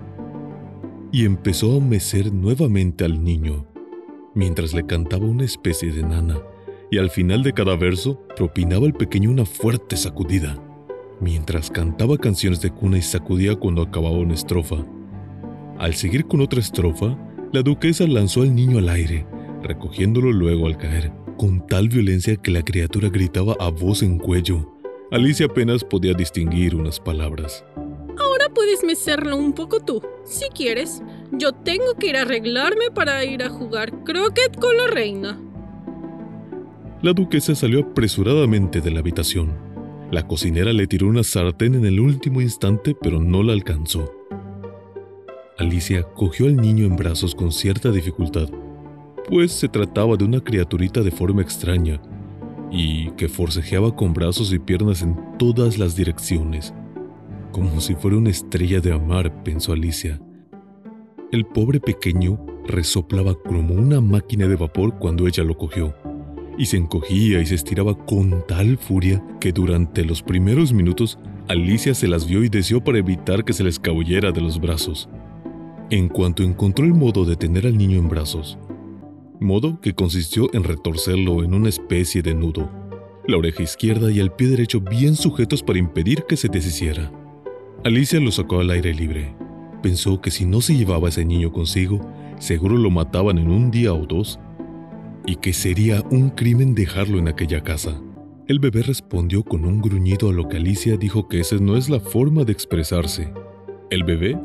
Y 1.12 1.24
empezó 1.24 1.76
a 1.76 1.80
mecer 1.80 2.32
nuevamente 2.32 3.04
al 3.04 3.24
niño, 3.24 3.66
mientras 4.34 4.72
le 4.72 4.86
cantaba 4.86 5.26
una 5.26 5.44
especie 5.44 5.90
de 5.92 6.02
nana, 6.02 6.38
y 6.90 6.98
al 6.98 7.10
final 7.10 7.42
de 7.42 7.52
cada 7.52 7.76
verso 7.76 8.24
propinaba 8.36 8.86
al 8.86 8.94
pequeño 8.94 9.30
una 9.30 9.44
fuerte 9.44 9.96
sacudida, 9.96 10.56
mientras 11.20 11.68
cantaba 11.68 12.16
canciones 12.16 12.60
de 12.60 12.70
cuna 12.70 12.98
y 12.98 13.02
sacudía 13.02 13.56
cuando 13.56 13.82
acababa 13.82 14.18
una 14.18 14.34
estrofa. 14.34 14.84
Al 15.80 15.94
seguir 15.94 16.26
con 16.26 16.42
otra 16.42 16.60
estrofa, 16.60 17.16
la 17.54 17.62
duquesa 17.62 18.06
lanzó 18.06 18.42
al 18.42 18.54
niño 18.54 18.76
al 18.76 18.90
aire, 18.90 19.26
recogiéndolo 19.62 20.30
luego 20.30 20.66
al 20.66 20.76
caer, 20.76 21.10
con 21.38 21.66
tal 21.66 21.88
violencia 21.88 22.36
que 22.36 22.50
la 22.50 22.62
criatura 22.62 23.08
gritaba 23.08 23.56
a 23.58 23.70
voz 23.70 24.02
en 24.02 24.18
cuello. 24.18 24.70
Alicia 25.10 25.46
apenas 25.46 25.82
podía 25.82 26.12
distinguir 26.12 26.76
unas 26.76 27.00
palabras. 27.00 27.64
Ahora 28.18 28.50
puedes 28.54 28.84
mecerlo 28.84 29.38
un 29.38 29.54
poco 29.54 29.80
tú, 29.80 30.02
si 30.22 30.50
quieres. 30.50 31.02
Yo 31.32 31.52
tengo 31.52 31.94
que 31.98 32.08
ir 32.08 32.18
a 32.18 32.22
arreglarme 32.22 32.90
para 32.94 33.24
ir 33.24 33.42
a 33.42 33.48
jugar 33.48 34.04
croquet 34.04 34.60
con 34.60 34.76
la 34.76 34.86
reina. 34.86 35.40
La 37.00 37.14
duquesa 37.14 37.54
salió 37.54 37.80
apresuradamente 37.80 38.82
de 38.82 38.90
la 38.90 39.00
habitación. 39.00 39.56
La 40.10 40.28
cocinera 40.28 40.74
le 40.74 40.86
tiró 40.86 41.06
una 41.06 41.22
sartén 41.22 41.74
en 41.74 41.86
el 41.86 42.00
último 42.00 42.42
instante, 42.42 42.94
pero 43.00 43.18
no 43.18 43.42
la 43.42 43.54
alcanzó. 43.54 44.19
Alicia 45.60 46.04
cogió 46.14 46.46
al 46.46 46.56
niño 46.56 46.86
en 46.86 46.96
brazos 46.96 47.34
con 47.34 47.52
cierta 47.52 47.90
dificultad, 47.92 48.48
pues 49.28 49.52
se 49.52 49.68
trataba 49.68 50.16
de 50.16 50.24
una 50.24 50.40
criaturita 50.40 51.02
de 51.02 51.10
forma 51.10 51.42
extraña 51.42 52.00
y 52.70 53.10
que 53.10 53.28
forcejeaba 53.28 53.94
con 53.94 54.14
brazos 54.14 54.54
y 54.54 54.58
piernas 54.58 55.02
en 55.02 55.18
todas 55.38 55.76
las 55.76 55.94
direcciones, 55.94 56.72
como 57.52 57.82
si 57.82 57.94
fuera 57.94 58.16
una 58.16 58.30
estrella 58.30 58.80
de 58.80 58.94
amar, 58.94 59.42
pensó 59.42 59.74
Alicia. 59.74 60.18
El 61.30 61.44
pobre 61.44 61.78
pequeño 61.78 62.42
resoplaba 62.66 63.34
como 63.34 63.74
una 63.74 64.00
máquina 64.00 64.48
de 64.48 64.56
vapor 64.56 64.98
cuando 64.98 65.26
ella 65.26 65.44
lo 65.44 65.58
cogió, 65.58 65.94
y 66.56 66.64
se 66.64 66.78
encogía 66.78 67.38
y 67.38 67.44
se 67.44 67.56
estiraba 67.56 67.94
con 68.06 68.46
tal 68.46 68.78
furia 68.78 69.22
que 69.40 69.52
durante 69.52 70.06
los 70.06 70.22
primeros 70.22 70.72
minutos 70.72 71.18
Alicia 71.48 71.92
se 71.92 72.08
las 72.08 72.26
vio 72.26 72.44
y 72.44 72.48
deseó 72.48 72.82
para 72.82 72.96
evitar 72.96 73.44
que 73.44 73.52
se 73.52 73.62
le 73.62 73.68
escabullera 73.68 74.32
de 74.32 74.40
los 74.40 74.58
brazos. 74.58 75.10
En 75.90 76.08
cuanto 76.08 76.44
encontró 76.44 76.84
el 76.84 76.94
modo 76.94 77.24
de 77.24 77.34
tener 77.34 77.66
al 77.66 77.76
niño 77.76 77.98
en 77.98 78.08
brazos, 78.08 78.56
modo 79.40 79.80
que 79.80 79.92
consistió 79.92 80.48
en 80.54 80.62
retorcerlo 80.62 81.42
en 81.42 81.52
una 81.52 81.68
especie 81.68 82.22
de 82.22 82.32
nudo, 82.32 82.70
la 83.26 83.36
oreja 83.36 83.64
izquierda 83.64 84.08
y 84.12 84.20
el 84.20 84.30
pie 84.30 84.46
derecho 84.46 84.80
bien 84.80 85.16
sujetos 85.16 85.64
para 85.64 85.80
impedir 85.80 86.22
que 86.28 86.36
se 86.36 86.46
deshiciera. 86.46 87.10
Alicia 87.82 88.20
lo 88.20 88.30
sacó 88.30 88.60
al 88.60 88.70
aire 88.70 88.94
libre. 88.94 89.34
Pensó 89.82 90.20
que 90.20 90.30
si 90.30 90.44
no 90.44 90.60
se 90.60 90.76
llevaba 90.76 91.08
a 91.08 91.08
ese 91.08 91.24
niño 91.24 91.50
consigo, 91.50 92.00
seguro 92.38 92.76
lo 92.76 92.90
mataban 92.90 93.38
en 93.38 93.50
un 93.50 93.72
día 93.72 93.92
o 93.92 94.06
dos, 94.06 94.38
y 95.26 95.36
que 95.36 95.52
sería 95.52 96.04
un 96.12 96.30
crimen 96.30 96.76
dejarlo 96.76 97.18
en 97.18 97.26
aquella 97.26 97.64
casa. 97.64 98.00
El 98.46 98.60
bebé 98.60 98.82
respondió 98.82 99.42
con 99.42 99.64
un 99.64 99.80
gruñido 99.80 100.28
a 100.28 100.32
lo 100.32 100.48
que 100.48 100.58
Alicia 100.58 100.96
dijo 100.96 101.26
que 101.26 101.40
esa 101.40 101.56
no 101.56 101.76
es 101.76 101.90
la 101.90 101.98
forma 101.98 102.44
de 102.44 102.52
expresarse. 102.52 103.32
El 103.90 104.04
bebé 104.04 104.38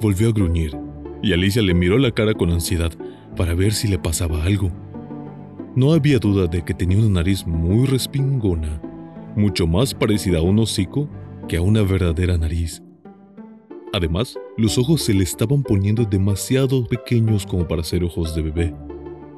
volvió 0.00 0.28
a 0.28 0.32
gruñir, 0.32 0.76
y 1.22 1.32
Alicia 1.32 1.62
le 1.62 1.74
miró 1.74 1.98
la 1.98 2.10
cara 2.10 2.34
con 2.34 2.50
ansiedad 2.50 2.92
para 3.36 3.54
ver 3.54 3.72
si 3.72 3.88
le 3.88 3.98
pasaba 3.98 4.44
algo. 4.44 4.70
No 5.76 5.92
había 5.92 6.18
duda 6.18 6.46
de 6.46 6.62
que 6.62 6.74
tenía 6.74 6.98
una 6.98 7.20
nariz 7.20 7.46
muy 7.46 7.86
respingona, 7.86 8.80
mucho 9.36 9.66
más 9.66 9.94
parecida 9.94 10.38
a 10.38 10.42
un 10.42 10.58
hocico 10.58 11.08
que 11.48 11.56
a 11.56 11.62
una 11.62 11.82
verdadera 11.82 12.36
nariz. 12.36 12.82
Además, 13.92 14.38
los 14.56 14.78
ojos 14.78 15.02
se 15.02 15.14
le 15.14 15.24
estaban 15.24 15.62
poniendo 15.62 16.04
demasiado 16.04 16.86
pequeños 16.86 17.44
como 17.46 17.66
para 17.66 17.82
ser 17.82 18.04
ojos 18.04 18.34
de 18.34 18.42
bebé. 18.42 18.74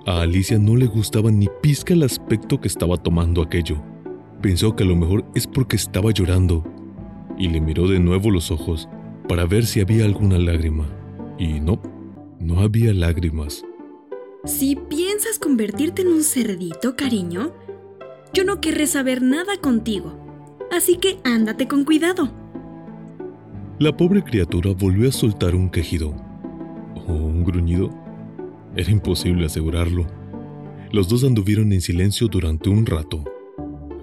A 0.07 0.23
Alicia 0.23 0.59
no 0.59 0.77
le 0.77 0.87
gustaba 0.87 1.31
ni 1.31 1.49
pizca 1.63 1.95
el 1.95 2.03
aspecto 2.03 2.61
que 2.61 2.69
estaba 2.69 2.97
tomando 2.97 3.41
aquello. 3.41 3.83
Pensó 4.43 4.75
que 4.75 4.83
a 4.83 4.87
lo 4.87 4.97
mejor 4.97 5.25
es 5.35 5.47
porque 5.47 5.77
estaba 5.77 6.11
llorando 6.11 6.65
y 7.39 7.49
le 7.49 7.61
miró 7.61 7.89
de 7.89 8.01
nuevo 8.01 8.31
los 8.31 8.51
ojos 8.51 8.89
para 9.29 9.47
ver 9.47 9.65
si 9.65 9.81
había 9.81 10.05
alguna 10.05 10.39
lágrima. 10.39 11.02
Y 11.39 11.61
no, 11.61 11.81
no 12.39 12.61
había 12.61 12.93
lágrimas. 12.93 13.65
Si 14.45 14.77
piensas 14.77 15.39
convertirte 15.39 16.03
en 16.03 16.09
un 16.09 16.25
cerdito, 16.25 16.97
cariño, 16.97 17.53
yo 18.35 18.45
no 18.45 18.61
querré 18.61 18.87
saber 18.87 19.23
nada 19.23 19.57
contigo. 19.61 20.19
Así 20.71 20.97
que 20.97 21.19
ándate 21.23 21.69
con 21.69 21.85
cuidado. 21.85 22.31
La 23.79 23.97
pobre 23.97 24.23
criatura 24.23 24.73
volvió 24.77 25.09
a 25.09 25.13
soltar 25.13 25.55
un 25.55 25.71
quejido. 25.71 26.15
¿O 27.07 27.13
un 27.13 27.45
gruñido? 27.45 27.91
Era 28.75 28.91
imposible 28.91 29.47
asegurarlo. 29.47 30.07
Los 30.91 31.09
dos 31.09 31.25
anduvieron 31.25 31.73
en 31.73 31.81
silencio 31.81 32.29
durante 32.29 32.69
un 32.69 32.87
rato. 32.87 33.25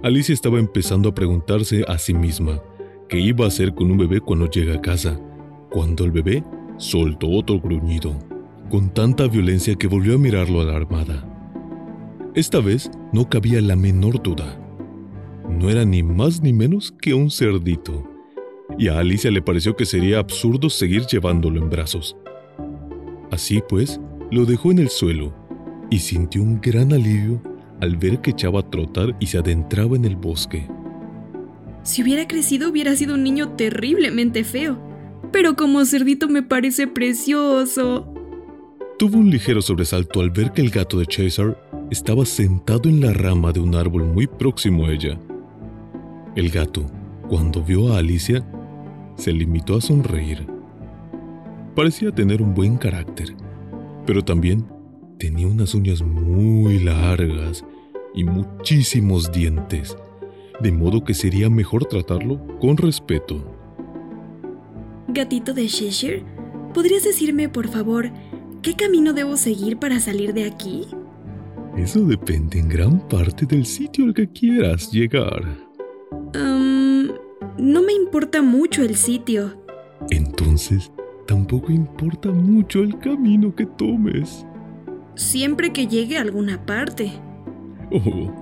Alicia 0.04 0.34
estaba 0.34 0.60
empezando 0.60 1.10
a 1.10 1.16
preguntarse 1.16 1.84
a 1.88 1.98
sí 1.98 2.14
misma 2.14 2.62
qué 3.10 3.20
iba 3.20 3.46
a 3.46 3.50
hacer 3.50 3.74
con 3.74 3.92
un 3.92 3.98
bebé 3.98 4.22
cuando 4.22 4.50
llega 4.50 4.76
a 4.76 4.82
casa, 4.82 5.20
cuando 5.70 6.06
el 6.06 6.12
bebé 6.12 6.44
soltó 6.80 7.30
otro 7.30 7.60
gruñido 7.60 8.18
con 8.70 8.90
tanta 8.94 9.28
violencia 9.28 9.76
que 9.76 9.88
volvió 9.88 10.16
a 10.16 10.18
mirarlo 10.18 10.62
alarmada. 10.62 11.26
Esta 12.36 12.60
vez 12.60 12.90
no 13.12 13.30
cabía 13.30 13.62
la 13.62 13.76
menor 13.76 14.22
duda. 14.24 14.58
No 15.50 15.70
era 15.70 15.84
ni 15.84 16.04
más 16.04 16.42
ni 16.42 16.54
menos 16.54 16.94
que 17.02 17.14
un 17.14 17.32
cerdito, 17.32 18.08
y 18.78 18.88
a 18.88 19.00
Alicia 19.00 19.32
le 19.32 19.42
pareció 19.42 19.76
que 19.76 19.86
sería 19.86 20.20
absurdo 20.20 20.70
seguir 20.70 21.06
llevándolo 21.06 21.60
en 21.60 21.70
brazos. 21.70 22.16
Así 23.32 23.62
pues, 23.68 24.00
lo 24.32 24.46
dejó 24.46 24.72
en 24.72 24.80
el 24.80 24.90
suelo 24.90 25.34
y 25.90 26.00
sintió 26.00 26.42
un 26.44 26.62
gran 26.62 26.94
alivio 26.94 27.42
al 27.82 27.98
ver 27.98 28.22
que 28.22 28.32
echaba 28.32 28.60
a 28.62 28.70
trotar 28.70 29.16
y 29.20 29.26
se 29.26 29.40
adentraba 29.40 29.96
en 29.96 30.06
el 30.06 30.16
bosque. 30.16 30.68
Si 31.84 32.04
hubiera 32.04 32.28
crecido 32.28 32.70
hubiera 32.70 32.96
sido 32.96 33.16
un 33.16 33.24
niño 33.24 33.56
terriblemente 33.56 34.44
feo, 34.44 34.89
pero 35.32 35.56
como 35.56 35.86
cerdito 35.86 36.28
me 36.28 36.44
parece 36.44 36.88
precioso. 36.88 38.14
Tuvo 38.98 39.18
un 39.18 39.30
ligero 39.30 39.62
sobresalto 39.62 40.20
al 40.20 40.30
ver 40.30 40.52
que 40.52 40.62
el 40.62 40.72
gato 40.72 41.00
de 41.00 41.06
Chaser 41.06 41.58
estaba 41.90 42.26
sentado 42.26 42.90
en 42.90 43.02
la 43.02 43.14
rama 43.14 43.52
de 43.52 43.60
un 43.60 43.76
árbol 43.76 44.06
muy 44.06 44.28
próximo 44.28 44.86
a 44.86 44.92
ella. 44.92 45.20
El 46.36 46.50
gato, 46.50 46.86
cuando 47.30 47.64
vio 47.64 47.94
a 47.94 48.00
Alicia, 48.00 48.46
se 49.16 49.32
limitó 49.32 49.78
a 49.78 49.82
sonreír. 49.82 50.46
Parecía 51.76 52.12
tener 52.12 52.42
un 52.42 52.54
buen 52.54 52.78
carácter, 52.78 53.36
pero 54.06 54.24
también 54.24 54.66
tenía 55.18 55.48
unas 55.48 55.74
uñas 55.74 56.02
muy 56.02 56.80
largas 56.80 57.64
y 58.14 58.24
muchísimos 58.24 59.32
dientes, 59.32 59.98
de 60.60 60.72
modo 60.72 61.04
que 61.04 61.14
sería 61.14 61.50
mejor 61.50 61.86
tratarlo 61.86 62.46
con 62.60 62.78
respeto. 62.78 63.59
Gatito 65.14 65.54
de 65.54 65.68
Cheshire, 65.68 66.24
¿podrías 66.74 67.04
decirme, 67.04 67.50
por 67.50 67.68
favor, 67.68 68.12
¿Qué 68.62 68.74
camino 68.76 69.14
debo 69.14 69.38
seguir 69.38 69.78
para 69.78 70.02
salir 70.02 70.34
de 70.34 70.44
aquí? 70.44 70.86
Eso 71.78 72.02
depende 72.02 72.60
en 72.60 72.68
gran 72.68 73.08
parte 73.08 73.46
del 73.46 73.66
sitio 73.66 74.04
al 74.04 74.14
que 74.14 74.30
quieras 74.30 74.92
llegar. 74.92 75.42
no 76.34 77.82
me 77.82 77.94
importa 77.94 78.42
mucho 78.42 78.84
el 78.84 78.96
sitio. 78.96 79.64
Entonces, 80.10 80.92
tampoco 81.26 81.72
importa 81.72 82.32
mucho 82.32 82.82
el 82.82 83.00
camino 83.00 83.56
que 83.56 83.66
tomes. 83.66 84.46
Siempre 85.16 85.72
que 85.72 85.88
llegue 85.88 86.18
a 86.18 86.22
alguna 86.22 86.66
parte. 86.66 87.12
Oh, 87.92 88.34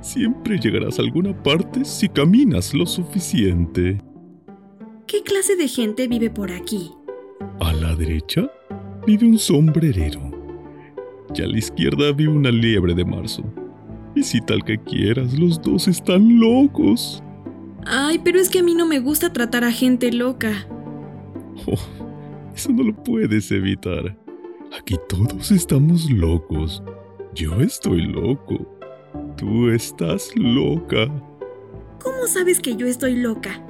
siempre 0.00 0.58
llegarás 0.58 0.98
a 0.98 1.02
alguna 1.02 1.34
parte 1.42 1.84
si 1.84 2.08
caminas 2.08 2.72
lo 2.72 2.86
suficiente. 2.86 4.00
¿Qué 5.06 5.22
clase 5.22 5.54
de 5.56 5.68
gente 5.68 6.08
vive 6.08 6.30
por 6.30 6.50
aquí? 6.50 6.92
A 7.60 7.72
la 7.74 7.94
derecha 7.94 8.50
vive 9.06 9.26
un 9.26 9.38
sombrerero. 9.38 10.20
Y 11.34 11.42
a 11.42 11.46
la 11.46 11.58
izquierda 11.58 12.12
vive 12.12 12.32
una 12.32 12.50
liebre 12.50 12.94
de 12.94 13.04
marzo. 13.04 13.44
Y 14.14 14.22
si 14.22 14.40
tal 14.40 14.64
que 14.64 14.78
quieras, 14.78 15.38
los 15.38 15.60
dos 15.60 15.88
están 15.88 16.40
locos. 16.40 17.22
Ay, 17.84 18.18
pero 18.24 18.38
es 18.38 18.48
que 18.48 18.60
a 18.60 18.62
mí 18.62 18.74
no 18.74 18.86
me 18.86 18.98
gusta 18.98 19.32
tratar 19.32 19.64
a 19.64 19.72
gente 19.72 20.10
loca. 20.10 20.66
Oh, 21.66 21.78
eso 22.54 22.72
no 22.72 22.82
lo 22.82 22.94
puedes 22.94 23.50
evitar. 23.50 24.16
Aquí 24.78 24.96
todos 25.08 25.50
estamos 25.50 26.10
locos. 26.10 26.82
Yo 27.34 27.60
estoy 27.60 28.02
loco. 28.06 28.66
Tú 29.36 29.68
estás 29.68 30.30
loca. 30.34 31.06
¿Cómo 32.02 32.26
sabes 32.26 32.60
que 32.60 32.76
yo 32.76 32.86
estoy 32.86 33.16
loca? 33.16 33.63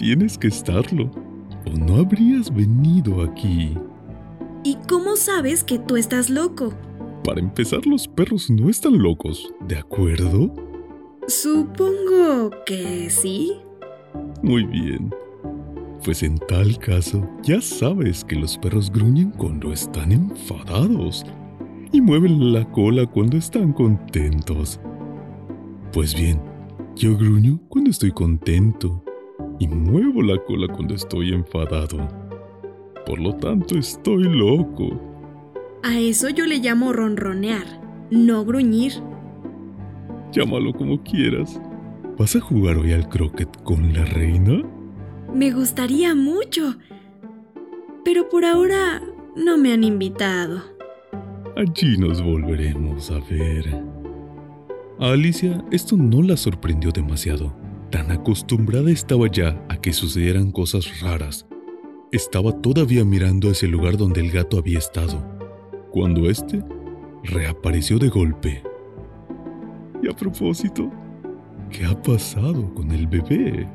Tienes 0.00 0.38
que 0.38 0.48
estarlo. 0.48 1.10
O 1.66 1.76
no 1.76 1.96
habrías 1.96 2.50
venido 2.50 3.22
aquí. 3.22 3.76
¿Y 4.64 4.76
cómo 4.88 5.14
sabes 5.14 5.62
que 5.62 5.78
tú 5.78 5.98
estás 5.98 6.30
loco? 6.30 6.72
Para 7.22 7.38
empezar, 7.38 7.84
los 7.84 8.08
perros 8.08 8.48
no 8.48 8.70
están 8.70 8.96
locos, 8.96 9.52
¿de 9.68 9.76
acuerdo? 9.76 10.54
Supongo 11.28 12.48
que 12.64 13.10
sí. 13.10 13.52
Muy 14.42 14.64
bien. 14.64 15.14
Pues 16.02 16.22
en 16.22 16.38
tal 16.48 16.78
caso, 16.78 17.28
ya 17.42 17.60
sabes 17.60 18.24
que 18.24 18.36
los 18.36 18.56
perros 18.56 18.90
gruñen 18.90 19.30
cuando 19.32 19.70
están 19.70 20.12
enfadados 20.12 21.26
y 21.92 22.00
mueven 22.00 22.54
la 22.54 22.64
cola 22.72 23.04
cuando 23.04 23.36
están 23.36 23.74
contentos. 23.74 24.80
Pues 25.92 26.14
bien, 26.14 26.40
yo 26.96 27.18
gruño 27.18 27.60
cuando 27.68 27.90
estoy 27.90 28.12
contento 28.12 29.04
y 29.60 29.68
muevo 29.68 30.22
la 30.22 30.36
cola 30.38 30.66
cuando 30.66 30.94
estoy 30.94 31.32
enfadado. 31.32 32.08
Por 33.06 33.20
lo 33.20 33.36
tanto, 33.36 33.78
estoy 33.78 34.24
loco. 34.24 35.00
A 35.84 35.98
eso 35.98 36.30
yo 36.30 36.46
le 36.46 36.58
llamo 36.58 36.92
ronronear, 36.92 37.66
no 38.10 38.44
gruñir. 38.44 38.94
Llámalo 40.32 40.72
como 40.72 41.02
quieras. 41.02 41.60
¿Vas 42.18 42.36
a 42.36 42.40
jugar 42.40 42.78
hoy 42.78 42.92
al 42.92 43.08
croquet 43.08 43.62
con 43.62 43.92
la 43.92 44.04
reina? 44.04 44.62
Me 45.34 45.50
gustaría 45.52 46.14
mucho. 46.14 46.76
Pero 48.04 48.28
por 48.28 48.44
ahora 48.44 49.02
no 49.36 49.58
me 49.58 49.72
han 49.72 49.84
invitado. 49.84 50.62
Allí 51.56 51.98
nos 51.98 52.22
volveremos 52.22 53.10
a 53.10 53.20
ver. 53.30 53.84
A 54.98 55.12
Alicia 55.12 55.62
esto 55.70 55.96
no 55.96 56.22
la 56.22 56.36
sorprendió 56.36 56.90
demasiado. 56.92 57.59
Tan 57.90 58.10
acostumbrada 58.10 58.90
estaba 58.90 59.26
ya 59.28 59.64
a 59.68 59.76
que 59.76 59.92
sucedieran 59.92 60.52
cosas 60.52 61.00
raras 61.00 61.46
estaba 62.12 62.52
todavía 62.60 63.04
mirando 63.04 63.50
ese 63.50 63.68
lugar 63.68 63.96
donde 63.96 64.20
el 64.20 64.30
gato 64.32 64.58
había 64.58 64.78
estado, 64.78 65.22
cuando 65.90 66.28
éste 66.28 66.62
reapareció 67.22 67.98
de 67.98 68.08
golpe. 68.08 68.62
Y 70.02 70.08
a 70.08 70.16
propósito, 70.16 70.90
¿qué 71.70 71.84
ha 71.84 72.02
pasado 72.02 72.74
con 72.74 72.90
el 72.90 73.06
bebé? 73.06 73.68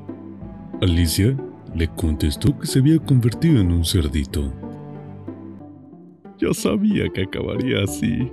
Alicia 0.81 1.37
le 1.73 1.87
contestó 1.87 2.57
que 2.59 2.67
se 2.67 2.79
había 2.79 2.99
convertido 2.99 3.61
en 3.61 3.71
un 3.71 3.85
cerdito. 3.85 4.53
Ya 6.37 6.53
sabía 6.53 7.07
que 7.13 7.23
acabaría 7.23 7.83
así. 7.83 8.29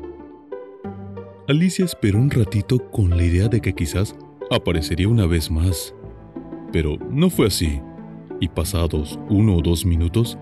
Alicia 1.47 1.85
esperó 1.85 2.19
un 2.19 2.31
ratito 2.31 2.91
con 2.91 3.11
la 3.11 3.23
idea 3.23 3.47
de 3.47 3.61
que 3.61 3.73
quizás 3.73 4.17
aparecería 4.55 5.09
una 5.09 5.27
vez 5.27 5.51
más, 5.51 5.95
pero 6.73 6.97
no 7.11 7.31
fue 7.31 7.47
así 7.47 7.81
y 8.43 8.49
pasados 8.49 9.21
uno 9.31 9.57
o 9.57 9.63
dos 9.63 9.87
minutos, 9.87 10.37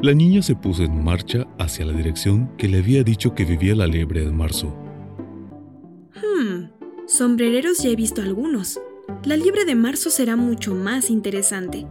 la 0.00 0.14
niña 0.14 0.40
se 0.40 0.56
puso 0.56 0.84
en 0.84 1.04
marcha 1.04 1.46
hacia 1.58 1.84
la 1.84 1.92
dirección 1.92 2.50
que 2.56 2.66
le 2.66 2.78
había 2.78 3.04
dicho 3.04 3.34
que 3.34 3.44
vivía 3.44 3.74
la 3.74 3.86
liebre 3.86 4.24
de 4.24 4.32
marzo. 4.32 4.74
Hmm, 6.14 6.70
Sombrereros 7.06 7.82
ya 7.82 7.90
he 7.90 7.94
visto 7.94 8.22
algunos. 8.22 8.80
La 9.24 9.36
liebre 9.36 9.66
de 9.66 9.74
marzo 9.74 10.08
será 10.08 10.34
mucho 10.34 10.74
más 10.74 11.10
interesante. 11.10 11.86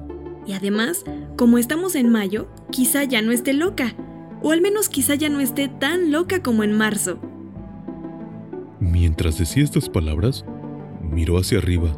Y 0.48 0.54
además, 0.54 1.04
como 1.38 1.60
estamos 1.60 1.94
en 1.94 2.10
mayo, 2.10 2.50
quizá 2.72 3.04
ya 3.04 3.22
no 3.22 3.32
esté 3.32 3.54
loca. 3.54 3.96
O 4.42 4.52
al 4.52 4.62
menos 4.62 4.90
quizá 4.90 5.14
ya 5.14 5.30
no 5.30 5.42
esté 5.42 5.68
tan 5.68 6.12
loca 6.12 6.42
como 6.42 6.64
en 6.64 6.76
marzo. 6.76 7.20
Mientras 8.80 9.38
decía 9.38 9.64
estas 9.64 9.90
palabras, 9.90 10.44
miró 11.12 11.38
hacia 11.38 11.60
arriba 11.60 11.96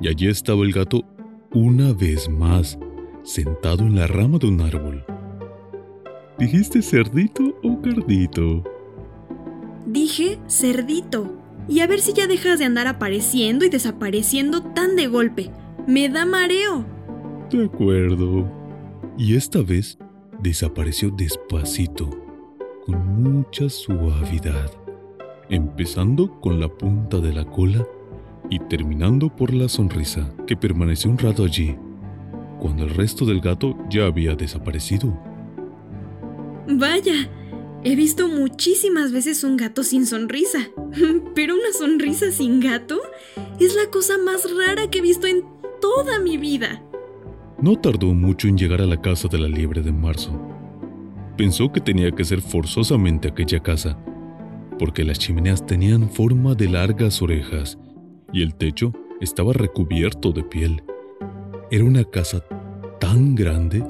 y 0.00 0.08
allí 0.08 0.28
estaba 0.28 0.64
el 0.64 0.72
gato 0.72 1.04
una 1.52 1.92
vez 1.92 2.28
más, 2.28 2.78
sentado 3.22 3.84
en 3.84 3.96
la 3.96 4.06
rama 4.06 4.38
de 4.38 4.48
un 4.48 4.60
árbol. 4.60 5.04
¿Dijiste 6.38 6.82
cerdito 6.82 7.58
o 7.62 7.80
cardito? 7.80 8.62
Dije 9.86 10.38
cerdito. 10.46 11.34
Y 11.68 11.80
a 11.80 11.86
ver 11.86 12.00
si 12.00 12.12
ya 12.12 12.26
dejas 12.26 12.58
de 12.58 12.64
andar 12.64 12.86
apareciendo 12.86 13.64
y 13.64 13.68
desapareciendo 13.68 14.62
tan 14.62 14.96
de 14.96 15.06
golpe. 15.06 15.50
Me 15.86 16.08
da 16.08 16.24
mareo. 16.24 16.84
De 17.50 17.64
acuerdo. 17.64 18.50
Y 19.18 19.36
esta 19.36 19.62
vez 19.62 19.98
desapareció 20.42 21.10
despacito, 21.10 22.08
con 22.86 23.22
mucha 23.22 23.68
suavidad, 23.68 24.70
empezando 25.48 26.40
con 26.40 26.60
la 26.60 26.68
punta 26.68 27.18
de 27.18 27.32
la 27.32 27.44
cola 27.44 27.84
y 28.50 28.58
terminando 28.60 29.34
por 29.34 29.52
la 29.52 29.68
sonrisa, 29.68 30.32
que 30.46 30.56
permaneció 30.56 31.10
un 31.10 31.18
rato 31.18 31.44
allí, 31.44 31.76
cuando 32.60 32.84
el 32.84 32.90
resto 32.90 33.24
del 33.24 33.40
gato 33.40 33.76
ya 33.90 34.06
había 34.06 34.34
desaparecido. 34.34 35.18
Vaya, 36.68 37.30
he 37.84 37.94
visto 37.94 38.28
muchísimas 38.28 39.12
veces 39.12 39.44
un 39.44 39.56
gato 39.56 39.82
sin 39.82 40.06
sonrisa, 40.06 40.68
pero 41.34 41.54
una 41.54 41.72
sonrisa 41.72 42.30
sin 42.30 42.60
gato 42.60 43.00
es 43.60 43.74
la 43.74 43.90
cosa 43.90 44.14
más 44.18 44.46
rara 44.56 44.88
que 44.90 44.98
he 44.98 45.02
visto 45.02 45.26
en 45.26 45.44
toda 45.80 46.18
mi 46.20 46.36
vida. 46.36 46.82
No 47.60 47.76
tardó 47.76 48.14
mucho 48.14 48.48
en 48.48 48.56
llegar 48.56 48.80
a 48.80 48.86
la 48.86 49.00
casa 49.00 49.28
de 49.28 49.38
la 49.38 49.48
liebre 49.48 49.82
de 49.82 49.92
marzo. 49.92 50.40
Pensó 51.36 51.72
que 51.72 51.80
tenía 51.80 52.10
que 52.12 52.24
ser 52.24 52.40
forzosamente 52.40 53.28
aquella 53.28 53.60
casa, 53.60 53.98
porque 54.78 55.04
las 55.04 55.18
chimeneas 55.18 55.64
tenían 55.66 56.08
forma 56.08 56.54
de 56.54 56.68
largas 56.68 57.20
orejas 57.20 57.78
y 58.32 58.42
el 58.42 58.54
techo 58.54 58.92
estaba 59.20 59.52
recubierto 59.52 60.32
de 60.32 60.42
piel. 60.42 60.82
Era 61.70 61.84
una 61.84 62.04
casa 62.04 62.44
tan 63.00 63.34
grande 63.34 63.84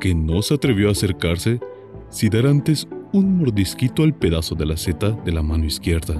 que 0.00 0.14
no 0.14 0.42
se 0.42 0.54
atrevió 0.54 0.88
a 0.88 0.92
acercarse 0.92 1.60
sin 2.08 2.30
dar 2.30 2.46
antes 2.46 2.88
un 3.12 3.38
mordisquito 3.38 4.02
al 4.02 4.14
pedazo 4.14 4.54
de 4.54 4.66
la 4.66 4.76
seta 4.76 5.10
de 5.10 5.32
la 5.32 5.42
mano 5.42 5.64
izquierda, 5.64 6.14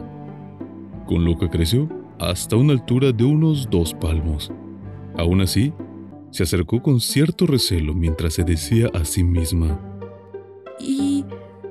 con 1.07 1.25
lo 1.25 1.39
que 1.39 1.49
creció 1.49 1.89
hasta 2.19 2.57
una 2.57 2.73
altura 2.73 3.13
de 3.13 3.25
unos 3.25 3.69
dos 3.71 3.95
palmos. 3.95 4.53
Aún 5.17 5.41
así, 5.41 5.73
se 6.31 6.45
acercó 6.45 6.83
con 6.83 7.01
cierto 7.01 7.47
recelo 7.47 7.95
mientras 7.95 8.35
se 8.35 8.45
decía 8.45 8.89
a 8.95 9.05
sí 9.05 9.23
misma, 9.25 9.81
¿Y 10.79 11.25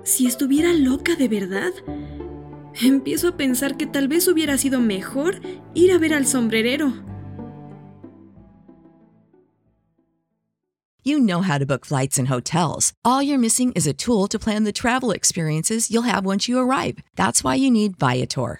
si 0.04 0.28
estuviera 0.28 0.74
loca 0.74 1.16
de 1.16 1.28
verdad? 1.28 1.72
Empiezo 2.80 3.30
a 3.30 3.38
pensar 3.38 3.78
que 3.78 3.86
tal 3.86 4.08
vez 4.08 4.28
hubiera 4.28 4.58
sido 4.58 4.80
mejor 4.80 5.42
ir 5.74 5.92
a 5.92 5.98
ver 5.98 6.14
al 6.14 6.26
sombrerero. 6.26 6.94
You 11.04 11.20
know 11.20 11.42
how 11.42 11.58
to 11.58 11.66
book 11.66 11.84
flights 11.84 12.20
and 12.20 12.28
hotels. 12.28 12.94
All 13.04 13.24
you're 13.24 13.40
missing 13.40 13.72
is 13.72 13.88
a 13.88 13.94
tool 13.94 14.28
to 14.28 14.38
plan 14.38 14.66
the 14.66 14.72
travel 14.72 15.10
experiences 15.10 15.90
you'll 15.90 16.04
have 16.04 16.26
once 16.26 16.48
you 16.48 16.60
arrive. 16.60 17.00
That's 17.16 17.44
why 17.44 17.56
you 17.56 17.72
need 17.72 17.98
Viator. 17.98 18.60